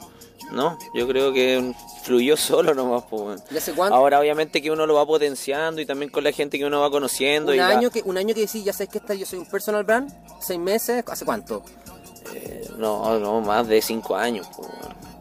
no, 0.52 0.78
yo 0.94 1.08
creo 1.08 1.32
que 1.32 1.74
fluyó 2.04 2.36
solo 2.38 2.74
nomás, 2.74 3.04
pues, 3.10 3.22
weón. 3.22 3.44
¿Y 3.50 3.58
hace 3.58 3.74
cuánto? 3.74 3.96
Ahora 3.96 4.20
obviamente 4.20 4.62
que 4.62 4.70
uno 4.72 4.86
lo 4.86 4.96
va 4.96 5.06
potenciando 5.06 5.80
y 5.80 5.86
también 5.86 6.12
con 6.12 6.24
la 6.24 6.32
gente 6.34 6.58
que 6.58 6.66
uno 6.66 6.82
va 6.82 6.92
conociendo 6.92 7.52
un 7.54 7.58
y 7.58 7.62
año 7.62 7.90
que 7.92 8.02
un 8.04 8.18
año 8.18 8.36
que 8.36 8.42
decís, 8.42 8.64
ya 8.64 8.74
sabes 8.74 8.90
que 8.90 8.98
esta, 8.98 9.14
yo 9.14 9.26
soy 9.26 9.40
un 9.40 9.46
personal 9.46 9.84
brand, 9.86 10.12
seis 10.42 10.60
meses, 10.60 11.04
¿hace 11.08 11.24
cuánto? 11.24 11.64
eh, 12.34 12.68
no, 12.78 13.20
no, 13.20 13.42
más 13.42 13.68
de 13.68 13.82
cinco 13.82 14.16
años, 14.16 14.48
pues. 14.56 14.68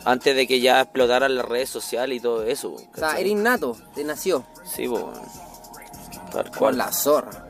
Antes 0.05 0.35
de 0.35 0.49
que 0.49 0.61
ya 0.61 0.81
explotaran 0.81 1.37
las 1.37 1.45
redes 1.45 1.71
sociales 1.71 2.17
y 2.17 2.21
todo 2.21 2.43
eso. 2.43 2.73
O 2.73 2.79
sea, 2.79 2.89
¿cachai? 2.91 3.21
era 3.21 3.29
innato, 3.29 3.77
te 3.95 4.03
nació. 4.03 4.45
Sí, 4.65 4.89
pues. 4.89 5.05
Tal 6.33 6.45
Con 6.51 6.59
cual. 6.59 6.79
la 6.79 6.91
zorra. 6.93 7.49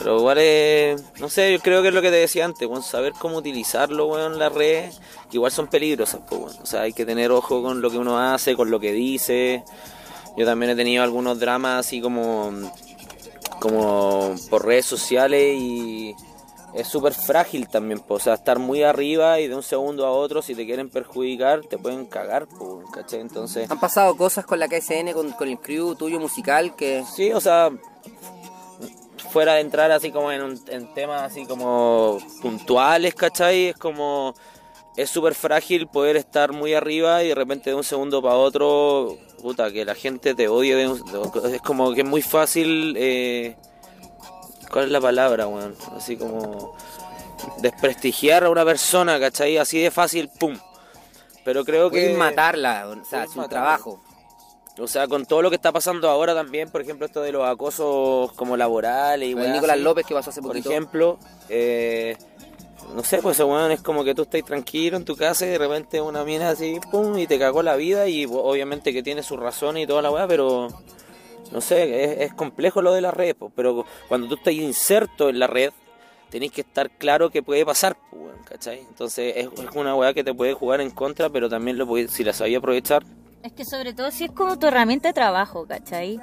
Pero 0.00 0.18
igual 0.18 0.38
es, 0.38 1.04
no 1.20 1.28
sé, 1.28 1.52
yo 1.52 1.60
creo 1.60 1.82
que 1.82 1.88
es 1.88 1.94
lo 1.94 2.00
que 2.00 2.08
te 2.08 2.16
decía 2.16 2.46
antes, 2.46 2.66
weón, 2.66 2.82
saber 2.82 3.12
cómo 3.18 3.36
utilizarlo, 3.36 4.06
weón, 4.06 4.38
las 4.38 4.50
redes, 4.50 4.98
que 5.30 5.36
igual 5.36 5.52
son 5.52 5.66
peligrosas, 5.66 6.22
pues. 6.26 6.58
O 6.58 6.64
sea, 6.64 6.82
hay 6.82 6.94
que 6.94 7.04
tener 7.04 7.30
ojo 7.30 7.62
con 7.62 7.82
lo 7.82 7.90
que 7.90 7.98
uno 7.98 8.18
hace, 8.18 8.56
con 8.56 8.70
lo 8.70 8.80
que 8.80 8.92
dice. 8.92 9.62
Yo 10.38 10.46
también 10.46 10.70
he 10.70 10.74
tenido 10.74 11.02
algunos 11.02 11.38
dramas 11.38 11.86
así 11.86 12.00
como, 12.00 12.50
como 13.60 14.34
por 14.48 14.64
redes 14.64 14.86
sociales 14.86 15.54
y 15.60 16.14
es 16.72 16.88
súper 16.88 17.12
frágil 17.12 17.68
también, 17.68 18.00
pues, 18.00 18.22
o 18.22 18.24
sea, 18.24 18.34
estar 18.34 18.58
muy 18.58 18.82
arriba 18.82 19.38
y 19.38 19.48
de 19.48 19.54
un 19.54 19.62
segundo 19.62 20.06
a 20.06 20.12
otro, 20.12 20.40
si 20.40 20.54
te 20.54 20.64
quieren 20.64 20.88
perjudicar, 20.88 21.60
te 21.66 21.76
pueden 21.76 22.06
cagar, 22.06 22.46
pues, 22.46 22.88
¿cachai? 22.90 23.20
Entonces... 23.20 23.70
Han 23.70 23.80
pasado 23.80 24.16
cosas 24.16 24.46
con 24.46 24.58
la 24.58 24.68
KSN, 24.68 25.12
con, 25.12 25.32
con 25.32 25.48
el 25.48 25.58
crew 25.58 25.94
tuyo 25.94 26.18
musical 26.20 26.74
que... 26.74 27.04
Sí, 27.14 27.32
o 27.32 27.40
sea, 27.40 27.70
fuera 29.32 29.54
de 29.54 29.60
entrar 29.60 29.90
así 29.92 30.10
como 30.10 30.30
en, 30.32 30.42
un- 30.42 30.60
en 30.68 30.92
temas 30.94 31.22
así 31.22 31.46
como 31.46 32.18
puntuales, 32.42 33.14
¿cachai? 33.14 33.68
Es 33.68 33.76
como, 33.76 34.34
es 34.96 35.08
súper 35.10 35.34
frágil 35.34 35.86
poder 35.86 36.16
estar 36.16 36.52
muy 36.52 36.74
arriba 36.74 37.22
y 37.22 37.28
de 37.28 37.34
repente 37.34 37.70
de 37.70 37.76
un 37.76 37.84
segundo 37.84 38.20
para 38.22 38.34
otro, 38.36 39.16
puta, 39.40 39.70
que 39.72 39.84
la 39.84 39.94
gente 39.94 40.34
te 40.34 40.48
odie. 40.48 40.74
de 40.76 40.88
un- 40.88 41.04
de- 41.04 41.56
es 41.56 41.62
como 41.62 41.92
que 41.94 42.00
es 42.02 42.06
muy 42.06 42.22
fácil, 42.22 42.94
eh, 42.98 43.56
¿cuál 44.70 44.86
es 44.86 44.90
la 44.90 45.00
palabra, 45.00 45.46
weón? 45.46 45.74
Así 45.96 46.16
como 46.16 46.74
desprestigiar 47.58 48.44
a 48.44 48.50
una 48.50 48.64
persona, 48.64 49.18
¿cachai? 49.18 49.56
Así 49.58 49.80
de 49.80 49.90
fácil, 49.90 50.28
pum. 50.38 50.58
Pero 51.44 51.64
creo 51.64 51.88
que... 51.90 52.00
Pueden 52.02 52.18
matarla, 52.18 52.86
o 52.88 53.04
sea, 53.04 53.20
un 53.22 53.28
matarla. 53.28 53.48
trabajo. 53.48 54.02
O 54.80 54.86
sea, 54.88 55.06
con 55.08 55.26
todo 55.26 55.42
lo 55.42 55.50
que 55.50 55.56
está 55.56 55.72
pasando 55.72 56.08
ahora 56.08 56.34
también, 56.34 56.70
por 56.70 56.80
ejemplo, 56.80 57.06
esto 57.06 57.20
de 57.22 57.32
los 57.32 57.46
acosos 57.46 58.32
como 58.32 58.56
laborales 58.56 59.28
y 59.28 59.32
el 59.32 59.36
weas 59.38 59.52
Nicolás. 59.54 59.78
López 59.78 60.06
que 60.06 60.14
pasó 60.14 60.30
hace 60.30 60.40
Por 60.40 60.52
poquito. 60.52 60.70
ejemplo, 60.70 61.18
eh, 61.48 62.16
no 62.94 63.04
sé, 63.04 63.18
pues 63.22 63.36
ese 63.36 63.44
weón 63.44 63.70
es 63.72 63.82
como 63.82 64.04
que 64.04 64.14
tú 64.14 64.22
estás 64.22 64.42
tranquilo 64.44 64.96
en 64.96 65.04
tu 65.04 65.16
casa 65.16 65.44
y 65.46 65.50
de 65.50 65.58
repente 65.58 66.00
una 66.00 66.24
mina 66.24 66.50
así, 66.50 66.80
pum, 66.90 67.18
y 67.18 67.26
te 67.26 67.38
cagó 67.38 67.62
la 67.62 67.76
vida 67.76 68.08
y 68.08 68.24
obviamente 68.26 68.92
que 68.92 69.02
tiene 69.02 69.22
su 69.22 69.36
razón 69.36 69.76
y 69.76 69.86
toda 69.86 70.02
la 70.02 70.10
weá, 70.10 70.26
pero 70.26 70.68
no 71.52 71.60
sé, 71.60 72.04
es, 72.04 72.20
es 72.30 72.34
complejo 72.34 72.80
lo 72.80 72.92
de 72.92 73.00
la 73.02 73.10
red, 73.10 73.36
pues, 73.36 73.52
pero 73.54 73.84
cuando 74.08 74.28
tú 74.28 74.34
estás 74.36 74.54
inserto 74.54 75.28
en 75.28 75.38
la 75.38 75.46
red, 75.46 75.72
tenés 76.30 76.52
que 76.52 76.62
estar 76.62 76.90
claro 76.90 77.28
que 77.30 77.42
puede 77.42 77.66
pasar, 77.66 77.96
pues, 78.10 78.32
¿cachai? 78.44 78.80
Entonces 78.80 79.34
es, 79.36 79.46
es 79.46 79.74
una 79.76 79.94
weá 79.94 80.14
que 80.14 80.24
te 80.24 80.32
puede 80.32 80.54
jugar 80.54 80.80
en 80.80 80.90
contra, 80.90 81.28
pero 81.28 81.48
también 81.48 81.76
lo 81.76 81.86
puede- 81.86 82.08
si 82.08 82.24
la 82.24 82.32
sabía 82.32 82.58
aprovechar, 82.58 83.02
Es 83.42 83.52
que 83.52 83.64
sobre 83.64 83.94
todo 83.94 84.10
si 84.10 84.24
es 84.24 84.30
como 84.32 84.58
tu 84.58 84.66
herramienta 84.66 85.08
de 85.08 85.14
trabajo, 85.14 85.66
¿cachai? 85.66 86.20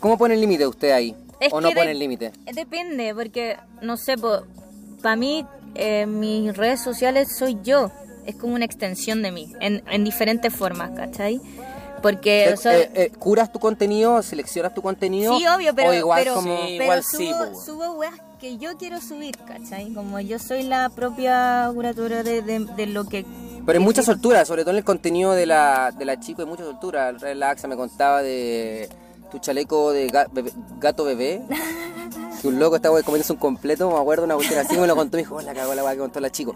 ¿Cómo 0.00 0.18
pone 0.18 0.34
el 0.34 0.40
límite 0.40 0.66
usted 0.66 0.90
ahí? 0.90 1.14
Es 1.38 1.52
¿O 1.52 1.60
no 1.60 1.70
pone 1.70 1.92
el 1.92 1.98
límite? 1.98 2.32
Depende, 2.52 3.14
porque, 3.14 3.56
no 3.82 3.96
sé, 3.96 4.14
para 5.02 5.16
mí, 5.16 5.46
eh, 5.74 6.06
mis 6.06 6.56
redes 6.56 6.82
sociales 6.82 7.36
soy 7.36 7.58
yo. 7.62 7.90
Es 8.26 8.36
como 8.36 8.54
una 8.54 8.64
extensión 8.64 9.22
de 9.22 9.32
mí, 9.32 9.52
en, 9.60 9.82
en 9.90 10.04
diferentes 10.04 10.54
formas, 10.54 10.90
¿cachai? 10.90 11.40
Porque, 12.02 12.44
Eh, 12.44 12.52
o 12.52 12.56
sea, 12.56 12.78
eh, 12.78 12.90
eh, 12.94 13.10
¿Curas 13.18 13.52
tu 13.52 13.58
contenido? 13.58 14.22
¿Seleccionas 14.22 14.74
tu 14.74 14.82
contenido? 14.82 15.38
sí, 15.38 15.46
obvio, 15.46 15.74
pero, 15.74 15.90
o 15.90 15.94
igual 15.94 16.20
pero, 16.22 16.34
como... 16.34 16.56
Sí, 16.58 16.74
pero 16.78 16.84
igual 16.84 17.02
subo, 17.04 17.46
sí, 17.46 17.66
subo 17.66 17.92
weas 17.94 18.14
que 18.40 18.56
yo 18.58 18.76
quiero 18.78 19.00
subir, 19.00 19.36
¿cachai? 19.38 19.92
Como 19.92 20.18
yo 20.20 20.38
soy 20.38 20.62
la 20.62 20.88
propia 20.90 21.70
curatora 21.74 22.22
de, 22.22 22.42
de, 22.42 22.60
de 22.60 22.86
lo 22.86 23.04
que... 23.04 23.24
Pero 23.70 23.78
hay 23.78 23.84
que 23.84 23.84
mucha 23.84 24.02
quiero. 24.02 24.14
soltura, 24.14 24.44
sobre 24.44 24.62
todo 24.62 24.72
en 24.72 24.78
el 24.78 24.84
contenido 24.84 25.32
de 25.32 25.46
la, 25.46 25.92
de 25.96 26.04
la 26.04 26.18
chico, 26.18 26.42
hay 26.42 26.48
mucha 26.48 26.64
soltura. 26.64 27.12
La 27.12 27.50
AXA 27.50 27.68
me 27.68 27.76
contaba 27.76 28.20
de 28.20 28.88
tu 29.30 29.38
chaleco 29.38 29.92
de 29.92 30.08
ga- 30.08 30.28
bebé- 30.30 30.52
gato 30.78 31.04
bebé. 31.04 31.42
que 32.40 32.48
un 32.48 32.58
loco 32.58 32.76
estaba 32.76 33.02
comiéndose 33.02 33.34
un 33.34 33.38
completo, 33.38 33.90
me 33.90 33.98
acuerdo 33.98 34.24
una 34.24 34.34
cuestión 34.34 34.58
así, 34.60 34.74
me 34.78 34.86
lo 34.86 34.96
contó 34.96 35.18
y 35.18 35.20
me 35.20 35.22
dijo, 35.24 35.34
oh, 35.36 35.42
la 35.42 35.52
cagó 35.52 35.74
la 35.74 35.84
weá 35.84 35.92
que 35.92 35.98
contó 35.98 36.20
la 36.20 36.30
chico. 36.30 36.54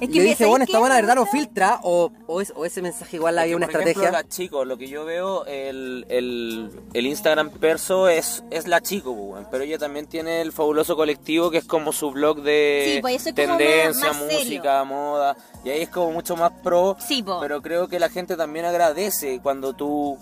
Es 0.00 0.04
y 0.04 0.06
que 0.08 0.14
yo 0.14 0.16
me- 0.20 0.22
dije, 0.22 0.36
¿sabes 0.36 0.48
bueno, 0.50 0.64
esta 0.64 0.78
buena 0.78 0.94
verdad 0.94 1.16
lo 1.16 1.26
filtra 1.26 1.80
o, 1.82 2.10
o, 2.26 2.40
es- 2.40 2.54
o 2.56 2.64
ese 2.64 2.80
mensaje 2.80 3.16
igual 3.16 3.38
había 3.38 3.54
una 3.54 3.66
Por 3.66 3.74
ejemplo, 3.82 3.90
estrategia. 4.04 4.22
la 4.22 4.26
chico, 4.26 4.64
lo 4.64 4.78
que 4.78 4.88
yo 4.88 5.04
veo, 5.04 5.44
el, 5.44 6.06
el, 6.08 6.70
el 6.94 7.06
Instagram 7.06 7.50
perso 7.50 8.08
es, 8.08 8.42
es 8.50 8.66
la 8.68 8.80
chico, 8.80 9.14
pues, 9.14 9.32
weón. 9.32 9.46
pero 9.50 9.64
ella 9.64 9.76
también 9.76 10.06
tiene 10.06 10.40
el 10.40 10.50
fabuloso 10.50 10.96
colectivo 10.96 11.50
que 11.50 11.58
es 11.58 11.64
como 11.66 11.92
su 11.92 12.10
blog 12.10 12.40
de 12.40 12.92
Sí, 12.94 13.00
pues, 13.02 13.26
es 13.26 13.34
tendencia, 13.34 14.06
más- 14.06 14.16
más 14.16 14.16
serio. 14.28 14.38
música, 14.38 14.84
moda, 14.84 15.36
y 15.62 15.68
ahí 15.68 15.82
es 15.82 15.90
como 15.90 16.10
mucho 16.12 16.36
más 16.36 16.52
pro, 16.62 16.96
Sí, 17.06 17.22
pero 17.38 17.60
creo 17.60 17.86
que 17.88 17.98
la 18.00 18.08
gente 18.08 18.34
también 18.34 18.64
agradece 18.64 19.40
cuando 19.42 19.74
tú 19.74 20.16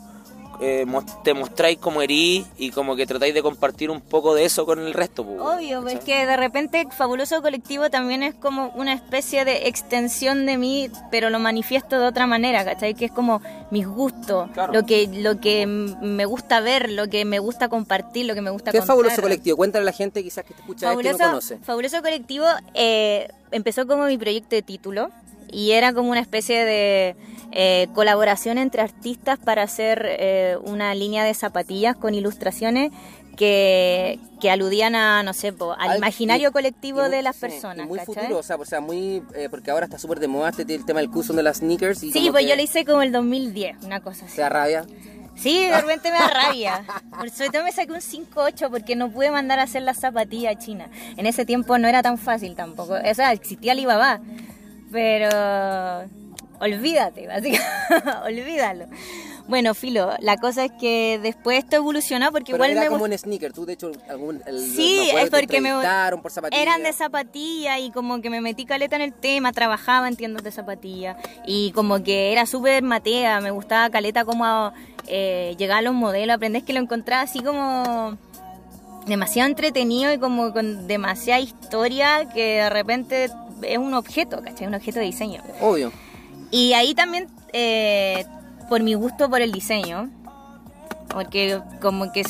eh, 0.60 0.86
te 1.24 1.34
mostráis 1.34 1.78
como 1.78 2.02
erí 2.02 2.44
y 2.56 2.70
como 2.70 2.96
que 2.96 3.06
tratáis 3.06 3.34
de 3.34 3.42
compartir 3.42 3.90
un 3.90 4.00
poco 4.00 4.34
de 4.34 4.44
eso 4.44 4.66
con 4.66 4.78
el 4.80 4.92
resto. 4.94 5.24
pues, 5.24 5.40
Obvio, 5.40 5.82
pues 5.82 5.94
¿cachai? 5.94 6.06
que 6.06 6.26
de 6.26 6.36
repente 6.36 6.86
Fabuloso 6.90 7.42
Colectivo 7.42 7.90
también 7.90 8.22
es 8.22 8.34
como 8.34 8.68
una 8.76 8.92
especie 8.92 9.44
de 9.44 9.68
extensión 9.68 10.46
de 10.46 10.58
mí, 10.58 10.90
pero 11.10 11.30
lo 11.30 11.38
manifiesto 11.38 11.98
de 11.98 12.06
otra 12.06 12.26
manera, 12.26 12.64
¿cachai? 12.64 12.94
Que 12.94 13.06
es 13.06 13.12
como 13.12 13.40
mis 13.70 13.86
gustos, 13.86 14.48
Claro. 14.52 14.72
lo 14.72 14.86
que 14.86 15.08
lo 15.08 15.40
que 15.40 15.66
me 15.66 16.24
gusta 16.24 16.60
ver, 16.60 16.90
lo 16.90 17.08
que 17.08 17.24
me 17.24 17.38
gusta 17.38 17.68
compartir, 17.68 18.26
lo 18.26 18.34
que 18.34 18.40
me 18.40 18.50
gusta 18.50 18.70
¿Qué 18.72 18.78
es 18.78 18.84
fabuloso 18.84 19.22
colectivo? 19.22 19.56
Cuéntale 19.56 19.82
a 19.82 19.86
la 19.86 19.92
gente 19.92 20.22
quizás 20.22 20.44
que 20.44 20.54
te 20.54 20.60
escucha 20.60 20.92
y 20.92 20.96
no 20.96 21.18
conoce. 21.18 21.58
Fabuloso 21.58 22.02
Colectivo 22.02 22.46
eh, 22.74 23.28
empezó 23.50 23.86
como 23.86 24.06
mi 24.06 24.18
proyecto 24.18 24.56
de 24.56 24.62
título 24.62 25.10
y 25.50 25.72
era 25.72 25.92
como 25.92 26.10
una 26.10 26.20
especie 26.20 26.64
de 26.64 27.16
eh, 27.52 27.88
colaboración 27.94 28.58
entre 28.58 28.82
artistas 28.82 29.38
para 29.38 29.62
hacer 29.62 30.04
eh, 30.06 30.56
una 30.64 30.94
línea 30.94 31.24
de 31.24 31.34
zapatillas 31.34 31.96
con 31.96 32.14
ilustraciones 32.14 32.90
que, 33.36 34.18
que 34.40 34.50
aludían 34.50 34.94
a, 34.94 35.22
no 35.22 35.32
sé, 35.34 35.52
po, 35.52 35.74
al 35.78 35.98
imaginario 35.98 36.48
y- 36.48 36.52
colectivo 36.52 37.00
y 37.00 37.02
muy- 37.02 37.10
de 37.10 37.22
las 37.22 37.36
sí, 37.36 37.40
personas. 37.42 37.86
muy 37.86 37.98
¿cachai? 37.98 38.14
futuro, 38.14 38.38
o 38.38 38.42
sea, 38.42 38.56
o 38.56 38.64
sea, 38.64 38.80
muy. 38.80 39.22
eh, 39.34 39.48
porque 39.50 39.70
ahora 39.70 39.84
está 39.84 39.98
súper 39.98 40.20
de 40.20 40.28
moda 40.28 40.48
este 40.50 40.62
el 40.74 40.84
tema 40.86 41.00
del 41.00 41.10
custom 41.10 41.36
de 41.36 41.42
las 41.42 41.58
sneakers. 41.58 42.02
Y 42.02 42.12
Sí, 42.12 42.28
pues 42.30 42.44
que 42.44 42.50
yo 42.50 42.56
lo 42.56 42.62
hice 42.62 42.84
como 42.86 43.02
el 43.02 43.12
2010, 43.12 43.84
una 43.84 44.00
cosa 44.00 44.24
así. 44.26 44.36
Te 44.36 44.40
da 44.42 44.48
rabia. 44.48 44.86
Sí, 45.36 45.58
de 45.66 45.80
repente 45.82 46.10
me 46.10 46.18
da 46.18 46.28
rabia. 46.28 46.84
Por 47.10 47.28
sobre 47.28 47.50
todo 47.50 47.62
me 47.64 47.72
saqué 47.72 47.92
un 47.92 47.98
5.8 48.00 48.70
porque 48.70 48.96
no 48.96 49.10
pude 49.10 49.30
mandar 49.30 49.58
a 49.58 49.64
hacer 49.64 49.82
las 49.82 49.98
zapatillas 49.98 50.56
a 50.56 50.58
China. 50.58 50.88
En 51.18 51.26
ese 51.26 51.44
tiempo 51.44 51.76
no 51.76 51.88
era 51.88 52.02
tan 52.02 52.16
fácil 52.16 52.54
tampoco. 52.56 52.94
O 52.94 53.14
sea, 53.14 53.32
existía 53.32 53.72
Alibaba. 53.72 54.18
Pero 54.90 55.28
olvídate, 56.60 57.26
básicamente. 57.26 57.64
Olvídalo. 58.24 58.86
Bueno, 59.48 59.74
Filo, 59.74 60.10
la 60.18 60.36
cosa 60.38 60.64
es 60.64 60.72
que 60.80 61.20
después 61.22 61.58
esto 61.62 61.76
evolucionó 61.76 62.32
porque 62.32 62.46
Pero 62.50 62.56
igual 62.56 62.70
era 62.72 62.80
me 62.80 62.88
como 62.88 63.04
un 63.04 63.16
sneaker. 63.16 63.52
Tú, 63.52 63.64
de 63.64 63.74
hecho, 63.74 63.92
algún. 64.08 64.42
el- 64.44 64.58
Sí, 64.58 65.08
es 65.14 65.30
porque 65.30 65.60
me 65.60 65.70
por 66.20 66.30
zapatillas. 66.32 66.62
eran 66.62 66.82
de 66.82 66.92
zapatilla 66.92 67.78
y 67.78 67.92
como 67.92 68.20
que 68.20 68.28
me 68.28 68.40
metí 68.40 68.64
caleta 68.64 68.96
en 68.96 69.02
el 69.02 69.12
tema, 69.12 69.52
trabajaba 69.52 70.08
en 70.08 70.16
tiendas 70.16 70.42
de 70.42 70.50
zapatilla 70.50 71.16
y 71.46 71.70
como 71.72 72.02
que 72.02 72.32
era 72.32 72.44
súper 72.46 72.82
matea, 72.82 73.40
me 73.40 73.52
gustaba 73.52 73.88
caleta 73.90 74.24
como 74.24 74.72
eh, 75.06 75.54
llegar 75.58 75.78
a 75.78 75.82
los 75.82 75.94
modelos, 75.94 76.34
aprendés 76.34 76.64
que 76.64 76.72
lo 76.72 76.80
encontraba 76.80 77.22
así 77.22 77.38
como 77.40 78.18
demasiado 79.06 79.48
entretenido 79.48 80.12
y 80.12 80.18
como 80.18 80.52
con 80.52 80.88
demasiada 80.88 81.38
historia 81.38 82.28
que 82.34 82.56
de 82.62 82.70
repente 82.70 83.28
es 83.62 83.78
un 83.78 83.94
objeto, 83.94 84.42
¿cachai? 84.42 84.66
Un 84.66 84.74
objeto 84.74 84.98
de 84.98 85.04
diseño. 85.04 85.40
Obvio. 85.60 85.92
Y 86.56 86.72
ahí 86.72 86.94
también, 86.94 87.28
eh, 87.52 88.24
por 88.70 88.82
mi 88.82 88.94
gusto 88.94 89.28
por 89.28 89.42
el 89.42 89.52
diseño, 89.52 90.10
porque 91.08 91.60
como 91.82 92.12
que 92.12 92.22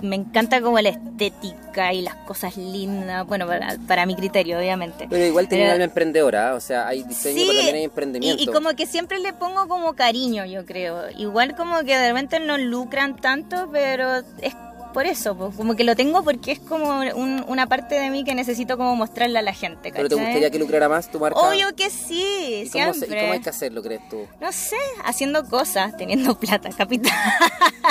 me 0.00 0.16
encanta 0.16 0.60
como 0.62 0.78
la 0.80 0.88
estética 0.88 1.92
y 1.92 2.00
las 2.02 2.14
cosas 2.14 2.56
lindas, 2.56 3.26
bueno, 3.26 3.46
para, 3.46 3.76
para 3.86 4.06
mi 4.06 4.14
criterio, 4.16 4.58
obviamente. 4.58 5.06
Pero 5.10 5.24
igual 5.26 5.46
Pero- 5.50 5.72
alma 5.72 5.84
emprendedora, 5.84 6.54
o 6.54 6.60
sea, 6.60 6.88
hay 6.88 7.02
diseño, 7.04 7.36
pero 7.42 7.52
también 7.56 7.76
hay 7.76 7.84
emprendimiento. 7.84 8.42
y, 8.42 8.44
y 8.44 8.48
como 8.52 8.70
que 8.74 8.86
siempre 8.86 9.18
le 9.18 9.32
pongo 9.34 9.68
como 9.68 9.92
cariño, 9.94 10.46
yo 10.46 10.64
creo. 10.64 11.10
Igual 11.18 11.54
como 11.54 11.78
que 11.80 11.96
de 11.96 12.08
repente 12.08 12.40
no 12.40 12.56
lucran 12.58 13.16
tanto, 13.16 13.68
pero 13.70 14.16
es 14.40 14.54
por 14.94 15.04
eso, 15.06 15.36
pues, 15.36 15.54
como 15.56 15.76
que 15.76 15.84
lo 15.84 15.94
tengo 15.94 16.24
porque 16.24 16.52
es 16.52 16.58
como 16.60 17.00
un- 17.00 17.44
una 17.48 17.66
parte 17.66 17.96
de 17.96 18.08
mí 18.08 18.24
que 18.24 18.34
necesito 18.34 18.78
como 18.78 18.96
mostrarle 18.96 19.38
a 19.38 19.42
la 19.42 19.52
gente, 19.52 19.92
¿Pero 19.94 20.08
te 20.08 20.14
gustaría 20.14 20.50
que 20.50 20.58
lucrara 20.58 20.88
más 20.88 21.10
tu 21.10 21.20
marca? 21.20 21.38
Obvio 21.38 21.74
que 21.76 21.90
sí, 21.90 22.64
¿Y 22.64 22.70
cómo, 22.70 22.94
siempre. 22.94 23.18
¿Y 23.18 23.20
cómo 23.20 23.32
hay 23.34 23.40
que 23.40 23.50
hacerlo, 23.50 23.82
crees 23.82 24.08
tú? 24.08 24.26
No 24.40 24.50
sé, 24.52 24.76
haciendo 25.04 25.44
cosas, 25.46 25.94
teniendo 25.98 26.34
plata, 26.40 26.70
capital. 26.70 27.12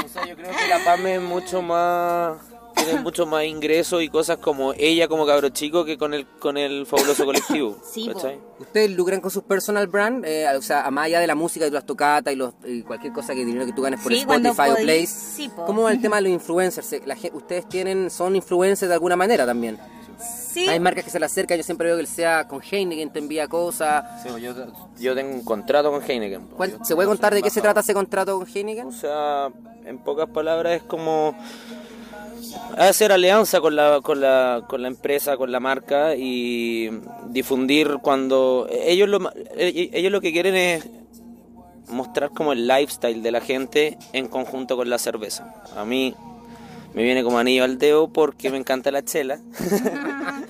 O 0.04 0.08
sea, 0.08 0.26
yo 0.26 0.36
creo 0.36 0.50
que 0.50 0.68
la 0.68 0.84
PAME 0.84 1.16
es 1.16 1.22
mucho 1.22 1.62
más. 1.62 2.38
Tiene 2.86 3.00
mucho 3.04 3.26
más 3.26 3.44
ingresos 3.46 4.02
y 4.04 4.10
cosas 4.10 4.38
como 4.38 4.74
ella 4.78 5.08
como 5.08 5.26
cabro 5.26 5.50
chico 5.50 5.86
que 5.86 5.98
con 5.98 6.14
el 6.14 6.26
con 6.28 6.58
el 6.58 6.86
fabuloso 6.86 7.26
colectivo. 7.26 7.78
Sí. 7.94 8.10
¿Ustedes 8.60 8.92
lucran 8.92 9.20
con 9.22 9.30
sus 9.32 9.44
personal 9.44 9.88
brand? 9.88 10.26
Eh, 10.26 10.48
o 10.58 10.62
sea, 10.62 10.86
a 10.86 10.92
más 10.92 11.06
allá 11.06 11.20
de 11.20 11.28
la 11.28 11.36
música 11.36 11.68
y 11.68 11.72
las 11.72 11.86
tocatas 11.86 12.34
y, 12.34 12.38
los, 12.38 12.54
y 12.66 12.82
cualquier 12.84 13.12
cosa 13.14 13.34
que 13.36 13.44
dinero 13.46 13.66
que 13.66 13.74
tú 13.74 13.82
ganes 13.82 14.00
por 14.00 14.12
Sí, 14.12 14.20
Spotify 14.20 14.70
o 14.72 14.76
Place. 14.76 15.08
sí. 15.08 15.52
¿Cómo 15.68 15.84
va 15.84 15.92
el 15.92 16.02
tema 16.02 16.16
de 16.18 16.24
los 16.24 16.32
influencers? 16.32 16.94
Eh, 16.94 17.02
La 17.06 17.16
¿Ustedes 17.34 17.68
tienen, 17.68 18.10
son 18.10 18.36
influencers 18.36 18.88
de 18.90 18.94
alguna 18.94 19.16
manera 19.16 19.46
también? 19.46 19.78
Sí, 20.20 20.68
Hay 20.70 20.80
marcas 20.80 21.04
que 21.04 21.10
se 21.10 21.20
le 21.20 21.26
acercan, 21.26 21.58
yo 21.58 21.64
siempre 21.64 21.88
veo 21.88 21.96
que 21.98 22.02
él 22.02 22.08
sea 22.08 22.48
con 22.48 22.62
Heineken, 22.62 23.12
te 23.12 23.20
envía 23.20 23.48
cosas. 23.48 24.22
Sí, 24.24 24.30
yo, 24.42 24.54
yo 25.00 25.16
tengo 25.16 25.34
un 25.34 25.44
contrato 25.44 25.92
con 25.92 26.02
Heineken. 26.08 26.46
po. 26.48 26.56
¿Cuál- 26.58 26.78
Yo- 26.78 26.86
¿Se 26.86 26.96
puede 26.96 27.08
contar 27.10 27.34
de 27.34 27.42
qué 27.42 27.50
se 27.50 27.60
trata 27.62 27.80
ese 27.82 27.94
contrato 27.94 28.38
con 28.38 28.48
Heineken? 28.48 28.88
O 28.88 28.92
sea, 28.92 29.50
en 29.86 29.98
pocas 29.98 30.30
palabras 30.30 30.78
es 30.78 30.84
como 30.84 31.36
hacer 32.78 33.12
alianza 33.12 33.62
con 33.62 33.76
la, 33.76 34.00
con 34.02 34.20
la, 34.22 34.64
con 34.68 34.82
la 34.82 34.88
empresa, 34.88 35.38
con 35.38 35.52
la 35.52 35.60
marca 35.60 36.16
y 36.16 36.90
difundir 37.30 37.98
cuando 38.02 38.68
ellos 38.72 39.10
lo, 39.10 39.20
ma- 39.20 39.34
eh, 39.56 39.90
ellos 39.94 40.12
lo 40.12 40.22
que 40.22 40.32
quieren 40.32 40.56
es 40.56 40.88
mostrar 41.90 42.32
como 42.32 42.54
el 42.54 42.68
lifestyle 42.68 43.22
de 43.22 43.32
la 43.32 43.42
gente 43.42 43.98
en 44.14 44.28
conjunto 44.28 44.76
con 44.78 44.90
la 44.90 44.98
cerveza. 44.98 45.54
A 45.76 45.86
mí 45.86 46.16
me 46.94 47.04
viene 47.04 47.24
como 47.24 47.38
anillo 47.40 47.64
al 47.64 47.78
dedo 47.78 48.08
porque 48.08 48.50
me 48.50 48.58
encanta 48.58 48.92
la 48.92 49.04
chela. 49.04 49.40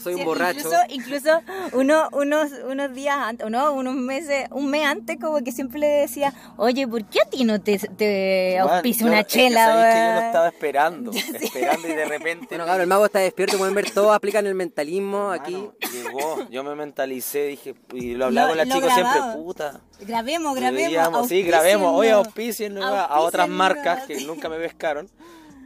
Soy 0.00 0.14
un 0.14 0.20
sí, 0.20 0.24
borracho. 0.24 0.58
Incluso, 0.58 0.76
incluso 0.88 1.40
uno, 1.72 2.08
unos, 2.12 2.50
unos 2.68 2.94
días 2.94 3.16
antes, 3.18 3.46
o 3.46 3.50
no, 3.50 3.72
unos 3.72 3.94
meses, 3.94 4.48
un 4.50 4.70
mes 4.70 4.86
antes, 4.86 5.18
como 5.20 5.42
que 5.42 5.52
siempre 5.52 5.80
le 5.80 5.86
decía, 5.86 6.32
oye, 6.56 6.86
¿por 6.88 7.04
qué 7.04 7.20
a 7.20 7.28
ti 7.28 7.44
no 7.44 7.60
te, 7.60 7.78
te 7.78 8.58
auspicia 8.58 9.06
una 9.06 9.16
yo- 9.16 9.20
es 9.20 9.26
que 9.26 9.32
chela? 9.32 9.66
que 9.66 9.98
yo 10.14 10.20
lo 10.20 10.26
estaba 10.26 10.48
esperando, 10.48 11.10
esperando 11.40 11.88
y 11.88 11.92
de 11.94 12.04
repente 12.04 12.46
Bueno, 12.50 12.64
cabrón, 12.64 12.82
el 12.82 12.86
mago 12.88 13.06
está 13.06 13.18
despierto, 13.20 13.58
pueden 13.58 13.74
ver 13.74 13.90
todo, 13.90 14.12
aplican 14.12 14.46
el 14.46 14.54
mentalismo 14.54 15.30
aquí. 15.30 15.52
Mano, 15.54 15.72
llegó, 15.92 16.48
yo 16.50 16.64
me 16.64 16.74
mentalicé, 16.74 17.46
dije, 17.46 17.74
y 17.92 18.14
lo 18.14 18.26
hablaba 18.26 18.48
Lo- 18.48 18.50
con 18.52 18.58
la 18.58 18.64
lo 18.64 18.74
chica 18.80 18.94
siempre, 18.94 19.20
puta. 19.34 19.80
Grabemos, 20.00 20.54
grabemos. 20.56 20.80
Deberíamos- 20.90 21.28
sí, 21.28 21.42
grabemos, 21.42 21.92
oye, 21.94 22.10
auspicien 22.12 22.78
a 22.82 23.20
otras 23.20 23.48
marcas 23.48 24.06
que 24.06 24.20
nunca 24.24 24.48
me 24.48 24.56
pescaron. 24.56 25.08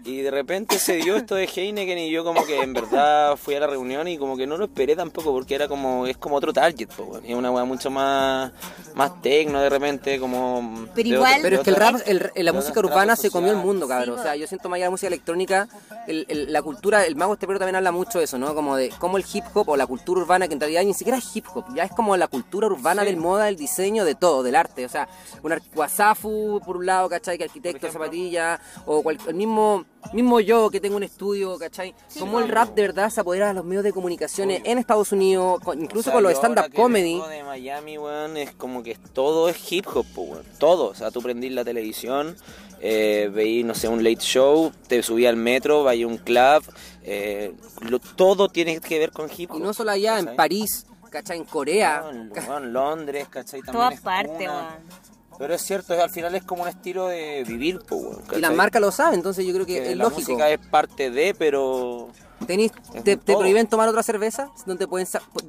Y 0.06 0.20
de 0.20 0.30
repente 0.30 0.78
se 0.78 0.96
dio 0.96 1.16
esto 1.16 1.34
de 1.34 1.44
Heineken 1.46 1.96
y 1.96 2.10
yo 2.10 2.24
como 2.24 2.44
que 2.44 2.60
en 2.60 2.74
verdad 2.74 3.36
fui 3.38 3.54
a 3.54 3.60
la 3.60 3.66
reunión 3.66 4.06
y 4.06 4.18
como 4.18 4.36
que 4.36 4.46
no 4.46 4.58
lo 4.58 4.66
esperé 4.66 4.94
tampoco 4.94 5.32
porque 5.32 5.54
era 5.54 5.66
como, 5.66 6.06
es 6.06 6.18
como 6.18 6.36
otro 6.36 6.52
target, 6.52 6.88
po, 6.88 7.18
es 7.24 7.34
una 7.34 7.50
weá 7.50 7.64
mucho 7.64 7.90
más, 7.90 8.52
más 8.94 9.22
tecno 9.22 9.62
de 9.62 9.70
repente, 9.70 10.20
como... 10.20 10.86
Pero 10.94 11.08
igual- 11.08 11.30
otro- 11.38 11.42
Pero 11.42 11.56
es 11.56 11.62
que 11.62 11.70
el 11.70 11.76
rap, 11.76 11.94
el- 12.04 12.30
la 12.44 12.52
de 12.52 12.52
música 12.52 12.80
urbana 12.80 13.16
se 13.16 13.30
comió 13.30 13.50
el 13.50 13.56
mundo, 13.56 13.88
cabrón. 13.88 14.16
Sí, 14.16 14.20
o 14.20 14.22
sea, 14.22 14.36
yo 14.36 14.46
siento 14.46 14.68
más 14.68 14.76
allá 14.76 14.84
de 14.84 14.88
la 14.88 14.90
música 14.90 15.06
electrónica, 15.06 15.68
el- 16.06 16.26
el- 16.28 16.52
la 16.52 16.60
cultura, 16.60 17.06
el 17.06 17.16
mago 17.16 17.32
este 17.32 17.46
pero 17.46 17.58
también 17.58 17.76
habla 17.76 17.90
mucho 17.90 18.18
de 18.18 18.24
eso, 18.24 18.36
¿no? 18.36 18.54
Como 18.54 18.76
de 18.76 18.90
cómo 18.98 19.16
el 19.16 19.24
hip 19.32 19.44
hop 19.54 19.70
o 19.70 19.76
la 19.78 19.86
cultura 19.86 20.20
urbana, 20.20 20.48
que 20.48 20.54
en 20.54 20.60
realidad 20.60 20.82
ni 20.84 20.92
siquiera 20.92 21.16
es 21.16 21.34
hip 21.34 21.46
hop, 21.54 21.64
ya 21.74 21.84
es 21.84 21.92
como 21.92 22.14
la 22.18 22.28
cultura 22.28 22.66
urbana 22.66 23.02
Sí. 23.02 23.06
del 23.08 23.16
moda, 23.16 23.46
del 23.46 23.56
diseño, 23.56 24.04
de 24.04 24.14
todo, 24.14 24.42
del 24.42 24.54
arte. 24.54 24.84
O 24.84 24.88
sea, 24.90 25.08
un 25.42 25.54
wasafu 25.74 26.60
por 26.64 26.76
un 26.76 26.84
lado, 26.84 27.08
¿cachai? 27.08 27.38
Que 27.38 27.44
arquitecto, 27.44 27.90
zapatilla, 27.90 28.60
o 28.84 29.02
cual- 29.02 29.18
el 29.26 29.34
mismo, 29.34 29.86
mismo 30.12 30.38
yo 30.40 30.70
que 30.70 30.80
tengo 30.80 30.96
un 30.96 31.02
estudio, 31.02 31.58
¿cachai? 31.58 31.94
Como 32.18 32.38
el 32.40 32.48
rap 32.48 32.74
de 32.74 32.82
verdad 32.82 33.10
se 33.10 33.20
apodera 33.20 33.48
de 33.48 33.54
los 33.54 33.64
medios 33.64 33.82
de 33.84 33.92
comunicaciones 33.92 34.62
en 34.64 34.78
Estados 34.78 35.12
Unidos, 35.12 35.60
con- 35.64 35.80
incluso 35.82 36.10
O 36.10 36.12
sea, 36.12 36.12
con 36.14 36.22
los 36.22 36.32
stand-up 36.34 36.72
comedy. 36.74 37.20
de 37.28 37.42
Miami, 37.42 37.98
weón, 37.98 38.36
es 38.36 38.52
como 38.52 38.82
que 38.82 38.96
todo 39.12 39.48
es 39.48 39.72
hip 39.72 39.86
hop, 39.92 40.06
weón. 40.16 40.44
Todo. 40.58 40.88
O 40.88 40.94
sea, 40.94 41.10
tú 41.10 41.20
prendís 41.22 41.52
la 41.52 41.64
televisión, 41.64 42.36
eh, 42.80 43.30
veí, 43.32 43.64
no 43.64 43.74
sé, 43.74 43.88
un 43.88 44.04
late 44.04 44.20
show, 44.20 44.72
te 44.88 45.02
subí 45.02 45.26
al 45.26 45.36
metro, 45.36 45.82
vaya 45.84 46.04
a 46.04 46.08
un 46.08 46.18
club, 46.18 46.62
eh, 47.02 47.54
lo- 47.80 47.98
todo 47.98 48.48
tiene 48.48 48.80
que 48.80 48.98
ver 48.98 49.10
con 49.10 49.28
hip 49.36 49.50
hop. 49.50 49.58
Y 49.58 49.60
no 49.62 49.72
solo 49.74 49.90
allá, 49.90 50.18
en. 50.18 50.36
París, 50.36 50.86
¿cachai? 51.10 51.38
En 51.38 51.44
Corea. 51.44 52.04
No, 52.46 52.58
en, 52.58 52.72
Londres, 52.72 53.26
¿cachai? 53.30 53.62
También 53.62 53.88
Todas 53.88 54.00
partes, 54.00 54.48
weón. 54.48 55.13
Pero 55.38 55.54
es 55.54 55.62
cierto, 55.62 56.00
al 56.00 56.10
final 56.10 56.34
es 56.34 56.44
como 56.44 56.62
un 56.62 56.68
estilo 56.68 57.08
de 57.08 57.44
vivir, 57.46 57.80
po, 57.80 57.96
weón, 57.96 58.22
Y 58.36 58.40
las 58.40 58.54
marcas 58.54 58.80
lo 58.80 58.90
saben, 58.92 59.14
entonces 59.14 59.44
yo 59.44 59.52
creo 59.52 59.66
que, 59.66 59.74
Que 59.82 59.90
es 59.92 59.96
la 59.96 60.04
lógico. 60.04 60.20
música 60.32 60.50
es 60.50 60.58
parte 60.58 61.10
de, 61.10 61.34
pero... 61.34 62.08
Tenís- 62.46 62.72
te, 63.04 63.16
prohíben 63.16 63.66
tomar 63.66 63.88
otra 63.88 64.02
cerveza, 64.02 64.50
donde 64.66 64.86
pueden 64.86 65.06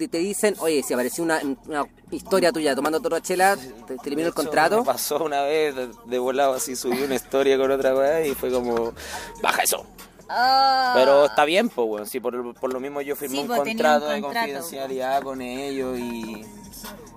te 0.09 0.17
dicen, 0.17 0.55
oye, 0.59 0.81
si 0.81 0.93
apareció 0.93 1.23
una, 1.23 1.41
una 1.65 1.85
historia 2.11 2.51
tuya 2.53 2.73
tomando 2.73 2.99
otra 2.99 3.21
chela, 3.21 3.57
te, 3.87 3.97
te 3.97 4.07
elimino 4.07 4.29
el 4.29 4.33
contrato. 4.33 4.79
Me 4.79 4.85
pasó 4.85 5.21
una 5.23 5.41
vez 5.41 5.75
de, 5.75 5.89
de 6.05 6.19
volado 6.19 6.53
así, 6.53 6.75
subí 6.75 7.01
una 7.03 7.15
historia 7.15 7.57
con 7.57 7.69
otra 7.71 7.93
weá 7.93 8.25
y 8.25 8.33
fue 8.33 8.49
como, 8.49 8.93
baja 9.41 9.63
eso. 9.63 9.85
Ah. 10.29 10.93
Pero 10.95 11.25
está 11.25 11.43
bien, 11.43 11.67
pues, 11.69 11.87
weón. 11.87 12.07
Sí, 12.07 12.19
por, 12.19 12.53
por 12.55 12.71
lo 12.71 12.79
mismo 12.79 13.01
yo 13.01 13.15
firmé 13.15 13.35
Sí, 13.37 13.41
un 13.41 13.47
tenía 13.47 13.61
un 13.61 13.67
contrato 13.67 14.07
de 14.07 14.21
contrato. 14.21 14.45
confidencialidad 14.47 15.21
con 15.21 15.41
ellos 15.41 15.99
y, 15.99 16.45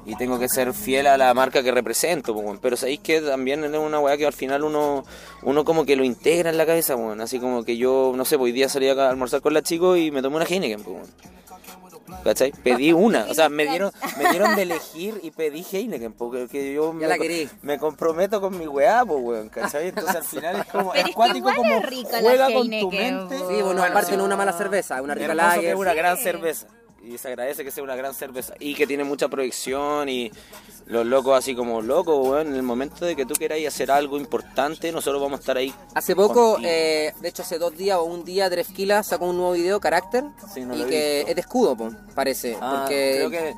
y 0.07 0.17
tengo 0.17 0.39
que 0.39 0.49
ser 0.49 0.73
fiel 0.73 1.07
a 1.07 1.19
la 1.19 1.35
marca 1.35 1.63
que 1.63 1.71
represento, 1.71 2.35
pues. 2.35 2.59
Pero 2.63 2.77
sabéis 2.77 3.01
que 3.01 3.21
también 3.21 3.63
es 3.65 3.79
una 3.79 4.01
weá 4.01 4.17
que 4.17 4.27
al 4.27 4.33
final 4.33 4.65
uno, 4.65 5.05
uno 5.43 5.65
como 5.65 5.85
que 5.85 5.97
lo 5.97 6.05
integra 6.05 6.49
en 6.51 6.57
la 6.57 6.65
cabeza, 6.67 6.97
weón. 6.97 7.21
Así 7.21 7.39
como 7.39 7.65
que 7.65 7.77
yo, 7.77 8.13
no 8.17 8.25
sé, 8.25 8.37
pues, 8.39 8.47
hoy 8.47 8.53
día 8.53 8.69
salí 8.69 8.89
a 8.89 9.09
almorzar 9.11 9.41
con 9.43 9.53
la 9.55 9.63
chico 9.63 9.97
y 9.97 10.11
me 10.11 10.23
tomé 10.23 10.37
una 10.37 10.47
Heineken, 10.47 10.83
pues. 10.83 11.09
¿Cachai? 12.25 12.53
Pedí 12.53 12.93
una, 12.95 13.27
o 13.31 13.35
sea, 13.35 13.49
me 13.51 13.67
dieron, 13.67 13.93
me 14.17 14.31
dieron 14.31 14.57
de 14.57 14.63
elegir 14.63 15.21
y 15.23 15.31
pedí 15.31 15.65
Heineken, 15.71 16.13
porque 16.15 16.49
que 16.49 16.73
yo 16.73 16.93
Ya 16.93 16.99
me, 17.01 17.07
la 17.07 17.19
querí. 17.19 17.49
me 17.63 17.79
comprometo 17.79 18.41
con 18.41 18.57
mi 18.59 18.67
weá, 18.67 19.05
pues, 19.05 19.21
weón, 19.23 19.49
¿cachai? 19.51 19.89
Entonces 19.89 20.17
al 20.17 20.25
final 20.25 20.57
es 20.61 20.67
como, 20.67 20.93
Pero 20.93 21.07
es 21.09 21.15
cuático 21.15 21.51
como 21.55 21.81
rica 21.83 22.19
juega 22.21 22.47
con 22.53 22.71
tu 22.71 22.91
mente. 22.91 23.37
Sí, 23.37 23.63
bueno, 23.63 23.83
aparte 23.85 24.13
no 24.17 24.23
es 24.23 24.27
una 24.27 24.37
mala 24.37 24.53
cerveza, 24.55 24.97
es 24.97 25.03
una 25.03 25.15
rica 25.15 25.35
lager. 25.35 25.65
es 25.67 25.75
una 25.75 25.93
gran 25.95 26.17
Sí. 26.17 26.23
cerveza. 26.23 26.67
Y 27.09 27.17
se 27.17 27.29
agradece 27.29 27.65
que 27.65 27.71
sea 27.71 27.83
una 27.83 27.97
gran 27.97 28.13
cerveza. 28.15 28.53
Y 28.59 28.75
que 28.75 28.87
tiene 28.87 29.03
mucha 29.03 29.29
proyección 29.29 30.09
y 30.11 30.31
los 30.87 31.07
locos 31.07 31.39
así 31.39 31.55
como 31.55 31.81
locos, 31.81 32.19
weón. 32.27 32.49
En 32.49 32.55
el 32.57 32.63
momento 32.63 33.05
de 33.07 33.17
que 33.17 33.25
tú 33.25 33.35
queráis 33.35 33.67
hacer 33.67 33.91
algo 33.91 34.19
importante, 34.19 34.93
nosotros 34.93 35.23
vamos 35.23 35.39
a 35.39 35.41
estar 35.41 35.57
ahí. 35.57 35.73
Hace 35.95 36.15
poco, 36.15 36.59
eh, 36.63 37.15
de 37.21 37.29
hecho 37.29 37.43
hace 37.43 37.59
dos 37.59 37.75
días 37.77 37.97
o 37.99 38.05
un 38.05 38.25
día, 38.25 38.51
Drefkila 38.51 39.03
sacó 39.03 39.27
un 39.27 39.37
nuevo 39.39 39.53
video, 39.53 39.81
Carácter, 39.81 40.25
Sí, 40.53 40.61
no 40.67 40.75
y 40.77 40.83
que 40.85 41.15
visto. 41.17 41.29
es 41.31 41.35
de 41.35 41.41
escudo, 41.41 41.77
po, 41.77 41.91
parece. 42.15 42.57
Ah, 42.61 42.81
porque 42.83 43.15
creo 43.17 43.31
que 43.31 43.55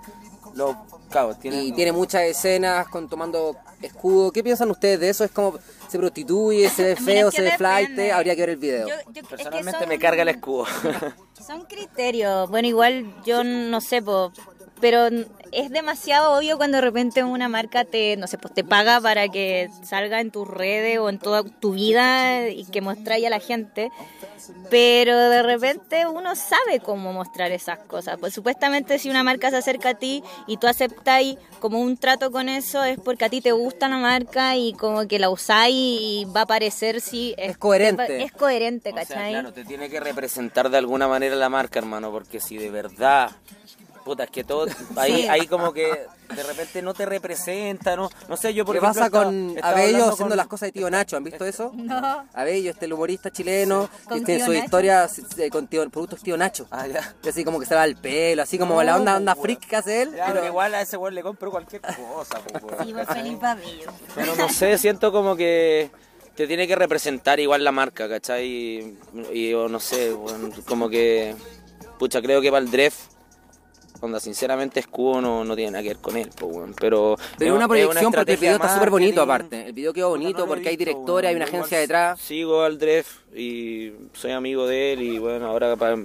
los 0.54 0.76
cabos 1.10 1.38
tienen... 1.38 1.60
y 1.64 1.72
tiene 1.72 1.92
muchas 1.92 2.22
escenas 2.22 2.86
con 2.88 3.08
tomando 3.08 3.56
escudo. 3.82 4.30
¿Qué 4.32 4.42
piensan 4.44 4.70
ustedes 4.70 5.00
de 5.00 5.08
eso? 5.10 5.24
¿Es 5.24 5.30
como 5.30 5.58
se 5.88 5.98
prostituye, 5.98 6.68
se 6.68 6.82
ve 6.84 6.96
feo, 7.04 7.30
se 7.30 7.42
ve 7.42 7.52
flight? 7.56 7.98
Habría 8.12 8.34
que 8.34 8.42
ver 8.42 8.50
el 8.50 8.56
video. 8.56 8.88
Yo- 8.88 8.94
yo- 8.94 9.00
es 9.00 9.06
que 9.14 9.22
Personalmente 9.24 9.78
son- 9.80 9.88
me 9.88 9.98
carga 9.98 10.22
el 10.22 10.28
escudo. 10.28 10.66
Son 11.46 11.64
criterios. 11.64 12.48
Bueno, 12.50 12.68
igual 12.68 13.14
yo 13.24 13.42
no 13.42 13.80
sé, 13.80 14.02
po, 14.02 14.30
pero 14.80 15.08
es 15.52 15.70
demasiado 15.70 16.36
obvio 16.38 16.56
cuando 16.56 16.76
de 16.78 16.82
repente 16.82 17.24
una 17.24 17.48
marca 17.48 17.84
te, 17.84 18.16
no 18.16 18.26
sé, 18.26 18.38
pues 18.38 18.54
te 18.54 18.64
paga 18.64 19.00
para 19.00 19.28
que 19.28 19.68
salga 19.82 20.20
en 20.20 20.30
tus 20.30 20.46
redes 20.48 20.98
o 20.98 21.08
en 21.08 21.18
toda 21.18 21.42
tu 21.44 21.72
vida 21.72 22.48
y 22.48 22.64
que 22.66 22.80
mostráis 22.80 23.26
a 23.26 23.30
la 23.30 23.40
gente. 23.40 23.90
Pero 24.70 25.16
de 25.18 25.42
repente 25.42 26.06
uno 26.06 26.34
sabe 26.34 26.80
cómo 26.80 27.12
mostrar 27.12 27.52
esas 27.52 27.78
cosas. 27.80 28.18
Pues 28.18 28.32
supuestamente 28.34 28.98
si 28.98 29.10
una 29.10 29.22
marca 29.22 29.50
se 29.50 29.56
acerca 29.56 29.90
a 29.90 29.94
ti 29.94 30.22
y 30.46 30.56
tú 30.56 30.66
aceptáis 30.66 31.36
como 31.58 31.80
un 31.80 31.96
trato 31.96 32.30
con 32.30 32.48
eso 32.48 32.82
es 32.84 32.98
porque 32.98 33.24
a 33.26 33.28
ti 33.28 33.40
te 33.40 33.52
gusta 33.52 33.88
la 33.88 33.98
marca 33.98 34.56
y 34.56 34.72
como 34.72 35.06
que 35.06 35.18
la 35.18 35.30
usáis 35.30 35.74
y 35.74 36.26
va 36.34 36.42
a 36.42 36.46
parecer 36.46 37.00
si 37.00 37.34
Es 37.36 37.58
coherente. 37.58 38.22
Es 38.22 38.32
coherente, 38.32 38.90
O 38.90 38.94
sea, 38.94 39.04
¿cachai? 39.06 39.32
claro, 39.32 39.52
te 39.52 39.64
tiene 39.64 39.88
que 39.90 40.00
representar 40.00 40.70
de 40.70 40.78
alguna 40.78 41.06
manera 41.08 41.36
la 41.36 41.48
marca, 41.48 41.78
hermano, 41.78 42.10
porque 42.10 42.40
si 42.40 42.56
de 42.56 42.70
verdad, 42.70 43.30
puta, 44.04 44.24
es 44.24 44.30
que 44.30 44.44
todo, 44.44 44.66
ahí, 44.96 45.22
Sí. 45.22 45.28
ahí 45.28 45.46
como 45.46 45.72
que 45.72 46.06
de 46.34 46.42
repente 46.44 46.80
no 46.82 46.94
te 46.94 47.04
representa, 47.06 47.96
no, 47.96 48.08
no 48.28 48.36
sé, 48.36 48.54
yo 48.54 48.64
por 48.64 48.74
¿Qué 48.74 48.78
ejemplo 48.78 48.94
pasa 48.94 49.06
estaba- 49.06 49.24
con 49.24 49.50
estaba 49.56 49.72
Abello 49.72 50.04
haciendo 50.08 50.28
con- 50.28 50.36
las 50.36 50.46
cosas 50.46 50.68
de 50.68 50.72
tío 50.72 50.88
Nacho? 50.90 51.16
¿Han 51.16 51.24
visto 51.24 51.44
eso? 51.44 51.72
No. 51.74 52.24
Abello, 52.34 52.70
este 52.70 52.86
el 52.86 52.92
humorista 52.92 53.30
chileno, 53.30 53.88
Con 54.08 54.20
que 54.20 54.24
tiene 54.26 54.44
su 54.44 54.52
Nacho. 54.52 54.64
historia 54.64 55.08
eh, 55.38 55.50
con 55.50 55.66
tío- 55.66 55.88
productos 55.90 56.22
tío 56.22 56.36
Nacho. 56.36 56.66
Ah, 56.70 56.86
ya. 56.86 57.14
Y 57.22 57.28
así 57.28 57.44
como 57.44 57.58
que 57.60 57.66
se 57.66 57.74
va 57.74 57.84
el 57.84 57.96
pelo, 57.96 58.42
así 58.42 58.58
como 58.58 58.82
la 58.82 58.96
onda, 58.96 59.16
onda 59.16 59.34
freak 59.34 59.66
que 59.66 59.76
hace 59.76 60.02
él. 60.02 60.14
Ya, 60.16 60.26
pero- 60.32 60.46
igual 60.46 60.74
a 60.74 60.82
ese 60.82 60.96
weón 60.96 61.14
le 61.14 61.22
compro 61.22 61.50
cualquier 61.50 61.82
cosa, 61.82 62.38
po, 62.40 62.66
weón. 62.66 62.86
Sí, 62.86 62.92
pues 62.92 63.08
Felipe 63.08 63.46
Abello. 63.46 63.90
Pero 64.14 64.34
no 64.36 64.48
sé, 64.48 64.78
siento 64.78 65.10
como 65.12 65.36
que 65.36 65.90
te 66.36 66.46
tiene 66.46 66.66
que 66.66 66.76
representar 66.76 67.38
igual 67.40 67.64
la 67.64 67.72
marca, 67.72 68.08
¿cachai? 68.08 68.46
Y, 68.46 68.98
y, 69.32 69.52
o 69.52 69.68
no 69.68 69.78
sé, 69.80 70.14
como 70.66 70.88
que, 70.88 71.34
pucha, 71.98 72.22
creo 72.22 72.40
que 72.40 72.50
para 72.50 72.64
el 72.64 72.70
Dref, 72.70 72.94
onda, 74.00 74.20
sinceramente 74.20 74.80
escudo 74.80 75.20
no, 75.20 75.44
no 75.44 75.54
tiene 75.54 75.72
nada 75.72 75.82
que 75.82 75.88
ver 75.88 75.98
con 75.98 76.16
él, 76.16 76.28
weón. 76.40 76.74
Pero, 76.80 77.16
Pero 77.38 77.50
es- 77.52 77.56
una 77.56 77.64
es 77.64 77.68
proyección 77.68 78.12
porque 78.12 78.32
el 78.32 78.38
video 78.38 78.54
está 78.56 78.74
súper 78.74 78.90
bonito 78.90 79.22
aparte. 79.22 79.66
El 79.66 79.72
video 79.72 79.92
quedó 79.92 80.10
bonito 80.10 80.38
no 80.38 80.44
he 80.44 80.48
porque 80.48 80.68
hay 80.70 80.76
visto, 80.76 80.90
directora, 80.90 81.28
hay 81.28 81.36
una 81.36 81.44
agencia 81.44 81.78
detrás. 81.78 82.20
Sigo 82.20 82.62
al 82.62 82.78
Dref 82.78 83.18
y 83.34 83.92
soy 84.14 84.32
amigo 84.32 84.66
de 84.66 84.92
él 84.94 85.02
y 85.02 85.18
bueno, 85.18 85.46
ahora 85.46 85.76
para 85.76 85.96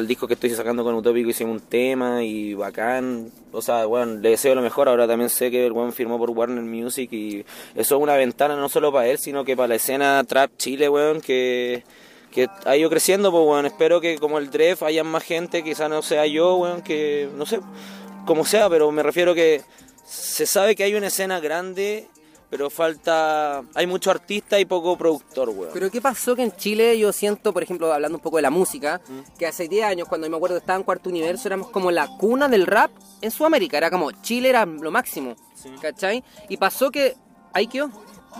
el 0.00 0.06
disco 0.06 0.28
que 0.28 0.34
estoy 0.34 0.50
sacando 0.50 0.84
con 0.84 0.94
Utópico 0.94 1.30
hicimos 1.30 1.54
un 1.54 1.60
tema 1.68 2.22
y 2.22 2.54
bacán. 2.54 3.30
O 3.52 3.60
sea, 3.60 3.86
bueno, 3.86 4.14
le 4.20 4.30
deseo 4.30 4.54
lo 4.54 4.62
mejor. 4.62 4.88
Ahora 4.88 5.08
también 5.08 5.28
sé 5.30 5.50
que 5.50 5.66
el 5.66 5.72
weón 5.72 5.92
firmó 5.92 6.16
por 6.16 6.30
Warner 6.30 6.62
Music 6.62 7.12
y 7.12 7.44
eso 7.74 7.96
es 7.96 8.02
una 8.02 8.14
ventana 8.14 8.54
no 8.54 8.68
solo 8.68 8.92
para 8.92 9.08
él, 9.08 9.18
sino 9.18 9.44
que 9.44 9.56
para 9.56 9.68
la 9.68 9.74
escena 9.76 10.22
Trap 10.22 10.52
Chile, 10.58 10.88
weón, 10.88 11.20
que, 11.20 11.82
que 12.30 12.48
ha 12.64 12.76
ido 12.76 12.88
creciendo, 12.90 13.30
pues 13.30 13.44
weón. 13.44 13.66
Espero 13.66 14.00
que 14.00 14.18
como 14.18 14.38
el 14.38 14.50
Dref 14.50 14.82
haya 14.82 15.04
más 15.04 15.22
gente, 15.22 15.62
quizá 15.62 15.88
no 15.88 16.02
sea 16.02 16.26
yo, 16.26 16.56
weón, 16.56 16.82
que 16.82 17.28
no 17.36 17.46
sé, 17.46 17.60
como 18.26 18.44
sea, 18.44 18.68
pero 18.68 18.90
me 18.92 19.02
refiero 19.02 19.34
que 19.34 19.62
se 20.04 20.46
sabe 20.46 20.74
que 20.74 20.84
hay 20.84 20.94
una 20.94 21.08
escena 21.08 21.40
grande, 21.40 22.08
pero 22.50 22.68
falta. 22.68 23.62
Hay 23.74 23.86
mucho 23.86 24.10
artista 24.10 24.58
y 24.58 24.64
poco 24.64 24.96
productor, 24.98 25.50
weón. 25.50 25.70
Pero 25.72 25.90
¿qué 25.90 26.00
pasó 26.00 26.34
que 26.34 26.42
en 26.42 26.52
Chile 26.52 26.98
yo 26.98 27.12
siento, 27.12 27.52
por 27.52 27.62
ejemplo, 27.62 27.92
hablando 27.92 28.18
un 28.18 28.22
poco 28.22 28.36
de 28.36 28.42
la 28.42 28.50
música, 28.50 29.00
que 29.38 29.46
hace 29.46 29.68
10 29.68 29.84
años, 29.84 30.08
cuando 30.08 30.26
yo 30.26 30.30
me 30.30 30.36
acuerdo 30.36 30.56
que 30.56 30.60
estaba 30.60 30.78
en 30.78 30.84
Cuarto 30.84 31.10
Universo, 31.10 31.46
éramos 31.46 31.70
como 31.70 31.90
la 31.90 32.08
cuna 32.18 32.48
del 32.48 32.66
rap 32.66 32.90
en 33.20 33.30
Sudamérica. 33.30 33.76
Era 33.76 33.90
como 33.90 34.10
Chile 34.10 34.48
era 34.48 34.66
lo 34.66 34.90
máximo, 34.90 35.36
¿cachai? 35.80 36.24
Y 36.48 36.56
pasó 36.56 36.90
que 36.90 37.14
ahí 37.52 37.66
quedó. 37.66 37.90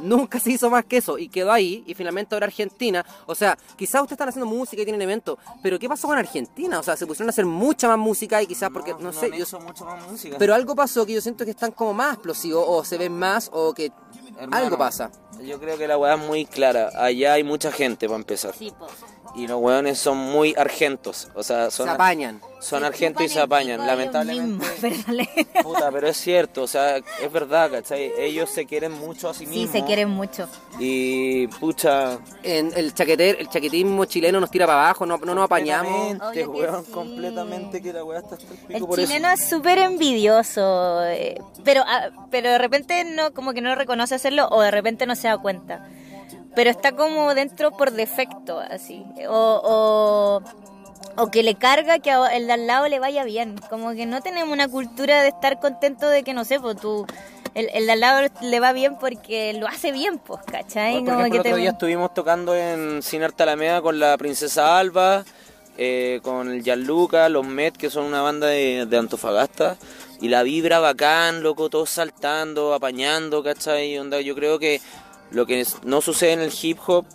Nunca 0.02 0.38
se 0.38 0.52
hizo 0.52 0.70
más 0.70 0.84
que 0.84 0.98
eso 0.98 1.18
y 1.18 1.28
quedó 1.28 1.52
ahí 1.52 1.84
y 1.86 1.94
finalmente 1.94 2.34
ahora 2.34 2.46
Argentina, 2.46 3.04
o 3.26 3.34
sea, 3.34 3.58
quizás 3.76 4.02
ustedes 4.02 4.12
están 4.12 4.28
haciendo 4.28 4.46
música 4.46 4.82
y 4.82 4.84
tienen 4.84 5.02
eventos, 5.02 5.38
pero 5.62 5.78
¿qué 5.78 5.88
pasó 5.88 6.08
con 6.08 6.16
Argentina? 6.16 6.78
O 6.78 6.82
sea, 6.82 6.96
se 6.96 7.06
pusieron 7.06 7.28
a 7.28 7.30
hacer 7.30 7.46
mucha 7.46 7.88
más 7.88 7.98
música 7.98 8.42
y 8.42 8.46
quizás 8.46 8.70
porque, 8.70 8.94
no, 8.98 9.12
sé, 9.12 9.30
yo, 9.30 9.44
hecho 9.44 9.60
mucho 9.60 9.84
más 9.84 10.06
música. 10.08 10.36
pero 10.38 10.54
algo 10.54 10.74
pasó 10.74 11.04
que 11.04 11.14
yo 11.14 11.20
siento 11.20 11.44
que 11.44 11.50
están 11.50 11.72
como 11.72 11.92
más 11.94 12.14
explosivos 12.14 12.64
o 12.66 12.84
se 12.84 12.98
ven 12.98 13.16
más 13.16 13.50
o 13.52 13.74
que 13.74 13.92
Hermano, 14.38 14.64
algo 14.64 14.78
pasa. 14.78 15.10
Yo 15.42 15.60
creo 15.60 15.76
que 15.76 15.86
la 15.86 15.98
weá 15.98 16.14
es 16.14 16.20
muy 16.20 16.46
clara. 16.46 16.90
Allá 16.94 17.34
hay 17.34 17.44
mucha 17.44 17.70
gente 17.70 18.06
para 18.06 18.18
empezar. 18.18 18.54
Sí, 18.54 18.72
pues. 18.78 18.90
Y 19.36 19.46
los 19.46 19.60
weones 19.60 19.98
son 19.98 20.16
muy 20.18 20.54
argentos. 20.58 21.28
O 21.34 21.42
sea, 21.44 21.70
son, 21.70 21.86
Se 21.86 21.92
apañan. 21.92 22.40
son 22.60 22.82
argentos 22.84 23.24
y 23.24 23.28
se 23.28 23.40
apañan. 23.40 23.86
Lamentablemente. 23.86 24.66
Puta, 25.62 25.90
pero 25.92 26.08
es 26.08 26.16
cierto, 26.16 26.62
o 26.62 26.66
sea, 26.66 26.96
es 26.96 27.32
verdad, 27.32 27.70
¿cachai? 27.70 28.10
Ellos 28.18 28.50
se 28.50 28.66
quieren 28.66 28.90
mucho 28.92 29.28
a 29.28 29.34
sí 29.34 29.44
Sí, 29.46 29.50
mismos. 29.52 29.70
se 29.72 29.84
quieren 29.84 30.08
mucho. 30.10 30.48
Y, 30.80 31.46
pucha... 31.46 32.18
En 32.42 32.72
el 32.76 32.92
chaqueter, 32.92 33.36
el 33.38 33.48
chaquetismo 33.48 34.04
chileno 34.06 34.40
nos 34.40 34.50
tira 34.50 34.66
para 34.66 34.80
abajo, 34.86 35.06
no, 35.06 35.16
no 35.18 35.34
nos 35.34 35.44
apañamos. 35.44 35.90
completamente, 36.18 36.44
Obvio 36.44 36.52
que 36.52 36.58
weón, 36.70 36.84
sí. 36.84 36.90
completamente 36.92 37.82
que 37.82 37.92
la 37.92 38.04
weá 38.04 38.18
está 38.18 38.34
hasta 38.34 38.52
el 38.52 38.58
pico 38.58 38.78
El 38.78 38.86
por 38.86 38.98
chileno 38.98 39.28
eso. 39.28 39.42
es 39.44 39.48
súper 39.48 39.78
envidioso, 39.78 41.04
eh, 41.04 41.40
pero, 41.64 41.82
ah, 41.86 42.10
pero 42.32 42.50
de 42.50 42.58
repente 42.58 43.04
no, 43.04 43.32
como 43.32 43.52
que 43.52 43.60
no 43.60 43.74
reconoce 43.74 44.14
hacerlo 44.16 44.48
o 44.50 44.60
de 44.60 44.70
repente 44.72 45.06
no 45.06 45.14
se 45.14 45.28
da 45.28 45.38
cuenta. 45.38 45.86
Pero 46.54 46.70
está 46.70 46.92
como 46.92 47.34
dentro 47.34 47.70
por 47.70 47.92
defecto, 47.92 48.58
así. 48.58 49.04
O, 49.28 50.40
o, 50.44 51.22
o 51.22 51.30
que 51.30 51.42
le 51.42 51.54
carga 51.54 51.98
que 52.00 52.10
el 52.32 52.46
de 52.46 52.52
al 52.52 52.66
lado 52.66 52.88
le 52.88 52.98
vaya 52.98 53.24
bien. 53.24 53.56
Como 53.70 53.92
que 53.92 54.06
no 54.06 54.20
tenemos 54.20 54.52
una 54.52 54.68
cultura 54.68 55.22
de 55.22 55.28
estar 55.28 55.60
contento 55.60 56.08
de 56.08 56.22
que, 56.24 56.34
no 56.34 56.44
sé, 56.44 56.58
pues 56.58 56.76
tú, 56.76 57.06
el, 57.54 57.68
el 57.72 57.86
de 57.86 57.92
al 57.92 58.00
lado 58.00 58.28
le 58.42 58.60
va 58.60 58.72
bien 58.72 58.96
porque 58.98 59.52
lo 59.54 59.68
hace 59.68 59.92
bien, 59.92 60.18
pues, 60.18 60.40
¿cachai? 60.50 61.00
Bueno, 61.00 61.04
por 61.06 61.20
ejemplo, 61.20 61.30
que 61.30 61.36
el 61.36 61.40
otro 61.40 61.52
te- 61.54 61.60
día 61.60 61.70
estuvimos 61.70 62.14
tocando 62.14 62.54
en 62.54 63.02
Cine 63.02 63.26
Arte 63.26 63.42
Alameda 63.44 63.80
con 63.80 63.98
la 64.00 64.16
Princesa 64.18 64.78
Alba, 64.78 65.24
eh, 65.78 66.20
con 66.22 66.50
el 66.50 66.62
Gianluca, 66.64 67.28
los 67.28 67.46
Met, 67.46 67.76
que 67.76 67.90
son 67.90 68.04
una 68.04 68.22
banda 68.22 68.48
de, 68.48 68.86
de 68.86 68.98
Antofagasta, 68.98 69.76
y 70.20 70.28
la 70.28 70.42
vibra 70.42 70.80
bacán, 70.80 71.42
loco, 71.42 71.70
todos 71.70 71.90
saltando, 71.90 72.74
apañando, 72.74 73.42
¿cachai? 73.42 73.96
Onda, 73.98 74.20
yo 74.20 74.34
creo 74.34 74.58
que 74.58 74.80
lo 75.30 75.46
que 75.46 75.60
es- 75.60 75.76
no 75.84 76.00
sucede 76.00 76.32
en 76.32 76.40
el 76.40 76.52
hip 76.60 76.78
hop, 76.86 77.06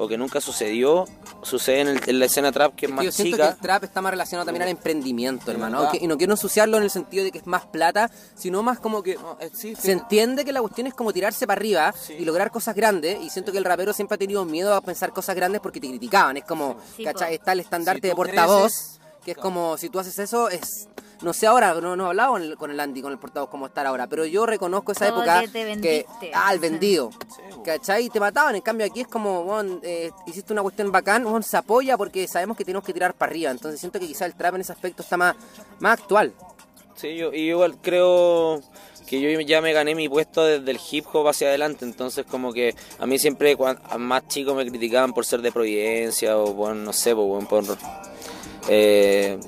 o 0.00 0.06
que 0.06 0.16
nunca 0.16 0.40
sucedió, 0.40 1.06
sucede 1.42 1.80
en, 1.80 1.88
el- 1.88 2.00
en 2.06 2.18
la 2.20 2.26
escena 2.26 2.52
trap, 2.52 2.74
que 2.76 2.86
es 2.86 2.92
más 2.92 3.04
Yo 3.04 3.10
siento 3.10 3.36
chica. 3.36 3.48
que 3.48 3.54
el 3.54 3.60
trap 3.60 3.82
está 3.84 4.00
más 4.00 4.12
relacionado 4.12 4.46
también 4.46 4.62
al 4.62 4.68
emprendimiento, 4.68 5.50
hermano. 5.50 5.78
Aunque- 5.80 5.98
y 6.00 6.06
no 6.06 6.16
quiero 6.16 6.34
ensuciarlo 6.34 6.76
en 6.76 6.84
el 6.84 6.90
sentido 6.90 7.24
de 7.24 7.32
que 7.32 7.38
es 7.38 7.46
más 7.48 7.66
plata, 7.66 8.08
sino 8.36 8.62
más 8.62 8.78
como 8.78 9.02
que 9.02 9.16
No, 9.16 9.36
sí, 9.52 9.74
se 9.74 9.90
entiende 9.90 10.44
que 10.44 10.52
la 10.52 10.60
cuestión 10.60 10.86
es 10.86 10.94
como 10.94 11.12
tirarse 11.12 11.48
para 11.48 11.58
arriba 11.58 11.92
Sí. 12.00 12.12
y 12.14 12.24
lograr 12.24 12.52
cosas 12.52 12.76
grandes. 12.76 13.18
Y 13.22 13.28
siento 13.30 13.50
que 13.50 13.58
el 13.58 13.64
rapero 13.64 13.92
siempre 13.92 14.14
ha 14.14 14.18
tenido 14.18 14.44
miedo 14.44 14.72
a 14.72 14.80
pensar 14.82 15.12
cosas 15.12 15.34
grandes 15.34 15.60
porque 15.60 15.80
te 15.80 15.88
criticaban. 15.88 16.36
Es 16.36 16.44
como, 16.44 16.76
Sí, 16.96 17.02
¿cachai? 17.02 17.34
Está 17.34 17.50
el 17.52 17.60
estandarte 17.60 18.02
Si 18.02 18.08
de 18.08 18.14
portavoz, 18.14 18.72
creces, 18.72 19.00
que 19.24 19.32
es 19.32 19.36
como 19.36 19.76
si 19.78 19.88
tú 19.88 19.98
haces 19.98 20.16
eso, 20.20 20.48
es. 20.48 20.86
No 21.22 21.32
sé 21.32 21.46
ahora, 21.48 21.74
no, 21.80 21.96
no 21.96 22.04
he 22.04 22.08
hablado 22.08 22.32
con 22.32 22.42
el, 22.42 22.56
con 22.56 22.70
el 22.70 22.78
Andy, 22.78 23.02
con 23.02 23.10
el 23.12 23.18
portavoz, 23.18 23.48
cómo 23.50 23.66
estar 23.66 23.84
ahora, 23.86 24.06
pero 24.06 24.24
yo 24.24 24.46
reconozco 24.46 24.92
esa 24.92 25.08
Como 25.10 25.22
época 25.22 25.40
que 25.40 25.48
te 25.48 25.64
vendiste. 25.64 26.06
ah, 26.32 26.52
el 26.52 26.60
vendido, 26.60 27.10
¿cachai? 27.64 28.04
Y 28.04 28.10
te 28.10 28.20
mataban, 28.20 28.54
en 28.54 28.60
cambio 28.62 28.86
aquí 28.86 29.00
es 29.00 29.08
como, 29.08 29.42
bueno, 29.42 29.80
hiciste 30.26 30.52
una 30.52 30.62
cuestión 30.62 30.92
bacán, 30.92 31.24
bueno, 31.24 31.42
se 31.42 31.56
apoya 31.56 31.96
porque 31.96 32.28
sabemos 32.28 32.56
que 32.56 32.64
tenemos 32.64 32.84
que 32.84 32.92
tirar 32.92 33.14
para 33.14 33.30
arriba, 33.30 33.50
entonces 33.50 33.80
siento 33.80 33.98
que 33.98 34.06
quizá 34.06 34.26
el 34.26 34.34
trap 34.36 34.54
en 34.54 34.60
ese 34.60 34.72
aspecto 34.72 35.02
está 35.02 35.16
más, 35.16 35.34
más 35.80 35.98
actual. 36.00 36.32
Sí, 36.94 37.16
yo, 37.16 37.32
y 37.32 37.48
igual 37.48 37.76
creo, 37.82 38.60
que 39.08 39.20
yo 39.20 39.40
ya 39.40 39.60
me 39.60 39.72
gané 39.72 39.94
mi 39.96 40.08
puesto 40.08 40.44
desde 40.44 40.70
el 40.70 40.78
hip 40.90 41.04
hop 41.12 41.26
hacia 41.28 41.48
adelante, 41.48 41.84
entonces 41.84 42.26
como 42.30 42.52
que 42.52 42.74
a 43.00 43.06
mí 43.06 43.18
siempre 43.18 43.56
cuan- 43.56 43.80
a 43.90 43.98
más 43.98 44.28
chicos 44.28 44.54
me 44.54 44.64
criticaban 44.68 45.12
por 45.12 45.24
ser 45.26 45.40
de 45.42 45.50
Providencia 45.50 46.38
o 46.38 46.54
por, 46.56 46.74
no 46.76 46.92
sé, 46.92 47.14
po, 47.14 47.22
weón, 47.22 47.46
por 47.46 47.64
eh, 48.68 49.38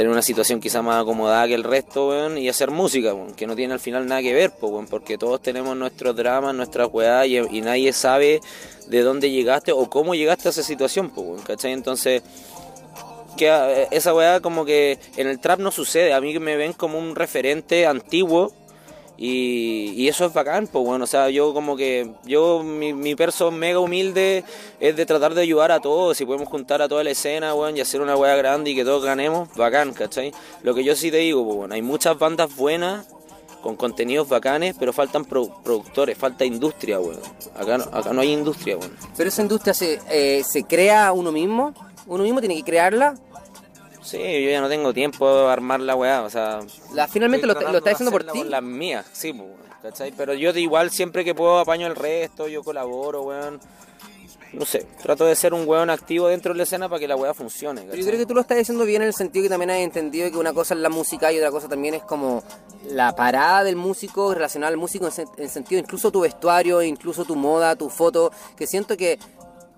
tener 0.00 0.10
una 0.10 0.22
situación 0.22 0.60
quizá 0.60 0.80
más 0.80 1.02
acomodada 1.02 1.46
que 1.46 1.52
el 1.52 1.62
resto, 1.62 2.08
weón, 2.08 2.38
y 2.38 2.48
hacer 2.48 2.70
música, 2.70 3.12
weón, 3.12 3.34
que 3.34 3.46
no 3.46 3.54
tiene 3.54 3.74
al 3.74 3.80
final 3.80 4.06
nada 4.06 4.22
que 4.22 4.32
ver, 4.32 4.50
weón, 4.62 4.86
porque 4.86 5.18
todos 5.18 5.42
tenemos 5.42 5.76
nuestros 5.76 6.16
dramas, 6.16 6.54
nuestras 6.54 6.88
weas 6.90 7.26
y, 7.26 7.36
y 7.36 7.60
nadie 7.60 7.92
sabe 7.92 8.40
de 8.86 9.02
dónde 9.02 9.30
llegaste 9.30 9.72
o 9.72 9.90
cómo 9.90 10.14
llegaste 10.14 10.48
a 10.48 10.52
esa 10.52 10.62
situación, 10.62 11.10
po, 11.10 11.20
weón, 11.20 11.42
¿cachai? 11.42 11.72
Entonces 11.72 12.22
que 13.36 13.48
eh, 13.48 13.88
esa 13.90 14.14
weá 14.14 14.40
como 14.40 14.64
que 14.64 14.98
en 15.18 15.28
el 15.28 15.38
trap 15.38 15.60
no 15.60 15.70
sucede, 15.70 16.14
a 16.14 16.20
mí 16.22 16.38
me 16.38 16.56
ven 16.56 16.72
como 16.72 16.98
un 16.98 17.14
referente 17.14 17.86
antiguo 17.86 18.54
y, 19.22 20.08
eso 20.08 20.24
es 20.24 20.32
bacán, 20.32 20.66
pues 20.66 20.82
bueno, 20.84 21.04
o 21.04 21.06
sea, 21.06 21.28
yo 21.28 21.52
como 21.52 21.76
que, 21.76 22.10
yo, 22.24 22.62
mi, 22.62 22.94
mi 22.94 23.14
perso 23.14 23.50
mega 23.50 23.78
humilde 23.78 24.44
es 24.80 24.96
de 24.96 25.04
tratar 25.06 25.34
de 25.34 25.42
ayudar 25.42 25.70
a 25.72 25.80
todos, 25.80 26.16
si 26.16 26.24
podemos 26.24 26.48
juntar 26.48 26.80
a 26.80 26.88
toda 26.88 27.04
la 27.04 27.10
escena, 27.10 27.54
weón, 27.54 27.76
y 27.76 27.80
hacer 27.80 28.00
una 28.00 28.16
weá 28.16 28.34
grande 28.34 28.70
y 28.70 28.74
que 28.74 28.82
todos 28.84 29.04
ganemos, 29.04 29.48
bacán, 29.54 29.92
¿cachai? 29.92 30.32
Lo 30.62 30.74
que 30.74 30.82
yo 30.84 30.96
sí 30.96 31.10
te 31.10 31.18
digo, 31.18 31.44
pues 31.44 31.56
bueno, 31.58 31.74
hay 31.74 31.82
muchas 31.82 32.18
bandas 32.18 32.56
buenas, 32.56 33.06
con 33.62 33.76
contenidos 33.76 34.26
bacanes, 34.26 34.74
pero 34.78 34.90
faltan 34.94 35.26
pro- 35.26 35.54
productores, 35.62 36.16
falta 36.16 36.46
industria, 36.46 36.98
weón. 36.98 37.20
Acá, 37.54 37.76
no- 37.76 37.84
acá 37.92 38.12
no 38.14 38.22
hay 38.22 38.32
industria, 38.32 38.78
weón. 38.78 38.96
Pero 39.18 39.28
esa 39.28 39.42
industria 39.42 39.74
se, 39.74 40.00
eh, 40.10 40.42
se 40.44 40.64
crea 40.64 41.12
uno 41.12 41.30
mismo, 41.30 41.74
uno 42.06 42.22
mismo 42.24 42.40
tiene 42.40 42.56
que 42.56 42.62
crearla. 42.64 43.14
Sí, 44.10 44.18
yo 44.18 44.50
ya 44.50 44.60
no 44.60 44.68
tengo 44.68 44.92
tiempo 44.92 45.32
de 45.32 45.52
armar 45.52 45.78
la 45.78 45.94
weá, 45.94 46.22
o 46.22 46.30
sea... 46.30 46.60
La, 46.92 47.06
finalmente 47.06 47.46
lo, 47.46 47.54
lo 47.54 47.60
estás 47.60 47.70
tratando 47.70 47.90
haciendo 47.90 48.10
por 48.10 48.24
ti. 48.24 48.42
Las 48.44 48.62
mías, 48.62 49.06
sí, 49.12 49.32
pues, 49.32 49.50
¿cachai? 49.82 50.12
Pero 50.16 50.34
yo 50.34 50.52
de 50.52 50.60
igual 50.60 50.90
siempre 50.90 51.24
que 51.24 51.32
puedo 51.32 51.60
apaño 51.60 51.86
el 51.86 51.94
resto, 51.94 52.48
yo 52.48 52.64
colaboro, 52.64 53.22
weón. 53.22 53.60
No 54.52 54.64
sé, 54.64 54.84
trato 55.00 55.26
de 55.26 55.36
ser 55.36 55.54
un 55.54 55.64
weón 55.68 55.90
activo 55.90 56.26
dentro 56.26 56.52
de 56.52 56.56
la 56.56 56.64
escena 56.64 56.88
para 56.88 56.98
que 56.98 57.06
la 57.06 57.14
weá 57.14 57.32
funcione, 57.32 57.86
yo 57.86 58.04
creo 58.04 58.18
que 58.18 58.26
tú 58.26 58.34
lo 58.34 58.40
estás 58.40 58.58
diciendo 58.58 58.84
bien 58.84 59.00
en 59.02 59.06
el 59.06 59.14
sentido 59.14 59.44
que 59.44 59.48
también 59.48 59.70
has 59.70 59.76
entendido 59.76 60.28
que 60.28 60.38
una 60.38 60.52
cosa 60.52 60.74
es 60.74 60.80
la 60.80 60.88
música 60.88 61.32
y 61.32 61.38
otra 61.38 61.52
cosa 61.52 61.68
también 61.68 61.94
es 61.94 62.02
como 62.02 62.42
la 62.88 63.14
parada 63.14 63.62
del 63.62 63.76
músico 63.76 64.34
relacionada 64.34 64.72
al 64.72 64.76
músico 64.76 65.06
en, 65.06 65.28
en 65.36 65.48
sentido 65.48 65.80
incluso 65.80 66.10
tu 66.10 66.22
vestuario, 66.22 66.82
incluso 66.82 67.24
tu 67.24 67.36
moda, 67.36 67.76
tu 67.76 67.90
foto, 67.90 68.32
que 68.56 68.66
siento 68.66 68.96
que 68.96 69.20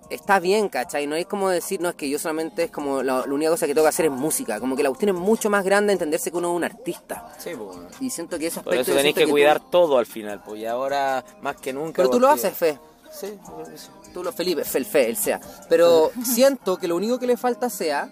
está 0.09 0.39
bien, 0.39 0.69
¿cachai? 0.69 1.07
No 1.07 1.15
es 1.15 1.25
como 1.25 1.49
decir, 1.49 1.81
no, 1.81 1.89
es 1.89 1.95
que 1.95 2.09
yo 2.09 2.19
solamente 2.19 2.63
es 2.63 2.71
como 2.71 3.01
la, 3.03 3.25
la 3.25 3.33
única 3.33 3.51
cosa 3.51 3.65
que 3.67 3.73
tengo 3.73 3.85
que 3.85 3.89
hacer 3.89 4.05
es 4.05 4.11
música, 4.11 4.59
como 4.59 4.75
que 4.75 4.83
la 4.83 4.89
cuestión 4.89 5.15
es 5.15 5.21
mucho 5.21 5.49
más 5.49 5.63
grande 5.65 5.93
entenderse 5.93 6.31
que 6.31 6.37
uno 6.37 6.51
es 6.51 6.55
un 6.57 6.63
artista. 6.63 7.31
Sí, 7.37 7.51
pues. 7.57 7.77
Y 7.99 8.09
siento 8.09 8.37
que 8.39 8.47
eso 8.47 8.61
Por 8.63 8.75
eso 8.75 8.93
tenéis 8.93 9.15
que 9.15 9.27
cuidar 9.27 9.59
todo 9.69 9.97
al 9.97 10.05
final, 10.05 10.41
pues, 10.45 10.61
y 10.61 10.65
ahora 10.65 11.23
más 11.41 11.55
que 11.57 11.73
nunca... 11.73 11.97
Pero 11.97 12.09
tú 12.09 12.19
lo 12.19 12.29
haces, 12.29 12.53
Fe. 12.53 12.79
Sí, 13.11 13.27
que 13.71 13.77
sí. 13.77 13.87
Tú 14.13 14.23
lo 14.23 14.31
Felipe, 14.31 14.63
Fe, 14.63 14.77
el 14.79 14.85
Fe, 14.85 15.09
el 15.09 15.17
sea. 15.17 15.39
Pero 15.69 16.11
siento 16.23 16.77
que 16.77 16.87
lo 16.87 16.95
único 16.95 17.19
que 17.19 17.27
le 17.27 17.37
falta 17.37 17.69
sea, 17.69 18.09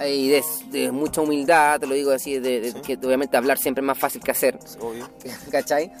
eh, 0.00 0.14
y 0.14 0.28
de, 0.28 0.44
de 0.70 0.90
mucha 0.92 1.20
humildad, 1.20 1.78
te 1.80 1.86
lo 1.86 1.94
digo 1.94 2.10
así, 2.12 2.38
de, 2.38 2.60
de- 2.60 2.80
que 2.80 2.94
obviamente 2.94 3.36
hablar 3.36 3.58
siempre 3.58 3.82
es 3.82 3.86
más 3.86 3.98
fácil 3.98 4.22
que 4.22 4.30
hacer, 4.30 4.58
Obvio. 4.80 5.08
¿cachai? 5.50 5.92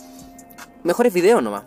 Mejores 0.82 1.12
videos 1.12 1.42
nomás. 1.42 1.64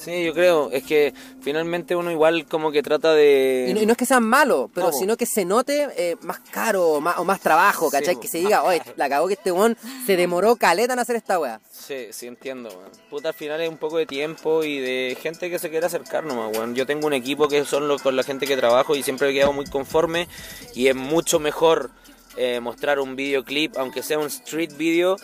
Sí, 0.00 0.24
yo 0.24 0.32
creo, 0.32 0.70
es 0.70 0.82
que 0.82 1.12
finalmente 1.42 1.94
uno 1.94 2.10
igual 2.10 2.46
como 2.46 2.72
que 2.72 2.82
trata 2.82 3.12
de... 3.12 3.66
Y 3.68 3.74
no, 3.74 3.82
y 3.82 3.86
no 3.86 3.92
es 3.92 3.98
que 3.98 4.06
sean 4.06 4.22
malos, 4.22 4.70
pero 4.74 4.86
No, 4.86 4.92
sino 4.92 5.16
que 5.16 5.26
se 5.26 5.44
note 5.44 5.88
eh, 5.96 6.16
más 6.22 6.40
caro 6.50 6.88
o 6.88 7.00
más, 7.02 7.18
o 7.18 7.24
más 7.24 7.40
trabajo, 7.40 7.90
¿cachai? 7.90 8.18
que 8.18 8.26
se 8.28 8.38
diga, 8.38 8.62
oye, 8.62 8.80
la 8.96 9.10
cagó 9.10 9.28
que 9.28 9.34
este 9.34 9.52
weón 9.52 9.76
se 10.06 10.16
demoró 10.16 10.56
caleta 10.56 10.94
en 10.94 10.98
hacer 10.98 11.16
esta 11.16 11.38
weá. 11.38 11.60
Sí, 11.70 12.08
sí 12.12 12.26
entiendo, 12.26 12.70
weón. 12.70 12.90
Puta, 13.10 13.28
al 13.28 13.34
final 13.34 13.60
es 13.60 13.68
un 13.68 13.76
poco 13.76 13.98
de 13.98 14.06
tiempo 14.06 14.64
y 14.64 14.78
de 14.78 15.18
gente 15.20 15.50
que 15.50 15.58
se 15.58 15.68
quiere 15.68 15.84
acercar 15.84 16.24
nomás, 16.24 16.56
weón. 16.56 16.74
Yo 16.74 16.86
tengo 16.86 17.06
un 17.06 17.12
equipo 17.12 17.48
que 17.48 17.64
son 17.66 17.86
los, 17.86 18.00
con 18.00 18.16
la 18.16 18.22
gente 18.22 18.46
que 18.46 18.56
trabajo 18.56 18.96
y 18.96 19.02
siempre 19.02 19.28
he 19.28 19.32
quedado 19.34 19.52
muy 19.52 19.66
conforme 19.66 20.28
y 20.74 20.88
es 20.88 20.96
mucho 20.96 21.38
mejor 21.38 21.90
eh, 22.36 22.60
mostrar 22.60 23.00
un 23.00 23.16
videoclip, 23.16 23.76
aunque 23.76 24.02
sea 24.02 24.18
un 24.18 24.28
street 24.28 24.76
video, 24.76 25.16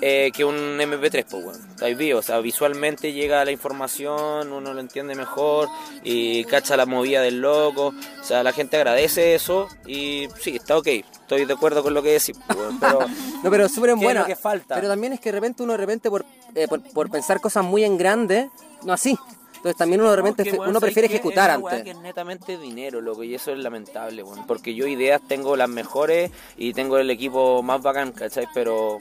eh, 0.00 0.30
que 0.34 0.44
un 0.44 0.78
MP3, 0.78 1.24
pues, 1.28 1.44
weón. 1.44 1.60
Ahí 1.82 1.94
vi, 1.94 2.12
o 2.12 2.22
sea, 2.22 2.40
visualmente 2.40 3.12
llega 3.12 3.44
la 3.44 3.50
información, 3.50 4.52
uno 4.52 4.72
lo 4.74 4.80
entiende 4.80 5.14
mejor 5.14 5.68
y 6.02 6.44
cacha 6.44 6.76
la 6.76 6.86
movida 6.86 7.20
del 7.22 7.40
loco. 7.40 7.94
O 8.20 8.24
sea, 8.24 8.42
la 8.42 8.52
gente 8.52 8.76
agradece 8.76 9.34
eso 9.34 9.68
y 9.86 10.28
sí, 10.38 10.56
está 10.56 10.78
ok. 10.78 10.86
Estoy 10.86 11.44
de 11.44 11.52
acuerdo 11.52 11.82
con 11.82 11.94
lo 11.94 12.02
que 12.02 12.12
decís, 12.12 12.36
pues, 12.46 12.58
pero... 12.80 13.00
No, 13.42 13.50
pero 13.50 13.68
súper 13.68 13.90
¿Qué 13.90 13.96
es 13.96 14.02
buena. 14.02 14.20
lo 14.20 14.26
que 14.26 14.36
falta? 14.36 14.74
Pero 14.74 14.88
también 14.88 15.12
es 15.14 15.20
que 15.20 15.30
de 15.30 15.36
repente 15.38 15.62
uno 15.62 15.72
de 15.72 15.78
repente 15.78 16.10
por, 16.10 16.24
eh, 16.54 16.66
por, 16.68 16.82
por 16.82 17.10
pensar 17.10 17.40
cosas 17.40 17.64
muy 17.64 17.84
en 17.84 17.96
grande, 17.96 18.50
no 18.84 18.92
así. 18.92 19.16
Entonces 19.56 19.76
también 19.76 20.00
uno 20.00 20.10
de 20.10 20.16
repente 20.16 20.44
No, 20.44 20.62
uno 20.62 20.64
¿sabes 20.72 20.80
prefiere 20.80 21.06
ejecutar 21.06 21.50
es 21.50 21.56
antes. 21.56 21.82
que 21.82 21.90
es 21.90 21.96
netamente 21.98 22.56
dinero, 22.58 23.00
loco, 23.02 23.22
y 23.24 23.34
eso 23.34 23.52
es 23.52 23.58
lamentable, 23.58 24.22
weón. 24.22 24.46
Porque 24.46 24.74
yo 24.74 24.86
ideas 24.86 25.20
tengo 25.28 25.54
las 25.56 25.68
mejores 25.68 26.30
y 26.56 26.72
tengo 26.72 26.96
el 26.98 27.10
equipo 27.10 27.62
más 27.62 27.82
bacán, 27.82 28.12
¿cachai? 28.12 28.46
Pero 28.54 28.98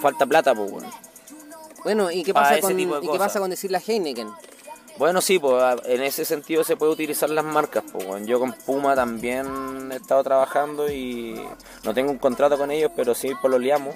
falta 0.00 0.26
plata, 0.26 0.54
pues, 0.54 0.70
weón. 0.70 0.86
Bueno, 1.84 2.10
¿y 2.10 2.22
qué 2.22 2.34
pasa 2.34 2.60
con, 2.60 2.76
tipo 2.76 2.98
de 2.98 3.06
¿y 3.06 3.08
qué 3.10 3.18
pasa 3.18 3.38
con 3.38 3.50
decir 3.50 3.70
la 3.70 3.78
Heineken? 3.78 4.28
Bueno, 4.98 5.20
sí, 5.20 5.38
pues 5.38 5.62
en 5.84 6.02
ese 6.02 6.24
sentido 6.24 6.64
se 6.64 6.76
puede 6.76 6.92
utilizar 6.92 7.28
las 7.28 7.44
marcas, 7.44 7.84
pues, 7.92 8.04
weón. 8.06 8.26
Yo 8.26 8.40
con 8.40 8.52
Puma 8.52 8.94
también 8.94 9.90
he 9.92 9.96
estado 9.96 10.24
trabajando 10.24 10.90
y 10.90 11.40
no 11.84 11.94
tengo 11.94 12.10
un 12.10 12.18
contrato 12.18 12.56
con 12.56 12.70
ellos, 12.70 12.90
pero 12.96 13.14
sí 13.14 13.32
pololeamos. 13.40 13.94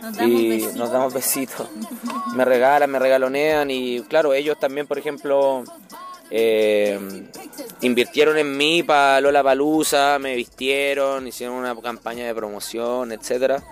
Nos 0.00 0.16
damos 0.16 0.30
y 0.30 0.48
besitos. 0.48 0.76
nos 0.76 0.90
damos 0.90 1.12
besitos. 1.12 1.68
Me 2.34 2.44
regalan, 2.44 2.90
me 2.90 2.98
regalonean 2.98 3.70
y 3.70 4.00
claro, 4.02 4.32
ellos 4.32 4.58
también, 4.58 4.86
por 4.86 4.98
ejemplo, 4.98 5.64
eh, 6.30 6.98
invirtieron 7.80 8.38
en 8.38 8.56
mí 8.56 8.82
para 8.82 9.20
Lola 9.20 9.42
Palusa, 9.42 10.18
me 10.18 10.36
vistieron, 10.36 11.26
hicieron 11.26 11.56
una 11.56 11.74
campaña 11.76 12.26
de 12.26 12.34
promoción, 12.34 13.12
etcétera. 13.12 13.62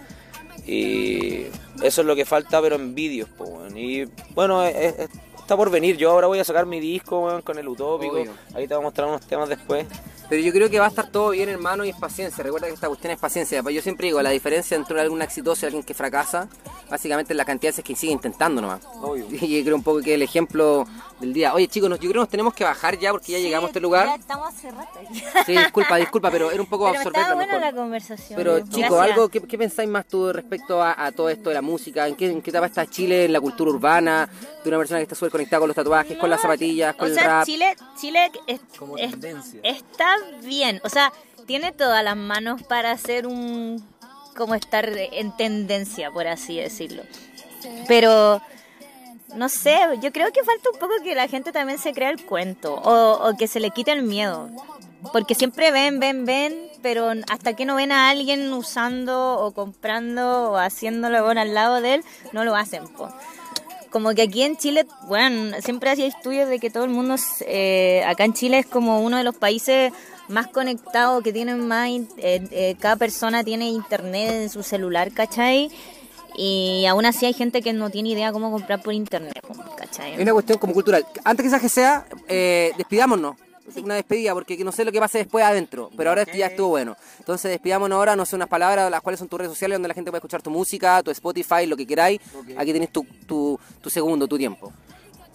Y 0.69 1.47
eso 1.83 2.01
es 2.03 2.07
lo 2.07 2.15
que 2.15 2.25
falta, 2.25 2.61
pero 2.61 2.77
en 2.77 2.95
vídeos, 2.95 3.29
pues. 3.37 3.49
Y 3.75 4.05
bueno, 4.35 4.63
es- 4.65 4.77
es- 4.99 5.09
está 5.39 5.57
por 5.57 5.71
venir. 5.71 5.97
Yo 5.97 6.11
ahora 6.11 6.27
voy 6.27 6.39
a 6.39 6.45
sacar 6.45 6.67
mi 6.67 6.79
disco, 6.79 7.21
weón, 7.25 7.43
con 7.43 7.59
el 7.59 7.67
Utópico. 7.67 8.15
Obvio. 8.17 8.33
Ahí 8.55 8.69
te 8.69 8.75
voy 8.75 8.83
a 8.83 8.85
mostrar 8.87 9.09
unos 9.09 9.27
temas 9.27 9.49
después. 9.49 9.87
Pero 10.29 10.43
yo 10.43 10.53
creo 10.53 10.69
que 10.69 10.79
va 10.79 10.85
a 10.85 10.89
estar 10.89 11.11
todo 11.11 11.31
bien, 11.31 11.49
hermano, 11.49 11.87
y 11.87 11.89
es 11.89 11.97
paciencia. 11.97 12.45
Recuerda 12.45 12.67
que 12.67 12.75
esta 12.75 12.89
cuestión 12.89 13.13
es 13.15 13.19
paciencia. 13.19 13.63
Yo 13.71 13.81
siempre 13.81 14.09
digo, 14.09 14.21
la 14.21 14.29
diferencia 14.29 14.77
entre 14.77 15.01
algún 15.01 15.23
exitoso 15.23 15.65
y 15.65 15.67
alguien 15.69 15.83
que 15.85 15.95
fracasa, 15.95 16.49
básicamente 16.91 17.35
la 17.35 17.45
cantidad 17.45 17.69
de 17.69 17.73
veces 17.73 17.85
que 17.85 17.95
sigue 17.97 18.13
intentando 18.13 18.61
nomás. 18.63 18.81
Obvio. 19.01 19.27
Y 19.31 19.59
yo 19.59 19.65
creo 19.65 19.77
un 19.77 19.83
poco 19.83 20.01
que 20.01 20.15
el 20.15 20.23
ejemplo 20.23 20.87
del 21.21 21.33
día. 21.33 21.55
Oye, 21.55 21.69
chicos, 21.69 21.89
nos- 21.91 21.99
yo 22.01 22.09
creo 22.11 22.21
que 22.23 22.25
nos 22.25 22.29
tenemos 22.29 22.55
que 22.55 22.65
bajar 22.65 22.99
ya 22.99 23.11
porque 23.13 23.33
ya 23.33 23.39
Sí, 23.39 23.45
llegamos 23.45 23.69
a 23.69 23.71
este 23.71 23.79
Ya 23.79 23.83
lugar. 23.83 24.19
estamos 24.21 24.49
hace 24.49 24.71
rato 24.71 24.99
aquí. 24.99 25.23
Sí, 25.47 25.53
disculpa, 25.57 25.97
disculpa, 25.97 26.31
pero 26.31 26.51
era 26.51 26.61
un 26.63 26.69
poco 26.69 26.87
Pero 26.87 26.99
absorber 26.99 27.25
buena 27.35 27.47
mejor. 27.47 27.61
la 27.61 27.73
conversación. 27.73 28.37
Pero 28.37 28.61
chicos, 28.69 29.01
algo, 29.01 29.29
¿qué, 29.29 29.41
qué 29.41 29.59
pensáis 29.59 29.89
más 29.89 30.07
tú 30.07 30.33
respecto 30.33 30.83
a, 30.83 31.05
a 31.07 31.13
todo 31.13 31.29
esto 31.29 31.51
de 31.51 31.55
la 31.55 31.63
música? 31.63 32.07
¿En 32.09 32.15
qué, 32.17 32.31
en 32.31 32.43
qué 32.43 32.51
etapa 32.51 32.67
está 32.67 32.87
Chile 32.87 33.25
en 33.27 33.33
la 33.33 33.41
cultura 33.41 33.71
urbana? 33.71 34.29
De 34.63 34.69
una 34.69 34.79
persona 34.79 34.99
que 34.99 35.05
está 35.05 35.15
súper 35.15 35.31
conectada 35.33 35.61
con 35.61 35.69
los 35.69 35.75
tatuajes, 35.77 36.19
con 36.19 36.31
las 36.31 36.41
zapatillas, 36.41 36.95
con 36.95 37.05
o 37.07 37.09
el 37.09 37.15
sea, 37.15 37.25
rap. 37.27 37.47
Chile, 37.47 37.77
Chile 38.01 38.31
es- 38.47 38.61
Como 38.79 38.97
es- 38.99 39.11
tendencia. 39.11 39.61
está 39.63 40.07
bien. 40.43 40.81
O 40.85 40.89
sea, 40.89 41.13
tiene 41.47 41.73
todas 41.73 42.03
las 42.05 42.17
manos 42.17 42.63
para 42.63 42.91
hacer 42.93 43.27
un. 43.27 43.83
Como 44.39 44.55
estar 44.55 44.89
en 44.97 45.37
tendencia, 45.37 46.11
por 46.13 46.27
así 46.29 46.57
decirlo. 46.57 47.03
Pero. 47.87 48.41
No 49.35 49.51
sé, 49.51 49.77
yo 50.01 50.11
creo 50.11 50.33
que 50.33 50.43
falta 50.43 50.71
un 50.73 50.79
poco 50.79 50.95
que 51.05 51.15
la 51.15 51.29
gente 51.29 51.53
también 51.53 51.79
se 51.79 51.93
crea 51.93 52.09
el 52.09 52.25
cuento 52.25 52.77
o, 52.77 53.29
o 53.29 53.37
que 53.37 53.47
se 53.47 53.61
le 53.61 53.71
quite 53.71 53.93
el 53.93 54.03
miedo. 54.03 54.49
Porque 55.13 55.35
siempre 55.35 55.71
ven, 55.71 56.01
ven, 56.01 56.25
ven, 56.25 56.71
pero 56.81 57.13
hasta 57.29 57.55
que 57.55 57.67
no 57.67 57.75
ven 57.75 57.93
a 57.93 58.09
alguien 58.09 58.51
usando 58.55 59.39
o 59.39 59.53
comprando 59.53 60.53
o 60.53 60.57
haciéndolo 60.57 61.23
bueno, 61.23 61.43
al 61.43 61.53
lado 61.53 61.83
de 61.83 61.97
él, 61.97 62.05
no 62.33 62.43
lo 62.45 62.57
hacen. 62.57 62.89
Po. 62.89 63.11
Como 63.91 64.15
que 64.15 64.23
aquí 64.23 64.43
en 64.45 64.57
Chile, 64.57 64.87
bueno, 65.09 65.55
siempre 65.61 65.91
hacía 65.91 66.07
estudios 66.07 66.49
de 66.49 66.59
que 66.59 66.71
todo 66.71 66.85
el 66.85 66.91
mundo, 66.91 67.17
eh, 67.41 68.03
acá 68.07 68.25
en 68.25 68.33
Chile 68.33 68.61
es 68.61 68.67
como 68.67 69.03
uno 69.03 69.19
de 69.19 69.25
los 69.25 69.37
países 69.37 69.93
más 70.29 70.49
conectados, 70.49 71.23
que 71.23 71.33
tienen 71.33 71.67
más, 71.67 71.89
eh, 71.89 72.07
eh, 72.51 72.77
cada 72.79 72.97
persona 72.97 73.45
tiene 73.45 73.69
internet 73.71 74.31
en 74.31 74.51
su 74.51 74.63
celular, 74.63 75.13
¿cachai? 75.13 75.71
Y 76.37 76.87
aún 76.87 77.05
así 77.05 77.27
hay 77.27 77.33
gente 77.33 77.63
que 77.63 77.73
no 77.73 77.91
tiene 77.91 78.11
idea 78.11 78.33
cómo 78.33 78.51
comprar 78.51 78.81
por 78.81 78.93
internet, 78.93 79.43
¿cachai? 79.77 80.15
Es 80.15 80.21
una 80.21 80.33
cuestión 80.33 80.59
como 80.59 80.73
cultural. 80.73 81.05
Antes 81.25 81.43
que 81.43 81.49
esa 81.49 81.61
que 81.61 81.69
sea, 81.69 82.07
eh, 82.29 82.73
despidámonos. 82.77 83.37
Una 83.77 83.97
despedida, 83.97 84.33
porque 84.33 84.57
no 84.65 84.73
sé 84.73 84.83
lo 84.83 84.93
que 84.93 84.99
pase 84.99 85.19
después 85.19 85.45
adentro, 85.45 85.91
pero 85.95 86.09
ahora 86.09 86.25
ya 86.25 86.47
estuvo 86.47 86.69
bueno. 86.69 86.97
Entonces 87.19 87.51
despidámonos 87.51 87.97
ahora, 87.97 88.17
no 88.17 88.25
sé, 88.25 88.35
unas 88.35 88.49
palabras, 88.49 88.91
las 88.91 89.03
cuales 89.03 89.19
son 89.19 89.29
tus 89.29 89.39
redes 89.39 89.53
sociales, 89.53 89.75
donde 89.75 89.89
la 89.89 89.95
gente 89.95 90.11
puede 90.11 90.21
escuchar 90.21 90.41
tu 90.41 90.51
música, 90.51 91.03
tu 91.03 91.11
Spotify, 91.11 91.67
lo 91.67 91.77
que 91.77 91.87
queráis. 91.87 92.19
Aquí 92.57 92.73
tenés 92.73 92.91
tu, 92.91 93.05
tu, 93.27 93.61
tu 93.83 93.91
segundo, 93.91 94.27
tu 94.27 94.39
tiempo. 94.39 94.73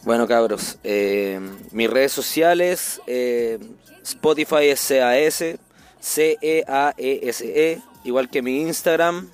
Bueno, 0.06 0.28
cabros, 0.28 0.78
eh, 0.84 1.39
mis 1.72 1.89
redes 1.89 2.12
sociales, 2.12 3.01
eh, 3.08 3.58
Spotify 4.04 4.68
es 4.68 4.86
CAS, 4.86 5.43
C-E-A-E-S-E, 6.01 7.82
igual 8.04 8.30
que 8.30 8.41
mi 8.41 8.62
Instagram, 8.62 9.30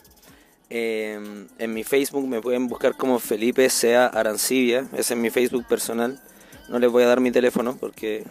Eh, 0.71 1.47
en 1.57 1.73
mi 1.73 1.83
Facebook 1.83 2.27
me 2.27 2.41
pueden 2.41 2.67
buscar 2.67 2.95
como 2.95 3.17
Felipe 3.17 3.67
Sea 3.71 4.05
Arancibia, 4.05 4.87
ese 4.93 5.15
es 5.15 5.19
mi 5.19 5.31
Facebook 5.31 5.65
personal. 5.67 6.21
No 6.67 6.77
les 6.77 6.91
voy 6.91 7.01
a 7.01 7.07
dar 7.07 7.19
mi 7.19 7.31
teléfono 7.31 7.75
porque 7.79 8.23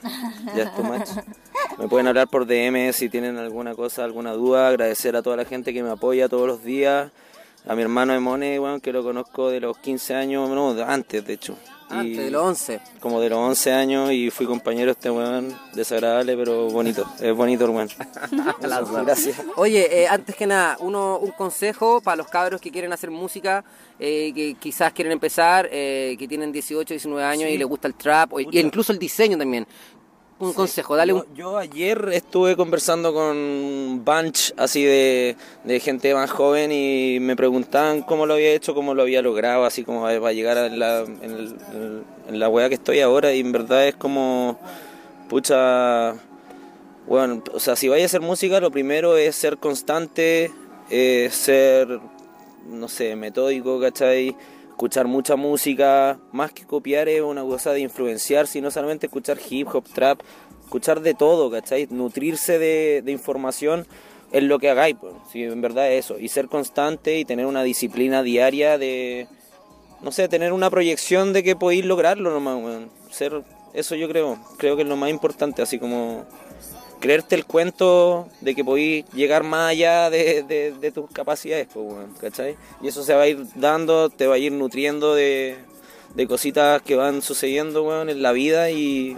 ya 0.54 0.62
es 0.62 0.74
too 0.76 0.84
much. 0.84 1.08
Me 1.78 1.88
pueden 1.88 2.06
hablar 2.06 2.28
por 2.28 2.46
DM 2.46 2.92
si 2.92 3.08
tienen 3.08 3.38
alguna 3.38 3.74
cosa, 3.74 4.04
alguna 4.04 4.34
duda. 4.34 4.68
Agradecer 4.68 5.16
a 5.16 5.22
toda 5.22 5.36
la 5.36 5.44
gente 5.44 5.72
que 5.74 5.82
me 5.82 5.90
apoya 5.90 6.28
todos 6.28 6.46
los 6.46 6.62
días. 6.62 7.10
A 7.66 7.74
mi 7.74 7.82
hermano 7.82 8.14
Emone, 8.14 8.60
bueno, 8.60 8.78
que 8.78 8.92
lo 8.92 9.02
conozco 9.02 9.50
de 9.50 9.58
los 9.58 9.76
15 9.78 10.14
años, 10.14 10.48
no, 10.48 10.70
antes 10.84 11.26
de 11.26 11.32
hecho. 11.32 11.58
Antes 11.90 12.18
de 12.18 12.30
los 12.30 12.42
11. 12.42 12.80
Como 13.00 13.20
de 13.20 13.30
los 13.30 13.38
11 13.38 13.72
años 13.72 14.12
y 14.12 14.30
fui 14.30 14.46
compañero 14.46 14.86
de 14.86 14.92
este 14.92 15.10
weón, 15.10 15.56
desagradable 15.74 16.36
pero 16.36 16.68
bonito. 16.68 17.06
Es 17.20 17.34
bonito 17.34 17.64
el 17.64 17.70
weón. 17.70 17.88
Gracias. 18.60 19.42
Oye, 19.56 20.02
eh, 20.02 20.08
antes 20.08 20.36
que 20.36 20.46
nada, 20.46 20.76
uno, 20.80 21.18
un 21.18 21.30
consejo 21.32 22.00
para 22.00 22.16
los 22.16 22.28
cabros 22.28 22.60
que 22.60 22.70
quieren 22.70 22.92
hacer 22.92 23.10
música, 23.10 23.64
eh, 23.98 24.32
que 24.34 24.54
quizás 24.54 24.92
quieren 24.92 25.12
empezar, 25.12 25.68
eh, 25.72 26.16
que 26.18 26.28
tienen 26.28 26.52
18, 26.52 26.94
19 26.94 27.24
años 27.24 27.50
y 27.50 27.56
les 27.56 27.66
gusta 27.66 27.88
el 27.88 27.94
trap, 27.94 28.32
o, 28.32 28.40
y 28.40 28.48
incluso 28.58 28.92
el 28.92 28.98
diseño 28.98 29.38
también. 29.38 29.66
Un 30.40 30.52
consejo, 30.52 30.94
dale 30.94 31.10
yo, 31.10 31.16
un... 31.16 31.34
Yo 31.34 31.58
ayer 31.58 32.10
estuve 32.12 32.54
conversando 32.54 33.12
con 33.12 33.36
un 33.36 34.02
bunch 34.04 34.52
así 34.56 34.84
de, 34.84 35.36
de, 35.64 35.80
gente 35.80 36.14
más 36.14 36.30
joven 36.30 36.70
y 36.70 37.18
me 37.20 37.34
preguntaban 37.34 38.02
cómo 38.02 38.24
lo 38.24 38.34
había 38.34 38.52
hecho, 38.52 38.72
cómo 38.72 38.94
lo 38.94 39.02
había 39.02 39.20
logrado, 39.20 39.64
así 39.64 39.82
como 39.82 40.02
va 40.02 40.10
a 40.10 40.32
llegar 40.32 40.56
a 40.56 40.68
la, 40.68 41.00
en, 41.00 41.22
el, 41.22 41.56
en 42.28 42.38
la 42.38 42.48
wea 42.48 42.68
que 42.68 42.76
estoy 42.76 43.00
ahora 43.00 43.34
y 43.34 43.40
en 43.40 43.50
verdad 43.50 43.88
es 43.88 43.96
como, 43.96 44.60
pucha, 45.28 46.14
bueno, 47.08 47.42
o 47.52 47.58
sea, 47.58 47.74
si 47.74 47.88
vaya 47.88 48.04
a 48.04 48.06
hacer 48.06 48.20
música 48.20 48.60
lo 48.60 48.70
primero 48.70 49.16
es 49.16 49.34
ser 49.34 49.58
constante, 49.58 50.52
eh, 50.88 51.30
ser, 51.32 51.98
no 52.68 52.86
sé, 52.86 53.16
metódico, 53.16 53.80
¿cachai? 53.80 54.36
Escuchar 54.78 55.08
mucha 55.08 55.34
música, 55.34 56.20
más 56.30 56.52
que 56.52 56.64
copiar 56.64 57.08
es 57.08 57.20
una 57.20 57.42
cosa 57.42 57.72
de 57.72 57.80
influenciar, 57.80 58.46
sino 58.46 58.70
solamente 58.70 59.06
escuchar 59.06 59.36
hip 59.50 59.66
hop, 59.74 59.82
trap, 59.92 60.20
escuchar 60.62 61.00
de 61.00 61.14
todo, 61.14 61.50
¿cachai? 61.50 61.88
Nutrirse 61.90 62.60
de, 62.60 63.02
de 63.04 63.10
información 63.10 63.88
en 64.30 64.46
lo 64.46 64.60
que 64.60 64.70
hagáis, 64.70 64.94
pues, 65.00 65.14
si 65.32 65.42
en 65.42 65.60
verdad 65.60 65.90
es 65.90 66.04
eso, 66.04 66.20
y 66.20 66.28
ser 66.28 66.46
constante 66.46 67.18
y 67.18 67.24
tener 67.24 67.46
una 67.46 67.64
disciplina 67.64 68.22
diaria 68.22 68.78
de, 68.78 69.26
no 70.00 70.12
sé, 70.12 70.28
tener 70.28 70.52
una 70.52 70.70
proyección 70.70 71.32
de 71.32 71.42
que 71.42 71.56
podéis 71.56 71.84
lograrlo 71.84 72.30
nomás, 72.30 72.62
man. 72.62 72.88
ser, 73.10 73.42
eso 73.74 73.96
yo 73.96 74.08
creo, 74.08 74.38
creo 74.58 74.76
que 74.76 74.82
es 74.82 74.88
lo 74.88 74.94
más 74.94 75.10
importante, 75.10 75.60
así 75.60 75.80
como 75.80 76.24
creerte 77.00 77.34
el 77.34 77.44
cuento 77.44 78.28
de 78.40 78.54
que 78.54 78.64
podéis 78.64 79.04
llegar 79.12 79.42
más 79.44 79.70
allá 79.70 80.10
de, 80.10 80.42
de, 80.78 80.92
tus 80.92 81.10
capacidades, 81.10 81.68
pues, 81.72 81.86
bueno, 81.86 82.08
¿cachai? 82.20 82.56
Y 82.82 82.88
eso 82.88 83.02
se 83.02 83.14
va 83.14 83.22
a 83.22 83.28
ir 83.28 83.44
dando, 83.54 84.10
te 84.10 84.26
va 84.26 84.34
a 84.34 84.38
ir 84.38 84.52
nutriendo 84.52 85.14
de, 85.14 85.56
de 86.14 86.26
cositas 86.26 86.82
que 86.82 86.96
van 86.96 87.22
sucediendo, 87.22 87.84
weón, 87.84 88.10
en 88.10 88.22
la 88.22 88.32
vida 88.32 88.70
y 88.70 89.16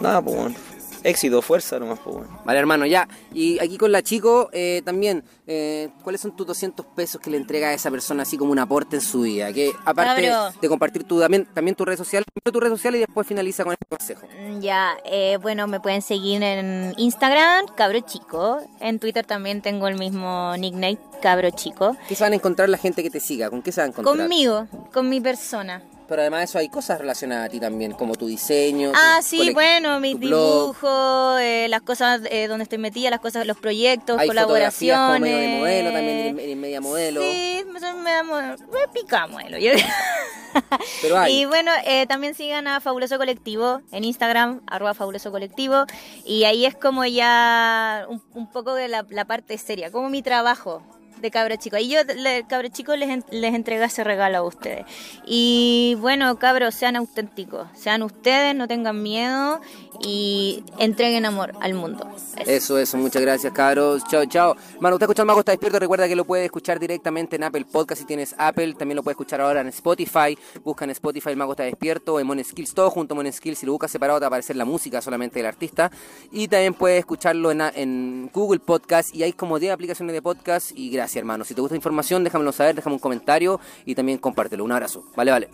nada, 0.00 0.22
pues, 0.22 0.36
bueno. 0.36 0.69
Éxito, 1.02 1.42
fuerza 1.42 1.78
nomás, 1.78 1.98
pues, 2.00 2.16
bueno. 2.16 2.40
Vale, 2.44 2.58
hermano, 2.58 2.86
ya. 2.86 3.08
Y 3.32 3.58
aquí 3.58 3.78
con 3.78 3.92
la 3.92 4.02
chico, 4.02 4.50
eh, 4.52 4.82
también, 4.84 5.24
eh, 5.46 5.90
¿cuáles 6.02 6.20
son 6.20 6.36
tus 6.36 6.46
200 6.46 6.84
pesos 6.86 7.20
que 7.20 7.30
le 7.30 7.36
entrega 7.36 7.68
a 7.68 7.74
esa 7.74 7.90
persona 7.90 8.22
así 8.22 8.36
como 8.36 8.52
un 8.52 8.58
aporte 8.58 8.96
en 8.96 9.02
su 9.02 9.22
vida? 9.22 9.52
Que 9.52 9.72
aparte 9.84 10.30
de 10.60 10.68
compartir 10.68 11.04
tu, 11.04 11.20
también, 11.20 11.46
también 11.54 11.74
tu 11.74 11.84
red 11.84 11.96
social, 11.96 12.24
tu 12.44 12.60
red 12.60 12.70
social 12.70 12.94
y 12.96 12.98
después 12.98 13.26
finaliza 13.26 13.64
con 13.64 13.72
este 13.72 13.86
consejo. 13.88 14.26
Ya, 14.60 14.96
eh, 15.04 15.38
bueno, 15.40 15.66
me 15.66 15.80
pueden 15.80 16.02
seguir 16.02 16.42
en 16.42 16.94
Instagram, 16.96 17.66
Cabro 17.76 18.00
Chico. 18.00 18.60
En 18.80 18.98
Twitter 18.98 19.24
también 19.24 19.62
tengo 19.62 19.88
el 19.88 19.98
mismo 19.98 20.54
nickname, 20.56 20.98
Cabro 21.22 21.50
Chico. 21.50 21.96
¿Qué 22.08 22.14
se 22.14 22.24
van 22.24 22.32
a 22.32 22.36
encontrar 22.36 22.68
la 22.68 22.78
gente 22.78 23.02
que 23.02 23.10
te 23.10 23.20
siga? 23.20 23.50
¿Con 23.50 23.62
qué 23.62 23.72
se 23.72 23.80
van 23.80 23.88
a 23.88 23.92
encontrar? 23.92 24.16
Conmigo, 24.16 24.66
con 24.92 25.08
mi 25.08 25.20
persona. 25.20 25.82
Pero 26.10 26.22
además 26.22 26.40
de 26.40 26.44
eso 26.46 26.58
hay 26.58 26.68
cosas 26.68 26.98
relacionadas 26.98 27.46
a 27.46 27.48
ti 27.48 27.60
también, 27.60 27.92
como 27.92 28.16
tu 28.16 28.26
diseño. 28.26 28.90
Ah, 28.96 29.18
tu 29.20 29.26
sí, 29.28 29.52
bueno, 29.54 30.00
mis 30.00 30.18
dibujos, 30.18 31.40
eh, 31.40 31.66
las 31.70 31.82
cosas 31.82 32.20
eh, 32.30 32.48
donde 32.48 32.64
estoy 32.64 32.78
metida, 32.78 33.10
las 33.10 33.20
cosas, 33.20 33.46
los 33.46 33.56
proyectos, 33.56 34.18
Hay 34.18 34.26
colaboraciones. 34.26 35.06
como 35.06 35.18
medio 35.20 35.36
de 35.38 35.58
modelo, 35.58 35.92
también 35.92 36.36
eres- 36.36 36.56
media 36.56 36.80
modelo. 36.80 37.22
Sí, 37.22 37.64
me, 37.66 37.80
me, 37.80 38.22
me, 38.24 38.56
me 38.56 38.88
pica 38.92 39.28
modelo. 39.28 39.56
Pero 41.02 41.16
hay. 41.16 41.42
Y 41.42 41.44
bueno, 41.44 41.70
eh, 41.86 42.06
también 42.08 42.34
sigan 42.34 42.66
a 42.66 42.80
Fabuloso 42.80 43.16
Colectivo 43.16 43.80
en 43.92 44.02
Instagram, 44.02 44.62
arroba 44.66 44.94
Fabuloso 44.94 45.30
Colectivo. 45.30 45.84
Y 46.24 46.42
ahí 46.42 46.66
es 46.66 46.74
como 46.74 47.04
ya 47.04 48.04
un, 48.08 48.20
un 48.34 48.50
poco 48.50 48.74
de 48.74 48.88
la, 48.88 49.06
la 49.10 49.24
parte 49.26 49.56
seria, 49.58 49.92
como 49.92 50.10
mi 50.10 50.22
trabajo 50.22 50.82
de 51.20 51.30
cabro 51.30 51.56
chico. 51.56 51.76
Ahí 51.76 51.90
yo, 51.90 52.00
le, 52.16 52.44
cabro 52.46 52.68
chico, 52.68 52.96
les, 52.96 53.24
les 53.30 53.54
entrego 53.54 53.84
ese 53.84 54.04
regalo 54.04 54.38
a 54.38 54.42
ustedes. 54.42 54.84
Y 55.26 55.96
bueno, 56.00 56.38
cabros, 56.38 56.74
sean 56.74 56.96
auténticos, 56.96 57.68
sean 57.74 58.02
ustedes, 58.02 58.54
no 58.54 58.68
tengan 58.68 59.02
miedo 59.02 59.60
y 60.02 60.64
entreguen 60.78 61.26
amor 61.26 61.52
al 61.60 61.74
mundo. 61.74 62.08
Eso. 62.36 62.50
Eso, 62.50 62.78
eso, 62.78 62.96
muchas 62.96 63.22
gracias, 63.22 63.52
cabros. 63.52 64.02
Chao, 64.08 64.24
chao. 64.26 64.56
Mano, 64.80 64.96
usted 64.96 65.04
escucha 65.04 65.22
el 65.22 65.26
Mago 65.26 65.40
está 65.40 65.52
despierto. 65.52 65.78
Recuerda 65.78 66.08
que 66.08 66.16
lo 66.16 66.24
puede 66.24 66.44
escuchar 66.44 66.78
directamente 66.78 67.36
en 67.36 67.44
Apple 67.44 67.66
Podcast 67.70 68.00
si 68.00 68.06
tienes 68.06 68.34
Apple. 68.38 68.74
También 68.74 68.96
lo 68.96 69.02
puede 69.02 69.12
escuchar 69.12 69.40
ahora 69.40 69.60
en 69.60 69.68
Spotify. 69.68 70.38
Busca 70.64 70.84
en 70.84 70.90
Spotify 70.90 71.30
el 71.30 71.36
Mago 71.36 71.52
está 71.52 71.64
despierto. 71.64 72.20
En 72.20 72.26
Mon 72.26 72.42
Skills, 72.42 72.74
todo 72.74 72.90
junto 72.90 73.14
a 73.14 73.16
Mon 73.16 73.30
Skills. 73.30 73.58
Si 73.58 73.66
lo 73.66 73.72
buscas 73.72 73.90
separado, 73.90 74.18
te 74.18 74.22
va 74.22 74.26
a 74.26 74.28
aparecer 74.28 74.56
la 74.56 74.64
música 74.64 75.00
solamente 75.02 75.38
del 75.38 75.46
artista. 75.46 75.90
Y 76.30 76.48
también 76.48 76.74
puedes 76.74 77.00
escucharlo 77.00 77.50
en, 77.50 77.60
en 77.60 78.30
Google 78.32 78.60
Podcast. 78.60 79.14
Y 79.14 79.22
hay 79.22 79.32
como 79.32 79.58
10 79.58 79.72
aplicaciones 79.72 80.14
de 80.14 80.22
podcast. 80.22 80.72
Y 80.74 80.90
gracias, 80.90 81.16
hermano. 81.16 81.44
Si 81.44 81.54
te 81.54 81.60
gusta 81.60 81.74
la 81.74 81.78
información, 81.78 82.24
déjamelo 82.24 82.52
saber, 82.52 82.74
déjame 82.74 82.94
un 82.94 83.00
comentario 83.00 83.60
y 83.84 83.94
también 83.94 84.18
compártelo. 84.18 84.64
Un 84.64 84.72
abrazo. 84.72 85.04
Vale, 85.16 85.30
vale. 85.30 85.48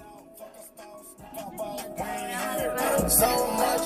So 3.09 3.86